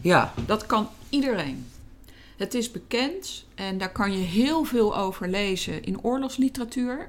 Ja, 0.00 0.34
Dat 0.46 0.66
kan 0.66 0.88
iedereen. 1.08 1.66
Het 2.36 2.54
is 2.54 2.70
bekend 2.70 3.44
en 3.54 3.78
daar 3.78 3.92
kan 3.92 4.12
je 4.12 4.24
heel 4.24 4.64
veel 4.64 4.96
over 4.96 5.28
lezen 5.28 5.84
in 5.84 6.02
oorlogsliteratuur. 6.02 7.08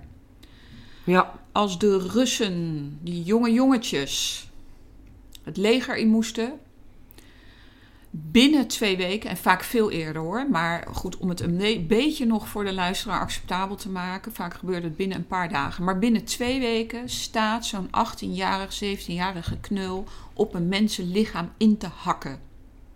Ja, 1.04 1.40
Als 1.52 1.80
de 1.80 1.98
Russen, 1.98 2.98
die 3.02 3.24
jonge 3.24 3.52
jongetjes, 3.52 4.48
het 5.44 5.58
leger 5.58 5.96
in 5.96 6.08
moesten. 6.08 6.60
Binnen 8.16 8.68
twee 8.68 8.98
weken, 8.98 9.30
en 9.30 9.38
vaak 9.38 9.64
veel 9.64 9.92
eerder 9.92 10.22
hoor, 10.22 10.50
maar 10.50 10.88
goed, 10.92 11.18
om 11.18 11.30
het 11.30 11.40
een 11.40 11.58
be- 11.58 11.84
beetje 11.88 12.26
nog 12.26 12.48
voor 12.48 12.64
de 12.64 12.74
luisteraar 12.74 13.20
acceptabel 13.20 13.76
te 13.76 13.90
maken, 13.90 14.34
vaak 14.34 14.54
gebeurt 14.54 14.84
het 14.84 14.96
binnen 14.96 15.18
een 15.18 15.28
paar 15.28 15.50
dagen, 15.50 15.84
maar 15.84 16.00
binnen 16.00 16.24
twee 16.24 16.60
weken 16.60 17.10
staat 17.10 17.66
zo'n 17.66 17.88
18-jarig, 17.88 18.84
17-jarige 18.84 19.58
knul 19.58 20.04
op 20.34 20.54
een 20.54 20.68
mensenlichaam 20.68 21.52
in 21.58 21.78
te 21.78 21.88
hakken. 21.88 22.40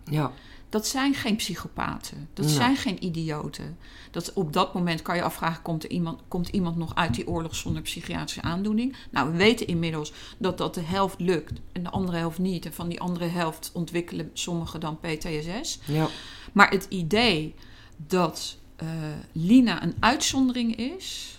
ja, 0.04 0.32
Dat 0.68 0.86
zijn 0.86 1.14
geen 1.14 1.36
psychopaten. 1.36 2.28
Dat 2.34 2.46
zijn 2.46 2.76
geen 2.76 3.04
idioten. 3.04 3.78
Dat 4.10 4.32
op 4.32 4.52
dat 4.52 4.74
moment 4.74 5.02
kan 5.02 5.16
je 5.16 5.22
afvragen: 5.22 5.62
komt, 5.62 5.84
er 5.84 5.90
iemand, 5.90 6.20
komt 6.28 6.48
iemand 6.48 6.76
nog 6.76 6.94
uit 6.94 7.14
die 7.14 7.28
oorlog 7.28 7.54
zonder 7.54 7.82
psychiatrische 7.82 8.42
aandoening? 8.42 8.96
Nou, 9.10 9.30
we 9.30 9.36
weten 9.36 9.66
inmiddels 9.66 10.12
dat 10.38 10.58
dat 10.58 10.74
de 10.74 10.80
helft 10.80 11.20
lukt 11.20 11.60
en 11.72 11.82
de 11.82 11.90
andere 11.90 12.18
helft 12.18 12.38
niet. 12.38 12.66
En 12.66 12.72
van 12.72 12.88
die 12.88 13.00
andere 13.00 13.26
helft 13.26 13.70
ontwikkelen 13.74 14.30
sommigen 14.32 14.80
dan 14.80 14.98
PTSS. 15.00 15.78
ja, 15.84 16.08
Maar 16.52 16.70
het 16.70 16.86
idee 16.88 17.54
dat 17.96 18.56
eh, 18.76 18.88
Lina 19.32 19.82
een 19.82 19.94
uitzondering 20.00 20.76
is. 20.76 21.37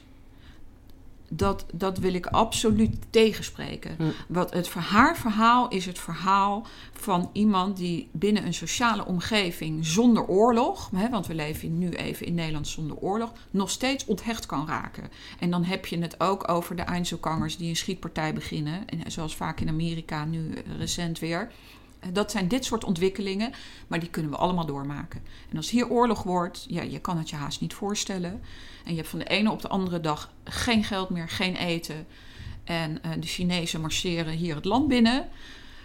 Dat, 1.31 1.65
dat 1.73 1.97
wil 1.97 2.13
ik 2.13 2.25
absoluut 2.25 2.95
tegenspreken. 3.09 3.95
Hm. 3.97 4.03
Wat 4.27 4.53
het, 4.53 4.69
haar 4.69 5.17
verhaal 5.17 5.69
is 5.69 5.85
het 5.85 5.99
verhaal 5.99 6.65
van 6.93 7.29
iemand 7.33 7.77
die 7.77 8.09
binnen 8.11 8.45
een 8.45 8.53
sociale 8.53 9.05
omgeving 9.05 9.85
zonder 9.85 10.25
oorlog, 10.25 10.89
hè, 10.95 11.09
want 11.09 11.27
we 11.27 11.33
leven 11.33 11.77
nu 11.77 11.89
even 11.89 12.25
in 12.25 12.33
Nederland 12.33 12.67
zonder 12.67 12.97
oorlog, 12.97 13.31
nog 13.51 13.69
steeds 13.69 14.05
onthecht 14.05 14.45
kan 14.45 14.67
raken. 14.67 15.09
En 15.39 15.51
dan 15.51 15.63
heb 15.63 15.85
je 15.85 15.99
het 15.99 16.19
ook 16.19 16.49
over 16.49 16.75
de 16.75 16.81
Einzelgangers 16.81 17.57
die 17.57 17.69
een 17.69 17.75
schietpartij 17.75 18.33
beginnen, 18.33 18.87
en 18.89 19.11
zoals 19.11 19.35
vaak 19.35 19.59
in 19.59 19.69
Amerika 19.69 20.25
nu 20.25 20.51
eh, 20.51 20.77
recent 20.77 21.19
weer. 21.19 21.51
Eh, 21.99 22.09
Dat 22.13 22.31
zijn 22.31 22.47
dit 22.47 22.65
soort 22.65 22.83
ontwikkelingen, 22.83 23.51
maar 23.87 23.99
die 23.99 24.09
kunnen 24.09 24.31
we 24.31 24.37
allemaal 24.37 24.65
doormaken. 24.65 25.21
En 25.49 25.57
als 25.57 25.69
hier 25.69 25.89
oorlog 25.89 26.23
wordt, 26.23 26.65
ja, 26.67 26.81
je 26.81 26.99
kan 26.99 27.17
het 27.17 27.29
je 27.29 27.35
haast 27.35 27.61
niet 27.61 27.73
voorstellen. 27.73 28.41
En 28.85 28.91
je 28.91 28.97
hebt 28.97 29.09
van 29.09 29.19
de 29.19 29.25
ene 29.25 29.51
op 29.51 29.61
de 29.61 29.67
andere 29.67 29.99
dag 29.99 30.31
geen 30.43 30.83
geld 30.83 31.09
meer, 31.09 31.29
geen 31.29 31.55
eten. 31.55 32.07
En 32.63 33.03
eh, 33.03 33.11
de 33.19 33.27
Chinezen 33.27 33.81
marcheren 33.81 34.33
hier 34.33 34.55
het 34.55 34.65
land 34.65 34.87
binnen. 34.87 35.27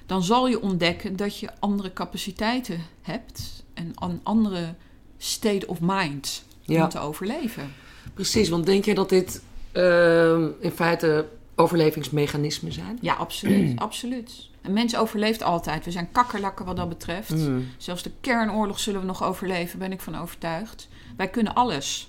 Dan 0.07 0.23
zal 0.23 0.49
je 0.49 0.61
ontdekken 0.63 1.17
dat 1.17 1.39
je 1.39 1.49
andere 1.59 1.93
capaciteiten 1.93 2.81
hebt. 3.03 3.65
En 3.75 3.93
een 3.99 4.21
andere 4.23 4.75
state 5.19 5.67
of 5.67 5.79
mind 5.81 6.45
Ja. 6.61 6.83
om 6.83 6.89
te 6.89 6.99
overleven. 6.99 7.75
precies. 8.15 8.49
Want 8.49 8.67
denk 8.67 8.85
je 8.85 8.95
dat 8.95 9.09
dit 9.09 9.43
ehm, 9.73 10.49
in 10.61 10.71
feite 10.71 11.29
overlevingsmechanismen 11.55 12.73
zijn? 12.73 12.99
Ja, 13.01 13.15
absoluut. 13.15 13.81
absoluut. 13.89 14.49
Een 14.63 14.73
mens 14.73 14.97
overleeft 14.97 15.43
altijd. 15.43 15.85
We 15.85 15.91
zijn 15.91 16.09
kakkerlakken 16.13 16.65
wat 16.65 16.77
dat 16.77 16.89
betreft. 16.89 17.31
Mm. 17.31 17.69
Zelfs 17.79 18.03
de 18.03 18.11
kernoorlog 18.21 18.81
zullen 18.81 19.01
we 19.01 19.07
nog 19.07 19.23
overleven, 19.25 19.79
ben 19.79 19.93
ik 19.93 20.01
van 20.01 20.17
overtuigd. 20.19 20.89
Wij 21.17 21.29
kunnen 21.29 21.55
alles. 21.55 22.09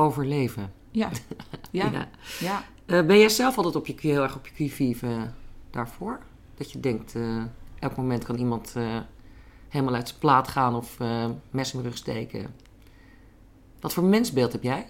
Overleven. 0.00 0.72
Ja, 0.90 1.10
ja, 1.70 1.90
Ja. 1.92 2.08
ja. 2.40 2.64
Eh, 2.86 3.06
ben 3.06 3.18
jij 3.18 3.28
zelf 3.28 3.56
altijd 3.56 3.76
op 3.76 3.86
je, 3.86 3.94
heel 4.00 4.22
erg 4.22 4.36
op 4.36 4.46
je 4.46 4.52
qui-vive 4.52 5.30
daarvoor? 5.70 6.20
Dat 6.54 6.72
je 6.72 6.80
denkt, 6.80 7.14
eh, 7.14 7.42
elk 7.78 7.96
moment 7.96 8.24
kan 8.24 8.36
iemand 8.36 8.72
eh, 8.76 8.98
helemaal 9.68 9.94
uit 9.94 10.08
zijn 10.08 10.20
plaat 10.20 10.48
gaan 10.48 10.74
of 10.74 10.98
mes 11.50 11.72
in 11.72 11.78
mijn 11.78 11.88
rug 11.88 11.96
steken. 11.96 12.54
Wat 13.80 13.92
voor 13.92 14.04
mensbeeld 14.04 14.52
heb 14.52 14.62
jij? 14.62 14.86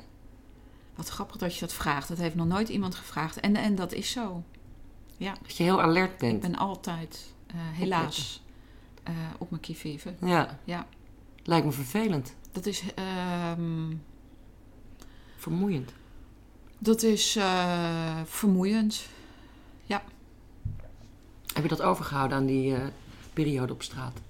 Wat 0.94 1.08
grappig 1.08 1.36
dat 1.36 1.54
je 1.54 1.60
dat 1.60 1.72
vraagt. 1.72 2.08
Dat 2.08 2.18
heeft 2.18 2.34
nog 2.34 2.46
nooit 2.46 2.68
iemand 2.68 2.94
gevraagd. 2.94 3.40
En, 3.40 3.56
en 3.56 3.74
dat 3.74 3.92
is 3.92 4.10
zo. 4.10 4.42
Dat 5.18 5.56
je 5.56 5.62
heel 5.62 5.82
alert 5.82 6.12
Ik 6.12 6.18
bent. 6.18 6.40
ben 6.40 6.56
altijd, 6.56 7.34
helaas, 7.54 8.42
op 9.38 9.50
mijn 9.50 9.62
kievieven. 9.62 10.16
Ja. 10.20 10.58
Ja. 10.64 10.86
Lijkt 11.42 11.66
me 11.66 11.72
vervelend. 11.72 12.34
Dat 12.52 12.66
is, 12.66 12.82
ehm, 12.94 13.92
Vermoeiend. 15.40 15.92
dat 16.78 17.02
is 17.02 17.36
eh, 17.36 18.20
vermoeiend. 18.24 19.06
Heb 21.52 21.62
je 21.62 21.68
dat 21.68 21.82
overgehouden 21.82 22.36
aan 22.36 22.46
die 22.46 22.74
eh, 22.74 22.86
periode 23.32 23.72
op 23.72 23.82
straat? 23.82 24.20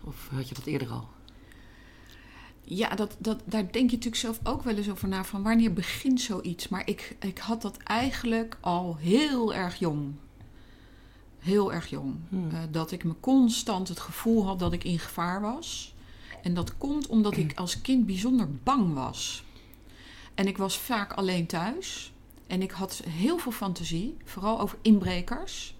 Of 0.00 0.28
had 0.34 0.48
je 0.48 0.54
dat 0.54 0.64
eerder 0.64 0.88
al? 0.88 1.08
Ja, 2.64 2.94
dat, 2.94 3.16
dat, 3.18 3.42
daar 3.44 3.62
denk 3.62 3.90
je 3.90 3.96
natuurlijk 3.96 4.16
zelf 4.16 4.40
ook 4.42 4.62
wel 4.62 4.76
eens 4.76 4.90
over 4.90 5.08
na. 5.08 5.24
Van 5.24 5.42
wanneer 5.42 5.72
begint 5.72 6.20
zoiets? 6.20 6.68
Maar 6.68 6.86
ik, 6.86 7.16
ik 7.20 7.38
had 7.38 7.62
dat 7.62 7.76
eigenlijk 7.76 8.56
al 8.60 8.96
heel 8.96 9.54
erg 9.54 9.78
jong. 9.78 10.12
Heel 11.38 11.72
erg 11.72 11.86
jong. 11.86 12.14
Hmm. 12.28 12.50
Eh, 12.50 12.58
dat 12.70 12.92
ik 12.92 13.04
me 13.04 13.14
constant 13.20 13.88
het 13.88 14.00
gevoel 14.00 14.46
had 14.46 14.58
dat 14.58 14.72
ik 14.72 14.84
in 14.84 14.98
gevaar 14.98 15.40
was. 15.40 15.94
En 16.42 16.54
dat 16.54 16.76
komt 16.76 17.06
omdat 17.06 17.36
ik 17.36 17.58
als 17.58 17.80
kind 17.80 18.06
bijzonder 18.06 18.48
bang 18.62 18.94
was. 18.94 19.44
En 20.34 20.46
ik 20.46 20.58
was 20.58 20.78
vaak 20.78 21.12
alleen 21.12 21.46
thuis. 21.46 22.12
En 22.46 22.62
ik 22.62 22.70
had 22.70 23.02
heel 23.08 23.38
veel 23.38 23.52
fantasie, 23.52 24.16
vooral 24.24 24.60
over 24.60 24.78
inbrekers. 24.82 25.74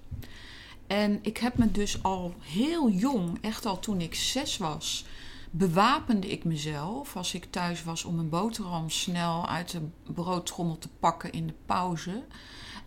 En 0.86 1.18
ik 1.22 1.36
heb 1.36 1.58
me 1.58 1.70
dus 1.70 2.02
al 2.02 2.34
heel 2.40 2.90
jong, 2.90 3.38
echt 3.40 3.66
al 3.66 3.78
toen 3.78 4.00
ik 4.00 4.14
zes 4.14 4.56
was, 4.56 5.04
bewapende 5.50 6.30
ik 6.30 6.44
mezelf 6.44 7.16
als 7.16 7.34
ik 7.34 7.44
thuis 7.50 7.84
was 7.84 8.04
om 8.04 8.18
een 8.18 8.28
boterham 8.28 8.90
snel 8.90 9.48
uit 9.48 9.70
de 9.70 10.12
broodtrommel 10.12 10.78
te 10.78 10.88
pakken 10.88 11.32
in 11.32 11.46
de 11.46 11.54
pauze. 11.66 12.24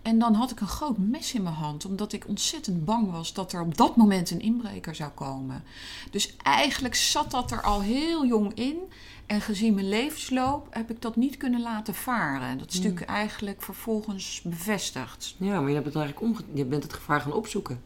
En 0.03 0.19
dan 0.19 0.33
had 0.33 0.51
ik 0.51 0.59
een 0.59 0.67
groot 0.67 0.97
mes 0.97 1.33
in 1.33 1.43
mijn 1.43 1.55
hand, 1.55 1.85
omdat 1.85 2.13
ik 2.13 2.27
ontzettend 2.27 2.85
bang 2.85 3.11
was 3.11 3.33
dat 3.33 3.53
er 3.53 3.61
op 3.61 3.77
dat 3.77 3.95
moment 3.95 4.31
een 4.31 4.41
inbreker 4.41 4.95
zou 4.95 5.11
komen. 5.11 5.63
Dus 6.11 6.35
eigenlijk 6.37 6.95
zat 6.95 7.31
dat 7.31 7.51
er 7.51 7.61
al 7.61 7.81
heel 7.81 8.25
jong 8.25 8.53
in. 8.53 8.77
En 9.25 9.41
gezien 9.41 9.73
mijn 9.73 9.89
levensloop 9.89 10.67
heb 10.69 10.89
ik 10.89 11.01
dat 11.01 11.15
niet 11.15 11.37
kunnen 11.37 11.61
laten 11.61 11.93
varen. 11.93 12.57
Dat 12.57 12.67
is 12.71 12.73
Hmm. 12.73 12.83
natuurlijk 12.83 13.11
eigenlijk 13.11 13.61
vervolgens 13.61 14.41
bevestigd. 14.43 15.35
Ja, 15.37 15.59
maar 15.59 15.69
je, 15.69 15.73
hebt 15.75 15.85
het 15.85 15.95
eigenlijk 15.95 16.25
omge- 16.25 16.43
je 16.53 16.65
bent 16.65 16.83
het 16.83 16.93
gevaar 16.93 17.21
gaan 17.21 17.33
opzoeken. 17.33 17.81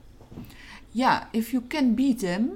Ja, 0.92 1.28
if 1.32 1.52
you 1.52 1.64
can 1.68 1.96
beat 1.96 2.20
them, 2.20 2.50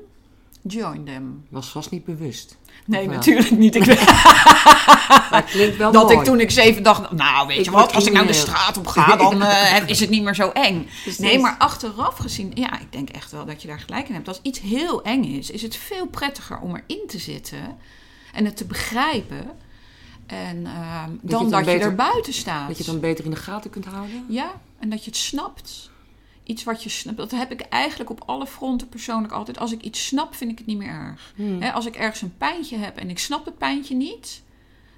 join 0.64 1.06
them. 1.06 1.46
Was 1.50 1.70
vast 1.70 1.92
niet 1.92 2.06
bewust. 2.06 2.58
Nee, 2.86 3.08
natuurlijk 3.08 3.52
niet. 3.52 3.76
Ik 3.76 3.86
Maar 5.32 5.44
klinkt 5.50 5.78
wel 5.78 5.92
dat 5.92 6.04
mooi. 6.04 6.18
ik 6.18 6.24
toen 6.24 6.40
ik 6.40 6.52
zeven 6.52 6.84
dacht, 6.84 7.12
nou 7.12 7.48
weet 7.48 7.58
Ik 7.60 7.66
je 7.66 7.72
wat, 7.72 7.94
als 7.94 8.06
ik 8.06 8.14
nou 8.14 8.28
de 8.28 8.34
straat 8.34 8.78
op 8.78 8.88
ga, 8.88 9.16
dan 9.16 9.42
eh, 9.42 9.88
is 9.90 10.00
het 10.00 10.10
niet 10.10 10.24
meer 10.24 10.36
zo 10.36 10.50
eng. 10.50 10.88
Nee, 11.18 11.40
maar 11.40 11.56
achteraf 11.58 12.18
gezien, 12.18 12.52
ja, 12.54 12.80
ik 12.80 12.92
denk 12.92 13.10
echt 13.10 13.32
wel 13.32 13.46
dat 13.46 13.62
je 13.62 13.68
daar 13.68 13.80
gelijk 13.80 14.08
in 14.08 14.14
hebt. 14.14 14.28
Als 14.28 14.40
iets 14.42 14.60
heel 14.60 15.04
eng 15.04 15.24
is, 15.24 15.50
is 15.50 15.62
het 15.62 15.76
veel 15.76 16.08
prettiger 16.08 16.60
om 16.60 16.76
erin 16.76 17.04
te 17.08 17.18
zitten 17.20 17.78
en 18.34 18.46
het 18.46 18.58
te 18.58 18.66
begrijpen. 18.66 19.52
En 20.28 20.66
ehm, 20.66 21.12
je 21.12 21.18
dan 21.22 21.50
dat 21.50 21.60
je 21.60 21.66
beter- 21.66 21.88
er 21.88 21.96
buiten 21.96 22.34
staat. 22.34 22.68
Dat 22.68 22.78
je 22.78 22.84
het 22.84 22.92
dan 22.92 23.02
beter 23.02 23.26
in 23.26 23.32
de 23.32 23.38
gaten 23.38 23.70
kunt 23.70 23.86
houden? 23.86 24.26
Ja, 24.30 24.52
en 24.80 24.90
dat 24.90 25.04
je 25.04 25.10
het 25.10 25.20
snapt. 25.20 25.91
Iets 26.52 26.64
wat 26.64 26.84
je 26.84 26.90
snapt. 26.90 27.18
Dat 27.18 27.32
heb 27.32 27.52
ik 27.52 27.62
eigenlijk 27.62 28.10
op 28.10 28.24
alle 28.26 28.48
fronten 28.48 28.90
persoonlijk 28.90 29.34
altijd. 29.34 29.60
Als 29.60 29.72
ik 29.72 29.82
iets 29.82 30.06
snap, 30.06 30.36
vind 30.36 30.52
ik 30.52 30.58
het 30.58 30.68
niet 30.68 30.78
meer 30.78 30.90
erg. 30.90 31.34
Hmm. 31.36 31.64
Als 31.64 31.86
ik 31.86 31.96
ergens 31.96 32.22
een 32.22 32.38
pijntje 32.38 32.78
heb 32.78 32.98
en 32.98 33.10
ik 33.10 33.20
snap 33.20 33.46
het 33.46 33.58
pijntje 33.58 33.96
niet, 33.96 34.42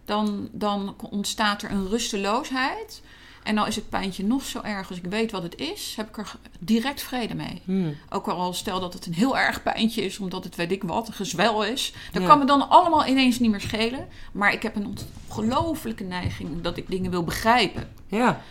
dan, 0.06 0.50
dan 0.52 0.96
ontstaat 1.10 1.62
er 1.62 1.72
een 1.72 1.88
rusteloosheid. 1.90 3.02
En 3.44 3.56
dan 3.56 3.68
is 3.68 3.76
het 3.76 3.90
pijntje 3.90 4.24
nog 4.24 4.44
zo 4.44 4.62
erg 4.62 4.90
als 4.90 4.98
ik 4.98 5.04
weet 5.06 5.32
wat 5.32 5.44
het 5.44 5.56
is, 5.60 5.94
heb 5.96 6.10
ik 6.10 6.18
er 6.18 6.36
direct 6.60 7.02
vrede 7.02 7.36
mee. 7.36 7.62
Hmm. 7.66 7.98
Ook 8.10 8.28
al 8.28 8.54
stel 8.54 8.80
dat 8.80 8.94
het 8.94 9.06
een 9.06 9.14
heel 9.14 9.38
erg 9.38 9.64
pijntje 9.64 10.02
is, 10.02 10.20
omdat 10.20 10.44
het 10.44 10.56
weet 10.56 10.72
ik 10.72 10.84
wat, 10.84 11.08
een 11.08 11.14
gezwel 11.14 11.64
is. 11.64 11.94
Dat 12.12 12.22
Ja. 12.22 12.28
kan 12.28 12.40
me 12.40 12.46
dan 12.46 12.70
allemaal 12.70 13.06
ineens 13.06 13.40
niet 13.40 13.52
meer 13.52 13.62
schelen. 13.62 14.08
Maar 14.32 14.54
ik 14.54 14.64
heb 14.64 14.76
een 14.76 14.98
ongelofelijke 15.30 16.04
neiging 16.04 16.62
dat 16.62 16.78
ik 16.78 16.90
dingen 16.90 17.12
wil 17.12 17.24
begrijpen. 17.24 17.90
Ja. 18.08 18.42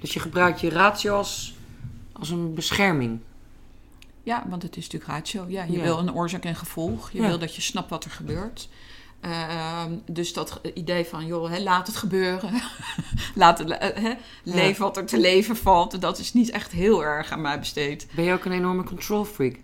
Dus 0.00 0.12
je 0.14 0.20
gebruikt 0.20 0.60
je 0.60 0.68
ratio 0.70 1.16
als, 1.16 1.54
als 2.18 2.30
een 2.30 2.54
bescherming. 2.54 3.20
Ja, 4.22 4.44
want 4.48 4.62
het 4.62 4.76
is 4.76 4.82
natuurlijk 4.84 5.10
ratio. 5.12 5.44
Ja, 5.48 5.62
je 5.64 5.72
Ja. 5.76 5.82
wil 5.82 5.98
een 5.98 6.14
oorzaak 6.14 6.44
en 6.44 6.56
gevolg. 6.56 7.10
Je 7.10 7.20
Ja. 7.22 7.26
wil 7.26 7.38
dat 7.38 7.54
je 7.54 7.62
snapt 7.62 7.90
wat 7.90 8.04
er 8.04 8.10
gebeurt. 8.10 8.68
Ehm, 9.20 9.92
dus 10.06 10.32
dat 10.32 10.60
idee 10.74 11.04
van, 11.04 11.26
joh, 11.26 11.50
hè, 11.50 11.58
laat 11.58 11.86
het 11.86 11.96
gebeuren. 11.96 12.50
laat 13.34 13.58
het, 13.58 13.70
eh, 13.70 14.02
hè, 14.02 14.12
leven 14.42 14.82
wat 14.82 14.96
er 14.96 15.06
te 15.06 15.20
leven 15.20 15.56
valt. 15.56 16.00
Dat 16.00 16.18
is 16.18 16.32
niet 16.32 16.50
echt 16.50 16.72
heel 16.72 17.04
erg 17.04 17.30
aan 17.30 17.40
mij 17.40 17.58
besteed. 17.58 18.06
Ben 18.14 18.24
je 18.24 18.32
ook 18.32 18.44
een 18.44 18.52
enorme 18.52 18.84
control 18.84 19.24
freak? 19.24 19.56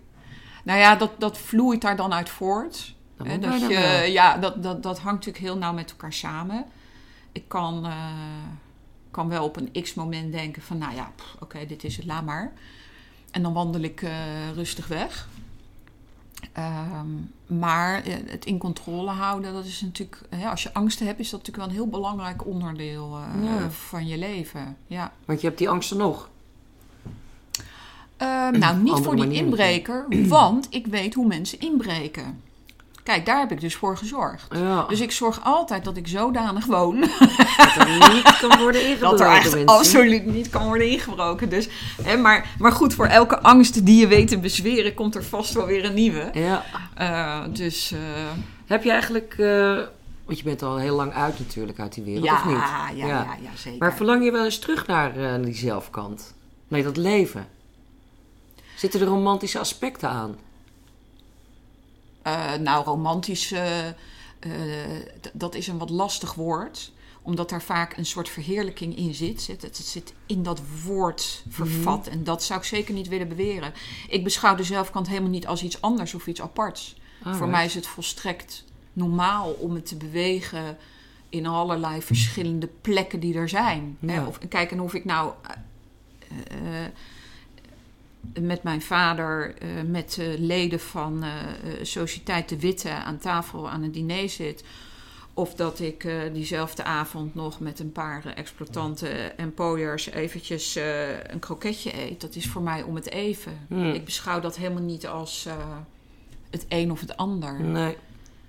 Nou 0.63 0.79
ja, 0.79 0.95
dat, 0.95 1.11
dat 1.17 1.37
vloeit 1.37 1.81
daar 1.81 1.95
dan 1.95 2.13
uit 2.13 2.29
voort. 2.29 2.95
Dat 3.17 3.27
Hè, 3.27 3.33
je, 4.03 4.11
ja, 4.11 4.37
dat, 4.37 4.63
dat, 4.63 4.83
dat 4.83 4.99
hangt 4.99 5.25
natuurlijk 5.25 5.45
heel 5.45 5.57
nauw 5.57 5.73
met 5.73 5.91
elkaar 5.91 6.13
samen. 6.13 6.65
Ik 7.31 7.43
kan, 7.47 7.85
eh, 7.85 7.91
kan 9.13 9.29
wel 9.29 9.43
op 9.43 9.55
een 9.57 9.81
x-moment 9.81 10.31
denken 10.31 10.61
van, 10.61 10.77
nou 10.77 10.95
ja, 10.95 11.11
oké, 11.39 11.65
dit 11.65 11.83
is 11.83 11.97
het, 11.97 12.05
laat 12.05 12.25
maar. 12.25 12.51
En 13.31 13.41
dan 13.41 13.53
wandel 13.53 13.81
ik 13.81 14.01
eh, 14.01 14.11
rustig 14.55 14.87
weg. 14.87 15.27
Ehm, 16.51 17.07
maar 17.45 18.03
eh, 18.03 18.13
het 18.25 18.45
in 18.45 18.57
controle 18.57 19.11
houden, 19.11 19.53
dat 19.53 19.65
is 19.65 19.81
natuurlijk, 19.81 20.21
hè, 20.29 20.49
als 20.49 20.63
je 20.63 20.73
angsten 20.73 21.05
hebt, 21.05 21.19
is 21.19 21.29
dat 21.29 21.39
natuurlijk 21.39 21.65
wel 21.65 21.75
een 21.75 21.81
heel 21.81 21.91
belangrijk 21.99 22.45
onderdeel 22.45 23.17
eh, 23.17 23.43
Ja. 23.43 23.69
van 23.69 24.07
je 24.07 24.17
leven. 24.17 24.77
Ja. 24.87 25.11
Want 25.25 25.41
je 25.41 25.47
hebt 25.47 25.59
die 25.59 25.69
angsten 25.69 25.97
nog. 25.97 26.29
Ehm, 28.17 28.59
nou, 28.59 28.77
niet 28.77 28.99
voor 28.99 29.15
die 29.15 29.31
inbreker, 29.31 30.05
want 30.27 30.67
ik 30.69 30.87
weet 30.87 31.13
hoe 31.13 31.27
mensen 31.27 31.59
inbreken. 31.59 32.41
Kijk, 33.03 33.25
daar 33.25 33.39
heb 33.39 33.51
ik 33.51 33.61
dus 33.61 33.75
voor 33.75 33.97
gezorgd. 33.97 34.47
Ja. 34.55 34.85
Dus 34.87 34.99
ik 34.99 35.11
zorg 35.11 35.39
altijd 35.43 35.83
dat 35.83 35.97
ik 35.97 36.07
zodanig 36.07 36.65
woon 36.65 36.99
dat 37.57 37.75
er 37.77 38.13
niet 38.13 38.37
kan 38.39 38.59
worden 38.59 38.87
ingebroken. 38.87 39.17
dat 39.43 39.53
er 39.53 39.65
absoluut 39.65 40.25
niet 40.25 40.49
kan 40.49 40.63
worden 40.67 40.89
ingebroken. 40.89 41.49
Dus, 41.49 41.69
hè, 42.01 42.17
maar, 42.17 42.55
maar 42.59 42.71
goed, 42.71 42.93
voor 42.93 43.05
elke 43.05 43.39
angst 43.41 43.85
die 43.85 43.99
je 43.99 44.07
weet 44.07 44.27
te 44.27 44.39
bezweren, 44.39 44.93
komt 44.93 45.15
er 45.15 45.23
vast 45.23 45.53
wel 45.53 45.65
weer 45.65 45.85
een 45.85 45.93
nieuwe. 45.93 46.29
Ja. 46.33 46.63
Eh, 46.95 47.43
dus 47.49 47.91
eh, 47.91 47.99
Heb 48.65 48.83
je 48.83 48.91
eigenlijk... 48.91 49.35
eh, 49.37 49.79
want 50.25 50.37
je 50.37 50.43
bent 50.43 50.61
al 50.61 50.77
heel 50.77 50.95
lang 50.95 51.13
uit 51.13 51.39
natuurlijk, 51.39 51.79
uit 51.79 51.93
die 51.93 52.03
wereld, 52.03 52.25
ja, 52.25 52.33
of 52.33 52.45
niet? 52.45 52.55
ja, 52.55 52.89
ja, 53.07 53.07
ja, 53.41 53.49
zeker. 53.55 53.79
Maar 53.79 53.95
verlang 53.95 54.23
je 54.23 54.31
wel 54.31 54.45
eens 54.45 54.59
terug 54.59 54.87
naar 54.87 55.41
die 55.41 55.55
zelfkant? 55.55 56.33
Nee, 56.67 56.83
dat 56.83 56.97
leven. 56.97 57.47
Zitten 58.75 59.01
er 59.01 59.07
romantische 59.07 59.59
aspecten 59.59 60.09
aan? 60.09 60.35
Eh, 62.23 62.53
nou, 62.53 62.85
romantisch, 62.85 63.51
eh, 63.51 63.87
eh, 63.87 63.95
dat 65.33 65.55
is 65.55 65.67
een 65.67 65.77
wat 65.77 65.89
lastig 65.89 66.33
woord. 66.33 66.91
Omdat 67.21 67.49
daar 67.49 67.61
vaak 67.61 67.97
een 67.97 68.05
soort 68.05 68.29
verheerlijking 68.29 68.97
in 68.97 69.13
zit. 69.13 69.47
Het, 69.47 69.61
het 69.61 69.75
zit 69.77 70.13
in 70.25 70.43
dat 70.43 70.61
woord 70.83 71.43
vervat. 71.49 72.07
En 72.07 72.23
dat 72.23 72.43
zou 72.43 72.59
ik 72.59 72.65
zeker 72.65 72.93
niet 72.93 73.07
willen 73.07 73.27
beweren. 73.27 73.73
Ik 74.09 74.23
beschouw 74.23 74.55
de 74.55 74.63
zelfkant 74.63 75.07
helemaal 75.07 75.29
niet 75.29 75.47
als 75.47 75.63
iets 75.63 75.81
anders 75.81 76.13
of 76.13 76.27
iets 76.27 76.41
aparts. 76.41 76.95
Voor 77.21 77.31
Alright. 77.31 77.51
mij 77.51 77.65
is 77.65 77.75
het 77.75 77.87
volstrekt 77.87 78.63
normaal 78.93 79.51
om 79.51 79.73
het 79.75 79.85
te 79.85 79.95
bewegen 79.95 80.77
in 81.29 81.45
allerlei 81.45 82.01
verschillende 82.01 82.69
plekken 82.81 83.19
die 83.19 83.35
er 83.35 83.49
zijn. 83.49 83.97
Hè? 84.05 84.25
Of, 84.25 84.39
kijk, 84.49 84.71
en 84.71 84.81
of 84.81 84.93
ik 84.93 85.05
nou 85.05 85.33
met 88.39 88.63
mijn 88.63 88.81
vader, 88.81 89.55
eh, 89.57 89.67
met 89.87 90.17
leden 90.37 90.79
van 90.79 91.23
eh 91.23 91.29
Sociëteit 91.81 92.49
de 92.49 92.59
Witte 92.59 92.89
aan 92.89 93.17
tafel 93.17 93.69
aan 93.69 93.83
het 93.83 93.93
diner 93.93 94.29
zit. 94.29 94.63
Of 95.33 95.55
dat 95.55 95.79
ik 95.79 96.03
eh, 96.03 96.15
diezelfde 96.33 96.83
avond 96.83 97.35
nog 97.35 97.59
met 97.59 97.79
een 97.79 97.91
paar 97.91 98.25
exploitanten 98.25 99.37
en 99.37 99.53
pooiers 99.53 100.09
eventjes 100.09 100.77
een 101.27 101.39
kroketje 101.39 102.01
eet. 102.01 102.21
Dat 102.21 102.35
is 102.35 102.47
voor 102.47 102.61
mij 102.61 102.81
om 102.81 102.95
het 102.95 103.09
even. 103.09 103.51
Hmm. 103.67 103.93
Ik 103.93 104.05
beschouw 104.05 104.39
dat 104.39 104.55
helemaal 104.55 104.83
niet 104.83 105.07
als 105.07 105.47
het 106.49 106.65
een 106.69 106.91
of 106.91 106.99
het 106.99 107.17
ander. 107.17 107.61
Nee. 107.63 107.97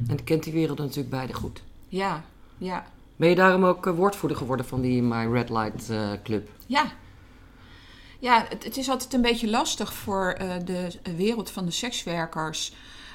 En 0.08 0.24
kent 0.24 0.42
die 0.42 0.52
wereld 0.52 0.78
natuurlijk 0.78 1.10
beide 1.10 1.32
goed. 1.32 1.62
Ja, 1.88 2.24
ja, 2.58 2.86
Ben 3.16 3.28
je 3.28 3.34
daarom 3.34 3.64
ook 3.64 3.84
woordvoerder 3.84 4.38
geworden 4.38 4.66
van 4.66 4.80
die 4.80 5.02
My 5.02 5.26
Red 5.32 5.50
Light 5.50 5.92
Club? 6.22 6.48
ja. 6.66 6.92
Ja, 8.24 8.46
het, 8.48 8.64
het 8.64 8.76
is 8.76 8.88
altijd 8.88 9.12
een 9.12 9.22
beetje 9.22 9.50
lastig 9.50 9.94
voor 9.94 10.32
eh, 10.32 10.54
de 10.64 10.92
wereld 11.16 11.50
van 11.50 11.64
de 11.64 11.70
sekswerkers. 11.70 12.72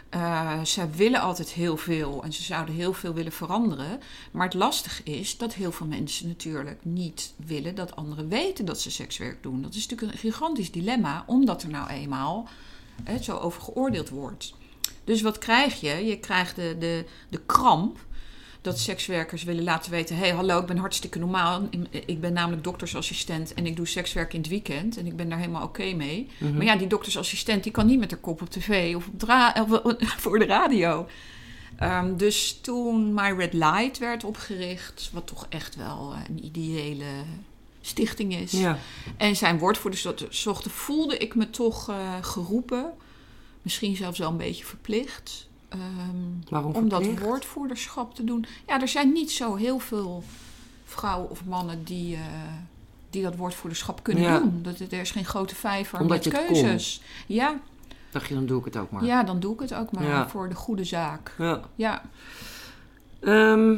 Eh, 0.09 0.63
zij 0.63 0.91
willen 0.91 1.21
altijd 1.21 1.49
heel 1.49 1.77
veel 1.77 2.23
en 2.23 2.33
ze 2.33 2.43
zouden 2.43 2.75
heel 2.75 2.93
veel 2.93 3.13
willen 3.13 3.31
veranderen. 3.31 3.99
Maar 4.31 4.45
het 4.45 4.53
lastig 4.53 5.03
is 5.03 5.37
dat 5.37 5.53
heel 5.53 5.71
veel 5.71 5.87
mensen 5.87 6.27
natuurlijk 6.27 6.77
niet 6.83 7.33
willen 7.35 7.75
dat 7.75 7.95
anderen 7.95 8.29
weten 8.29 8.65
dat 8.65 8.81
ze 8.81 8.91
sekswerk 8.91 9.43
doen. 9.43 9.61
Dat 9.61 9.73
is 9.73 9.87
natuurlijk 9.87 10.11
een 10.11 10.31
gigantisch 10.31 10.71
dilemma, 10.71 11.23
omdat 11.27 11.63
er 11.63 11.69
nou 11.69 11.89
eenmaal 11.89 12.47
hè, 13.03 13.23
zo 13.23 13.37
over 13.37 13.61
geoordeeld 13.61 14.09
wordt. 14.09 14.53
Dus 15.03 15.21
wat 15.21 15.37
krijg 15.37 15.79
je? 15.79 16.05
Je 16.05 16.19
krijgt 16.19 16.55
de, 16.55 16.75
de, 16.79 17.05
de 17.29 17.41
kramp 17.45 17.97
dat 18.61 18.79
sekswerkers 18.79 19.43
willen 19.43 19.63
laten 19.63 19.91
weten: 19.91 20.15
hé, 20.15 20.21
hey, 20.21 20.31
hallo, 20.35 20.59
ik 20.59 20.65
ben 20.65 20.77
hartstikke 20.77 21.19
normaal. 21.19 21.69
Ik 22.05 22.21
ben 22.21 22.33
namelijk 22.33 22.63
doktersassistent 22.63 23.53
en 23.53 23.65
ik 23.65 23.75
doe 23.75 23.87
sekswerk 23.87 24.33
in 24.33 24.39
het 24.39 24.49
weekend. 24.49 24.97
En 24.97 25.05
ik 25.05 25.15
ben 25.15 25.29
daar 25.29 25.39
helemaal 25.39 25.63
oké 25.63 25.93
mee. 25.93 26.27
Mhm. 26.37 26.55
Maar 26.55 26.65
ja, 26.65 26.75
die 26.75 26.87
doktersassistent 26.87 27.63
die 27.63 27.71
kan 27.71 27.85
niet 27.85 27.99
met 27.99 28.11
haar 28.11 28.19
kop 28.19 28.41
op 28.41 28.49
tv 28.49 28.95
of, 28.95 29.07
op 29.07 29.19
dra- 29.19 29.55
of 29.69 29.93
voor 30.17 30.39
de 30.39 30.45
radio. 30.45 31.07
Ehm, 31.77 32.15
dus 32.15 32.59
toen 32.61 33.13
My 33.13 33.31
Red 33.31 33.53
Light 33.53 33.97
werd 33.97 34.23
opgericht, 34.23 35.09
wat 35.13 35.27
toch 35.27 35.45
echt 35.49 35.75
wel 35.75 36.13
eh, 36.13 36.19
een 36.29 36.45
ideële 36.45 37.05
stichting 37.81 38.35
is. 38.35 38.51
Ja. 38.51 38.79
En 39.17 39.35
zijn 39.35 39.59
woordvoerders 39.59 40.07
zochten, 40.29 40.71
voelde 40.71 41.17
ik 41.17 41.35
me 41.35 41.49
toch 41.49 41.89
eh, 41.89 41.95
geroepen. 42.21 42.91
Misschien 43.61 43.95
zelfs 43.95 44.19
wel 44.19 44.29
een 44.29 44.37
beetje 44.37 44.65
verplicht. 44.65 45.47
Ehm, 45.69 45.79
Waarom 46.49 46.73
om 46.73 46.89
dat 46.89 47.19
woordvoerderschap 47.19 48.15
te 48.15 48.23
doen. 48.23 48.45
Ja, 48.67 48.81
er 48.81 48.87
zijn 48.87 49.11
niet 49.11 49.31
zo 49.31 49.55
heel 49.55 49.79
veel 49.79 50.23
vrouwen 50.85 51.29
of 51.29 51.45
mannen 51.45 51.83
die, 51.83 52.15
eh, 52.15 52.21
die 53.09 53.23
dat 53.23 53.35
woordvoerderschap 53.35 54.03
kunnen 54.03 54.23
Ja. 54.23 54.39
doen. 54.39 54.59
Dat, 54.63 54.79
er 54.79 54.93
is 54.93 55.11
geen 55.11 55.25
grote 55.25 55.55
vijver 55.55 55.99
Omdat 55.99 56.25
met 56.25 56.33
keuzes. 56.33 57.01
Ja, 57.27 57.59
Dacht 58.11 58.27
je, 58.27 58.33
dan 58.33 58.45
doe 58.45 58.59
ik 58.59 58.65
het 58.65 58.77
ook 58.77 58.91
maar. 58.91 59.05
ja, 59.05 59.23
dan 59.23 59.39
doe 59.39 59.53
ik 59.53 59.59
het 59.59 59.73
ook 59.73 59.91
maar 59.91 60.03
Ja. 60.03 60.29
voor 60.29 60.49
de 60.49 60.55
goede 60.55 60.83
zaak. 60.83 61.33
Ja. 61.37 61.61
Ja, 61.75 62.01
Ehm, 63.19 63.75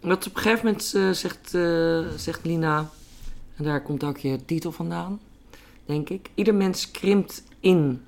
wat 0.00 0.26
op 0.26 0.36
een 0.36 0.42
gegeven 0.42 0.64
moment 0.66 0.94
eh, 0.94 1.10
zegt, 1.10 1.54
eh, 1.54 2.06
zegt 2.16 2.44
Lina, 2.44 2.90
en 3.56 3.64
daar 3.64 3.82
komt 3.82 4.04
ook 4.04 4.18
je 4.18 4.44
titel 4.44 4.72
vandaan, 4.72 5.20
denk 5.86 6.08
ik. 6.08 6.30
Ieder 6.34 6.54
mens 6.54 6.90
krimpt 6.90 7.42
in 7.60 8.02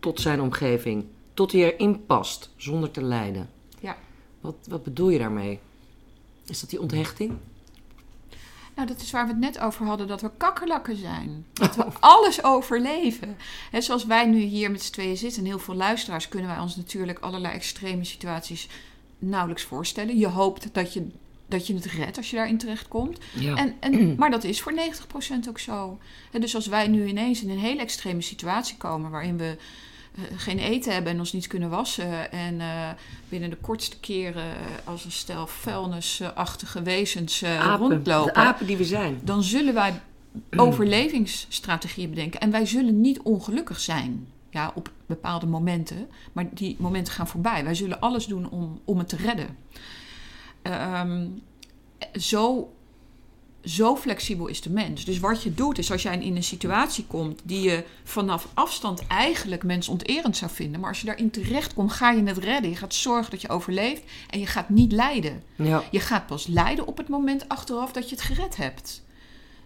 tot 0.00 0.20
zijn 0.20 0.40
omgeving, 0.40 1.04
tot 1.36 1.52
hij 1.52 1.74
erin 1.74 2.06
past, 2.06 2.50
zonder 2.56 2.90
te 2.90 3.02
lijden. 3.02 3.50
Ja. 3.80 3.96
Wat, 4.40 4.54
wat 4.68 4.82
bedoel 4.82 5.08
je 5.08 5.18
daarmee? 5.18 5.60
Is 6.46 6.60
dat 6.60 6.70
die 6.70 6.80
onthechting? 6.80 7.38
nou 8.74 8.88
dat 8.88 9.00
is 9.00 9.10
waar 9.10 9.26
we 9.26 9.32
het 9.32 9.40
net 9.40 9.58
over 9.58 9.86
hadden, 9.86 10.06
dat 10.06 10.20
we 10.20 10.30
kakkerlakken 10.36 10.96
zijn. 10.96 11.46
Dat 11.52 11.76
we 11.76 11.84
alles 12.00 12.44
overleven. 12.44 13.36
Hè, 13.70 13.80
zoals 13.80 14.04
wij 14.04 14.26
nu 14.26 14.38
hier 14.38 14.70
met 14.70 14.82
z'n 14.82 14.92
tweeën 14.92 15.16
zitten 15.16 15.40
en 15.40 15.46
heel 15.46 15.58
veel 15.58 15.74
luisteraars... 15.74 16.28
kunnen 16.28 16.48
wij 16.48 16.58
ons 16.58 16.76
natuurlijk 16.76 17.18
allerlei 17.18 17.54
extreme 17.54 18.04
situaties 18.04 18.68
nauwelijks 19.18 19.62
voorstellen. 19.62 20.18
Je 20.18 20.26
hoopt 20.26 20.74
dat 20.74 20.92
je, 20.92 21.06
dat 21.46 21.66
je 21.66 21.74
het 21.74 21.84
redt 21.84 22.16
als 22.16 22.30
je 22.30 22.36
daarin 22.36 22.58
terechtkomt. 22.58 23.18
Ja. 23.38 23.56
En, 23.56 23.74
en, 23.80 24.14
maar 24.18 24.30
dat 24.30 24.44
is 24.44 24.60
voor 24.60 24.72
90% 25.44 25.48
ook 25.48 25.58
zo. 25.58 25.98
Hè, 26.30 26.38
dus 26.38 26.54
als 26.54 26.66
wij 26.66 26.86
nu 26.88 27.06
ineens 27.06 27.42
in 27.42 27.50
een 27.50 27.58
hele 27.58 27.80
extreme 27.80 28.22
situatie 28.22 28.76
komen... 28.76 29.10
waarin 29.10 29.38
we 29.38 29.56
geen 30.36 30.58
eten 30.58 30.92
hebben 30.92 31.12
en 31.12 31.18
ons 31.18 31.32
niet 31.32 31.46
kunnen 31.46 31.70
wassen... 31.70 32.32
en 32.32 32.60
eh, 32.60 32.90
binnen 33.28 33.50
de 33.50 33.56
kortste 33.56 34.00
keren 34.00 34.42
eh, 34.42 34.58
als 34.84 35.04
een 35.04 35.12
stel 35.12 35.46
vuilnisachtige 35.46 36.82
wezens 36.82 37.42
eh, 37.42 37.60
apen, 37.60 37.88
rondlopen... 37.88 38.34
de 38.34 38.40
apen 38.40 38.66
die 38.66 38.76
we 38.76 38.84
zijn. 38.84 39.20
dan 39.22 39.42
zullen 39.42 39.74
wij 39.74 40.00
overlevingsstrategieën 40.56 42.10
bedenken. 42.10 42.40
En 42.40 42.50
wij 42.50 42.66
zullen 42.66 43.00
niet 43.00 43.20
ongelukkig 43.20 43.80
zijn. 43.80 44.28
Ja, 44.50 44.72
op 44.74 44.90
bepaalde 45.06 45.46
momenten. 45.46 46.08
Maar 46.32 46.46
die 46.54 46.76
momenten 46.78 47.12
gaan 47.12 47.28
voorbij. 47.28 47.64
Wij 47.64 47.74
zullen 47.74 48.00
alles 48.00 48.26
doen 48.26 48.50
om, 48.50 48.80
om 48.84 48.98
het 48.98 49.08
te 49.08 49.16
redden. 49.16 49.56
Ehm, 50.62 51.26
zo, 52.12 52.72
zo 53.66 53.96
flexibel 53.96 54.46
is 54.46 54.60
de 54.60 54.70
mens. 54.70 55.04
Dus 55.04 55.18
wat 55.18 55.42
je 55.42 55.54
doet 55.54 55.78
is 55.78 55.90
als 55.92 56.02
jij 56.02 56.18
in 56.18 56.36
een 56.36 56.42
situatie 56.42 57.04
komt 57.06 57.40
die 57.44 57.60
je 57.60 57.84
vanaf 58.04 58.48
afstand 58.54 59.06
eigenlijk 59.06 59.62
mensonterend 59.62 60.36
zou 60.36 60.50
vinden. 60.50 60.80
Maar 60.80 60.88
als 60.88 61.00
je 61.00 61.06
daarin 61.06 61.30
terecht 61.30 61.74
komt, 61.74 61.92
ga 61.92 62.10
je 62.10 62.22
het 62.22 62.38
redden. 62.38 62.70
Je 62.70 62.76
gaat 62.76 62.94
zorgen 62.94 63.30
dat 63.30 63.40
je 63.40 63.48
overleeft 63.48 64.02
en 64.30 64.40
je 64.40 64.46
gaat 64.46 64.68
niet 64.68 64.92
lijden. 64.92 65.42
Ja. 65.56 65.82
Je 65.90 66.00
gaat 66.00 66.26
pas 66.26 66.46
lijden 66.46 66.86
op 66.86 66.96
het 66.96 67.08
moment 67.08 67.48
achteraf 67.48 67.92
dat 67.92 68.08
je 68.10 68.16
het 68.16 68.24
gered 68.24 68.56
hebt. 68.56 69.02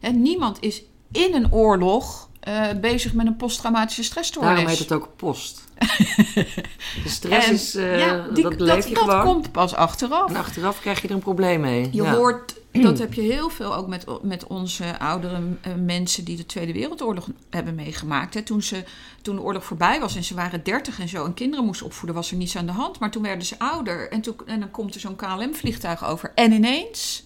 Hè, 0.01 0.11
niemand 0.11 0.57
is 0.61 0.83
in 1.13 1.35
een 1.35 1.53
oorlog 1.53 2.29
eh, 2.41 2.69
bezig 2.81 3.15
met 3.15 3.27
een 3.27 3.37
posttraumatische 3.37 4.03
stressstoornis. 4.03 4.53
Daarom 4.55 4.71
heet 4.71 4.79
het 4.79 4.93
ook 4.93 5.09
post. 5.17 5.65
de 7.05 7.09
stress 7.09 7.47
En, 7.47 7.55
is, 7.55 7.75
eh, 7.75 7.99
ja, 7.99 8.29
die- 8.35 8.57
dat 8.57 8.59
dat 8.95 9.23
komt 9.23 9.53
pas 9.53 9.75
achteraf. 9.75 10.29
En 10.31 10.37
achteraf 10.37 10.81
krijg 10.81 11.03
je 11.03 11.09
er 11.09 11.15
een 11.15 11.21
probleem 11.21 11.61
mee. 11.61 11.89
Je 11.93 12.03
ja. 12.03 12.15
hoort, 12.15 12.55
dat 12.83 12.99
heb 12.99 13.15
je 13.15 13.21
heel 13.21 13.49
veel 13.49 13.75
ook 13.75 13.87
met, 13.89 14.05
met 14.23 14.47
onze 14.47 14.99
oudere 14.99 15.43
eh, 15.61 15.75
mensen 15.75 16.25
die 16.25 16.37
de 16.37 16.47
Tweede 16.47 16.73
Wereldoorlog 16.73 17.29
hebben 17.51 17.75
meegemaakt. 17.75 18.35
Hè. 18.35 18.43
Toen, 18.43 18.63
ze, 18.63 18.85
toen 19.23 19.37
de 19.37 19.43
oorlog 19.43 19.65
voorbij 19.65 20.01
was 20.01 20.17
en 20.17 20.25
ze 20.25 20.35
waren 20.35 20.65
dertig 20.65 21.01
en 21.01 21.09
zo 21.09 21.25
en 21.25 21.35
kinderen 21.35 21.65
moesten 21.65 21.87
opvoeden, 21.87 22.15
was 22.17 22.31
er 22.31 22.37
niets 22.37 22.57
aan 22.57 22.67
de 22.67 22.73
hand. 22.73 22.99
Maar 22.99 23.11
toen 23.11 23.23
werden 23.23 23.47
ze 23.47 23.59
ouder 23.59 24.11
en, 24.11 24.21
toen, 24.21 24.35
en 24.47 24.61
dan 24.61 24.71
komt 24.71 24.95
er 24.95 25.01
zo'n 25.01 25.17
KLM-vliegtuig 25.17 26.05
over 26.05 26.33
en 26.35 26.53
ineens 26.53 27.25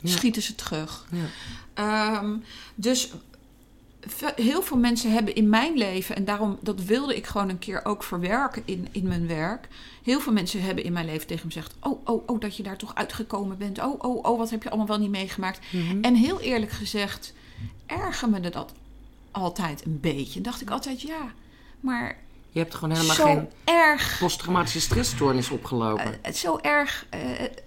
Ja. 0.00 0.10
schieten 0.10 0.42
ze 0.42 0.54
terug. 0.54 1.06
Ja. 1.10 1.24
Ehm, 1.74 2.36
dus 2.74 3.10
heel 4.36 4.62
veel 4.62 4.76
mensen 4.76 5.12
hebben 5.12 5.34
in 5.34 5.48
mijn 5.48 5.76
leven, 5.76 6.16
en 6.16 6.24
daarom 6.24 6.58
dat 6.60 6.82
wilde 6.82 7.16
ik 7.16 7.26
gewoon 7.26 7.48
een 7.48 7.58
keer 7.58 7.84
ook 7.84 8.02
verwerken 8.02 8.62
in, 8.64 8.88
in 8.90 9.08
mijn 9.08 9.26
werk. 9.26 9.68
Heel 10.02 10.20
veel 10.20 10.32
mensen 10.32 10.62
hebben 10.62 10.84
in 10.84 10.92
mijn 10.92 11.06
leven 11.06 11.26
tegen 11.26 11.46
me 11.46 11.52
gezegd: 11.52 11.74
Oh, 11.80 12.06
oh, 12.06 12.28
oh, 12.28 12.40
dat 12.40 12.56
je 12.56 12.62
daar 12.62 12.76
toch 12.76 12.94
uitgekomen 12.94 13.58
bent. 13.58 13.78
Oh, 13.78 14.04
oh, 14.04 14.24
oh, 14.24 14.38
wat 14.38 14.50
heb 14.50 14.62
je 14.62 14.68
allemaal 14.68 14.86
wel 14.86 14.98
niet 14.98 15.10
meegemaakt. 15.10 15.60
Mhm. 15.72 16.02
En 16.02 16.14
heel 16.14 16.40
eerlijk 16.40 16.72
gezegd, 16.72 17.32
erger 17.86 18.28
me 18.28 18.40
dat 18.40 18.72
altijd 19.30 19.84
een 19.84 20.00
beetje. 20.00 20.36
En 20.36 20.42
dacht 20.42 20.60
ik 20.60 20.70
altijd: 20.70 21.00
Ja, 21.00 21.32
maar 21.80 22.16
Je 22.50 22.58
hebt 22.58 22.74
gewoon 22.74 22.90
helemaal 22.94 23.16
zo 23.16 23.24
geen 23.24 23.48
erg. 23.64 24.16
posttraumatische 24.18 24.80
stressstoornis 24.80 25.50
opgelopen. 25.50 26.04
Eh, 26.04 26.10
het, 26.22 26.34
is 26.34 26.40
zo 26.40 26.58
erg, 26.62 27.06
eh, 27.10 27.20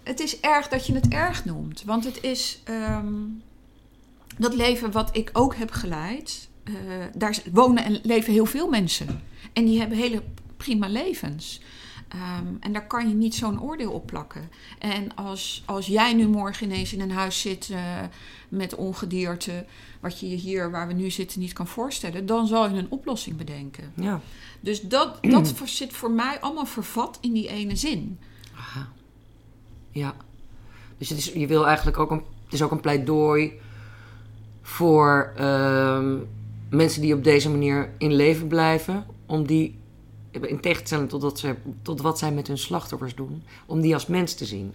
het 0.04 0.20
is 0.20 0.40
erg 0.40 0.68
dat 0.68 0.86
je 0.86 0.94
het 0.94 1.08
erg 1.08 1.46
noemt. 1.46 1.84
Want 1.84 2.04
het 2.04 2.24
is 2.24 2.60
ehm, 2.64 3.14
dat 4.42 4.54
leven 4.54 4.92
wat 4.92 5.16
ik 5.16 5.30
ook 5.34 5.56
heb 5.56 5.72
geleid. 5.72 6.50
eh, 6.64 6.74
daar 7.16 7.38
wonen 7.54 7.84
en 7.84 8.00
leven 8.04 8.34
heel 8.34 8.46
veel 8.46 8.70
mensen. 8.70 9.22
En 9.54 9.66
die 9.66 9.80
hebben 9.80 9.98
hele 9.98 10.24
prima 10.58 10.88
levens. 10.88 11.62
Ehm, 12.08 12.46
en 12.60 12.74
daar 12.74 12.88
kan 12.88 13.08
je 13.08 13.14
niet 13.14 13.36
zo'n 13.36 13.62
oordeel 13.62 13.92
op 13.92 14.06
plakken. 14.06 14.50
En 14.80 15.16
als, 15.16 15.64
als 15.66 15.86
jij 15.86 16.14
nu 16.14 16.28
morgen 16.28 16.66
ineens 16.66 16.94
in 16.94 17.02
een 17.02 17.12
huis 17.12 17.42
zit 17.42 17.70
eh, 17.70 18.00
met 18.50 18.76
ongedierte, 18.76 19.66
wat 20.00 20.20
je 20.20 20.30
je 20.30 20.36
hier 20.36 20.72
waar 20.72 20.88
we 20.88 20.94
nu 20.94 21.10
zitten 21.10 21.40
niet 21.40 21.54
kan 21.54 21.68
voorstellen, 21.68 22.26
dan 22.26 22.48
zal 22.48 22.70
je 22.70 22.78
een 22.78 22.92
oplossing 22.92 23.38
bedenken. 23.38 23.92
ja. 23.96 24.22
Dus 24.60 24.82
dat, 24.82 25.18
dat 25.22 25.54
zit 25.66 25.94
voor 25.94 26.12
mij 26.12 26.40
allemaal 26.40 26.66
vervat 26.66 27.18
in 27.22 27.34
die 27.34 27.48
ene 27.48 27.76
zin. 27.76 28.20
Aha. 28.56 28.88
Ja. 29.92 30.16
Dus 30.98 31.10
het 31.10 31.18
is, 31.18 31.26
je 31.26 31.48
wil 31.48 31.68
eigenlijk 31.68 31.98
ook 31.98 32.12
een, 32.12 32.24
het 32.46 32.54
is 32.54 32.62
ook 32.62 32.72
een 32.72 32.80
pleidooi 32.80 33.52
voor 34.62 35.34
ehm, 35.36 36.18
mensen 36.70 37.02
die 37.02 37.14
op 37.14 37.24
deze 37.24 37.50
manier 37.50 37.90
in 37.98 38.14
leven 38.14 38.48
blijven, 38.48 39.06
om 39.26 39.48
die, 39.48 39.80
in 40.32 40.60
tegenstelling 40.60 41.10
tot, 41.10 41.22
dat 41.22 41.40
ze, 41.40 41.56
tot 41.82 42.02
wat 42.02 42.20
zij 42.20 42.32
met 42.32 42.48
hun 42.48 42.58
slachtoffers 42.58 43.16
doen, 43.16 43.44
om 43.66 43.82
die 43.82 43.94
als 43.94 44.06
mens 44.06 44.34
te 44.34 44.46
zien. 44.46 44.74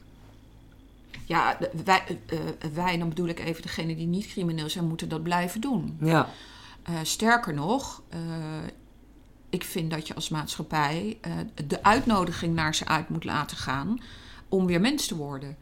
Ja, 1.24 1.58
wij, 1.84 2.02
eh, 2.26 2.38
wij, 2.74 2.98
dan 2.98 3.08
bedoel 3.08 3.28
ik 3.28 3.40
even 3.40 3.62
degene 3.62 3.96
die 3.96 4.06
niet 4.06 4.26
crimineel 4.26 4.68
zijn, 4.68 4.88
moeten 4.88 5.08
dat 5.08 5.22
blijven 5.22 5.60
doen. 5.60 5.96
Ja. 6.00 6.28
Eh, 6.82 6.94
sterker 7.02 7.54
nog, 7.54 8.02
ik 9.48 9.64
vind 9.64 9.90
dat 9.90 10.06
je 10.06 10.14
als 10.14 10.28
maatschappij 10.28 11.18
de 11.66 11.82
uitnodiging 11.82 12.54
naar 12.54 12.74
ze 12.74 12.86
uit 12.86 13.08
moet 13.08 13.24
laten 13.24 13.56
gaan 13.56 14.00
om 14.48 14.66
weer 14.66 14.80
mens 14.80 15.06
te 15.06 15.16
worden. 15.16 15.56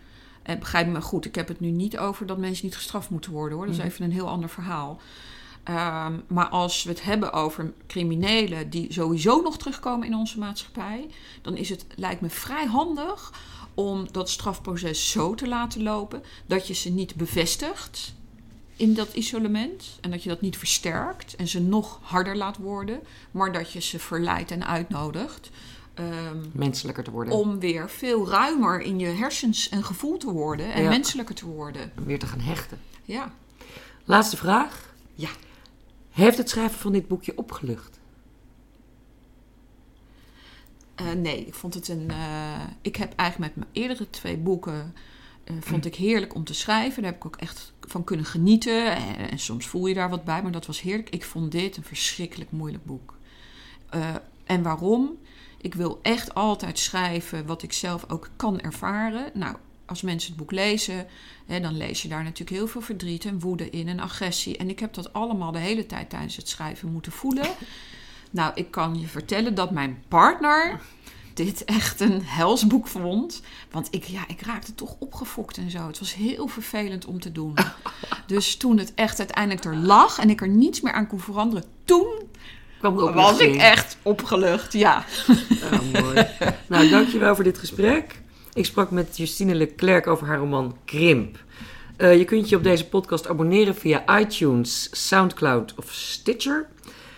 En 0.45 0.59
begrijp 0.59 0.86
me 0.86 1.01
goed, 1.01 1.24
ik 1.24 1.34
heb 1.34 1.49
het 1.49 1.61
nu 1.61 1.70
niet 1.70 1.99
over 1.99 2.26
dat 2.26 2.38
mensen 2.38 2.64
niet 2.64 2.76
gestraft 2.76 3.11
moeten 3.11 3.32
worden 3.32 3.57
hoor. 3.57 3.66
Dat 3.66 3.74
is 3.74 3.80
Mhm. 3.80 3.90
even 3.90 4.05
een 4.05 4.12
heel 4.12 4.28
ander 4.28 4.49
verhaal. 4.49 5.01
Ehm, 5.64 6.12
maar 6.26 6.49
als 6.49 6.82
we 6.82 6.90
het 6.90 7.03
hebben 7.03 7.32
over 7.32 7.72
criminelen 7.86 8.70
die 8.70 8.92
sowieso 8.92 9.40
nog 9.42 9.59
terugkomen 9.59 10.07
in 10.07 10.14
onze 10.14 10.38
maatschappij, 10.38 11.07
dan 11.42 11.57
is 11.57 11.68
het, 11.68 11.86
lijkt 11.97 12.20
me 12.20 12.30
vrij 12.30 12.66
handig 12.66 13.32
om 13.74 14.07
dat 14.12 14.30
strafproces 14.30 15.11
zo 15.11 15.34
te 15.34 15.49
laten 15.49 15.82
lopen 15.82 16.22
dat 16.47 16.66
je 16.66 16.74
ze 16.74 16.90
niet 16.90 17.14
bevestigt 17.14 18.14
in 18.76 18.95
dat 18.95 19.14
isolement 19.14 19.99
en 20.01 20.11
dat 20.11 20.22
je 20.22 20.28
dat 20.28 20.40
niet 20.40 20.57
versterkt 20.59 21.36
en 21.36 21.49
ze 21.49 21.61
nog 21.61 21.99
harder 22.03 22.36
laat 22.36 22.57
worden, 22.57 23.01
maar 23.30 23.53
dat 23.53 23.72
je 23.72 23.80
ze 23.80 23.99
verleidt 23.99 24.51
en 24.51 24.66
uitnodigt 24.66 25.51
ehm, 25.95 26.36
Menselijker 26.53 27.05
te 27.05 27.11
worden. 27.11 27.34
om 27.34 27.59
weer 27.59 27.90
veel 27.90 28.28
ruimer 28.28 28.80
in 28.80 28.99
je 28.99 29.07
hersens 29.07 29.68
en 29.68 29.84
gevoel 29.84 30.16
te 30.16 30.30
worden 30.32 30.72
en 30.72 30.82
Ja. 30.82 30.88
menselijker 30.88 31.34
te 31.34 31.47
worden. 31.47 31.92
Om 31.99 32.05
weer 32.05 32.18
te 32.18 32.26
gaan 32.26 32.40
hechten. 32.40 32.78
Ja. 33.05 33.32
Laatste 34.05 34.36
vraag. 34.36 34.95
Ja. 35.14 35.28
Heeft 36.11 36.38
het 36.38 36.51
schrijven 36.51 36.78
van 36.78 36.92
dit 36.92 37.09
boekje 37.09 37.38
opgelucht? 37.38 37.99
Eh, 40.95 41.12
nee, 41.12 41.45
ik 41.47 41.55
vond 41.55 41.74
het 41.74 41.88
een. 41.88 42.11
eh, 42.11 42.61
ik 42.80 42.97
heb 42.97 43.12
eigenlijk 43.16 43.55
met 43.57 43.64
mijn 43.66 43.84
eerdere 43.84 44.11
twee 44.11 44.36
boeken. 44.36 44.95
eh, 45.45 45.55
vond 45.61 45.84
ik 45.84 45.95
heerlijk 45.95 46.34
om 46.34 46.45
te 46.45 46.55
schrijven. 46.55 47.03
Daar 47.03 47.11
heb 47.12 47.20
ik 47.20 47.26
ook 47.26 47.36
echt 47.36 47.72
van 47.80 48.05
kunnen 48.05 48.26
genieten. 48.26 48.97
En, 48.97 49.30
en 49.30 49.38
soms 49.38 49.66
voel 49.66 49.86
je 49.86 49.95
daar 49.95 50.11
wat 50.11 50.24
bij, 50.24 50.42
maar 50.42 50.53
dat 50.53 50.66
was 50.66 50.80
heerlijk. 50.80 51.11
Ik 51.11 51.24
vond 51.24 51.53
dit 51.53 51.76
een 51.76 51.82
verschrikkelijk 51.84 52.51
moeilijk 52.51 52.84
boek. 52.84 53.14
En 54.45 54.62
waarom? 54.62 55.18
Ik 55.64 55.74
wil 55.74 55.98
echt 56.02 56.34
altijd 56.34 56.78
schrijven 56.78 57.46
wat 57.46 57.62
ik 57.62 57.72
zelf 57.72 58.04
ook 58.08 58.30
kan 58.36 58.60
ervaren. 58.60 59.30
Nou, 59.34 59.56
als 59.86 60.02
mensen 60.02 60.28
het 60.28 60.38
boek 60.38 60.50
lezen, 60.50 61.06
hè, 61.46 61.60
dan 61.60 61.76
lees 61.76 62.02
je 62.02 62.08
daar 62.08 62.22
natuurlijk 62.22 62.56
heel 62.56 62.66
veel 62.66 62.80
verdriet 62.80 63.24
en 63.24 63.40
woede 63.40 63.70
in 63.70 63.88
en 63.88 64.00
agressie. 64.00 64.56
En 64.56 64.68
ik 64.68 64.78
heb 64.78 64.94
dat 64.94 65.12
allemaal 65.12 65.52
de 65.52 65.58
hele 65.58 65.86
tijd 65.86 66.10
tijdens 66.10 66.36
het 66.36 66.48
schrijven 66.48 66.92
moeten 66.92 67.12
voelen. 67.12 67.46
Nou, 68.30 68.52
ik 68.54 68.70
kan 68.70 69.00
je 69.00 69.06
vertellen 69.06 69.54
dat 69.54 69.70
mijn 69.70 70.02
partner 70.08 70.80
dit 71.34 71.64
echt 71.64 72.00
een 72.00 72.22
helsboek 72.24 72.86
vond. 72.86 73.42
Want 73.70 73.88
ik, 73.90 74.04
ja, 74.04 74.28
ik 74.28 74.40
raakte 74.40 74.74
toch 74.74 74.96
opgefokt 74.98 75.56
en 75.56 75.70
zo. 75.70 75.86
Het 75.86 75.98
was 75.98 76.14
heel 76.14 76.46
vervelend 76.46 77.04
om 77.04 77.20
te 77.20 77.32
doen. 77.32 77.54
Dus 78.26 78.56
toen 78.56 78.78
het 78.78 78.94
echt 78.94 79.18
uiteindelijk 79.18 79.64
er 79.64 79.76
lag 79.76 80.18
en 80.18 80.30
ik 80.30 80.40
er 80.40 80.48
niets 80.48 80.80
meer 80.80 80.92
aan 80.92 81.06
kon 81.06 81.20
veranderen, 81.20 81.64
toen 81.84 82.22
Kwam 82.93 83.14
was 83.14 83.39
ik 83.39 83.57
echt 83.57 83.97
opgelucht. 84.03 84.72
Ja. 84.72 85.05
Ah, 85.70 86.03
mooi. 86.03 86.26
nou, 86.68 86.89
dankjewel 86.89 87.35
voor 87.35 87.45
dit 87.45 87.59
gesprek. 87.59 88.20
Ik 88.53 88.64
sprak 88.64 88.91
met 88.91 89.16
Justine 89.16 89.55
Leclerc 89.55 90.07
over 90.07 90.26
haar 90.26 90.39
roman 90.39 90.76
Krimp. 90.85 91.39
Eh, 91.97 92.18
je 92.18 92.24
kunt 92.24 92.49
je 92.49 92.57
op 92.57 92.62
deze 92.62 92.89
podcast 92.89 93.28
abonneren 93.28 93.74
via 93.74 94.18
iTunes, 94.18 94.89
Soundcloud 95.09 95.74
of 95.76 95.93
Stitcher. 95.93 96.66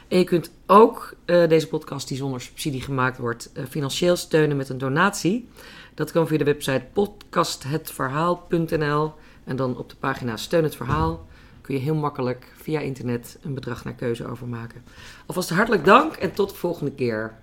En 0.09 0.19
je 0.19 0.25
kunt 0.25 0.51
ook 0.67 1.14
eh, 1.25 1.49
deze 1.49 1.69
podcast, 1.69 2.09
die 2.09 2.17
zonder 2.17 2.41
subsidie 2.41 2.83
gemaakt 2.83 3.19
wordt, 3.19 3.51
eh, 3.53 3.64
financieel 3.69 4.17
steunen 4.17 4.57
met 4.57 4.69
een 4.69 4.79
donatie. 4.79 5.49
Dat 5.95 6.12
kan 6.12 6.27
via 6.27 6.39
de 6.39 6.45
website 6.45 6.85
podcasthetverhaal.nl. 6.93 9.12
En 9.45 9.57
dan 9.57 9.79
op 9.79 9.91
de 9.91 9.97
pagina 9.97 10.37
Steun 10.37 10.62
het 10.62 10.77
Verhaal 10.77 11.27
kun 11.67 11.75
je 11.75 11.81
heel 11.81 11.95
makkelijk 11.95 12.53
via 12.57 12.81
internet 12.81 13.39
een 13.43 13.55
bedrag 13.55 13.85
naar 13.85 13.95
keuze 13.95 14.27
overmaken. 14.27 14.85
Alvast 15.27 15.51
hartelijk 15.51 15.85
dank 15.85 16.14
en 16.14 16.33
tot 16.33 16.51
de 16.51 16.57
volgende 16.57 16.93
keer. 16.93 17.35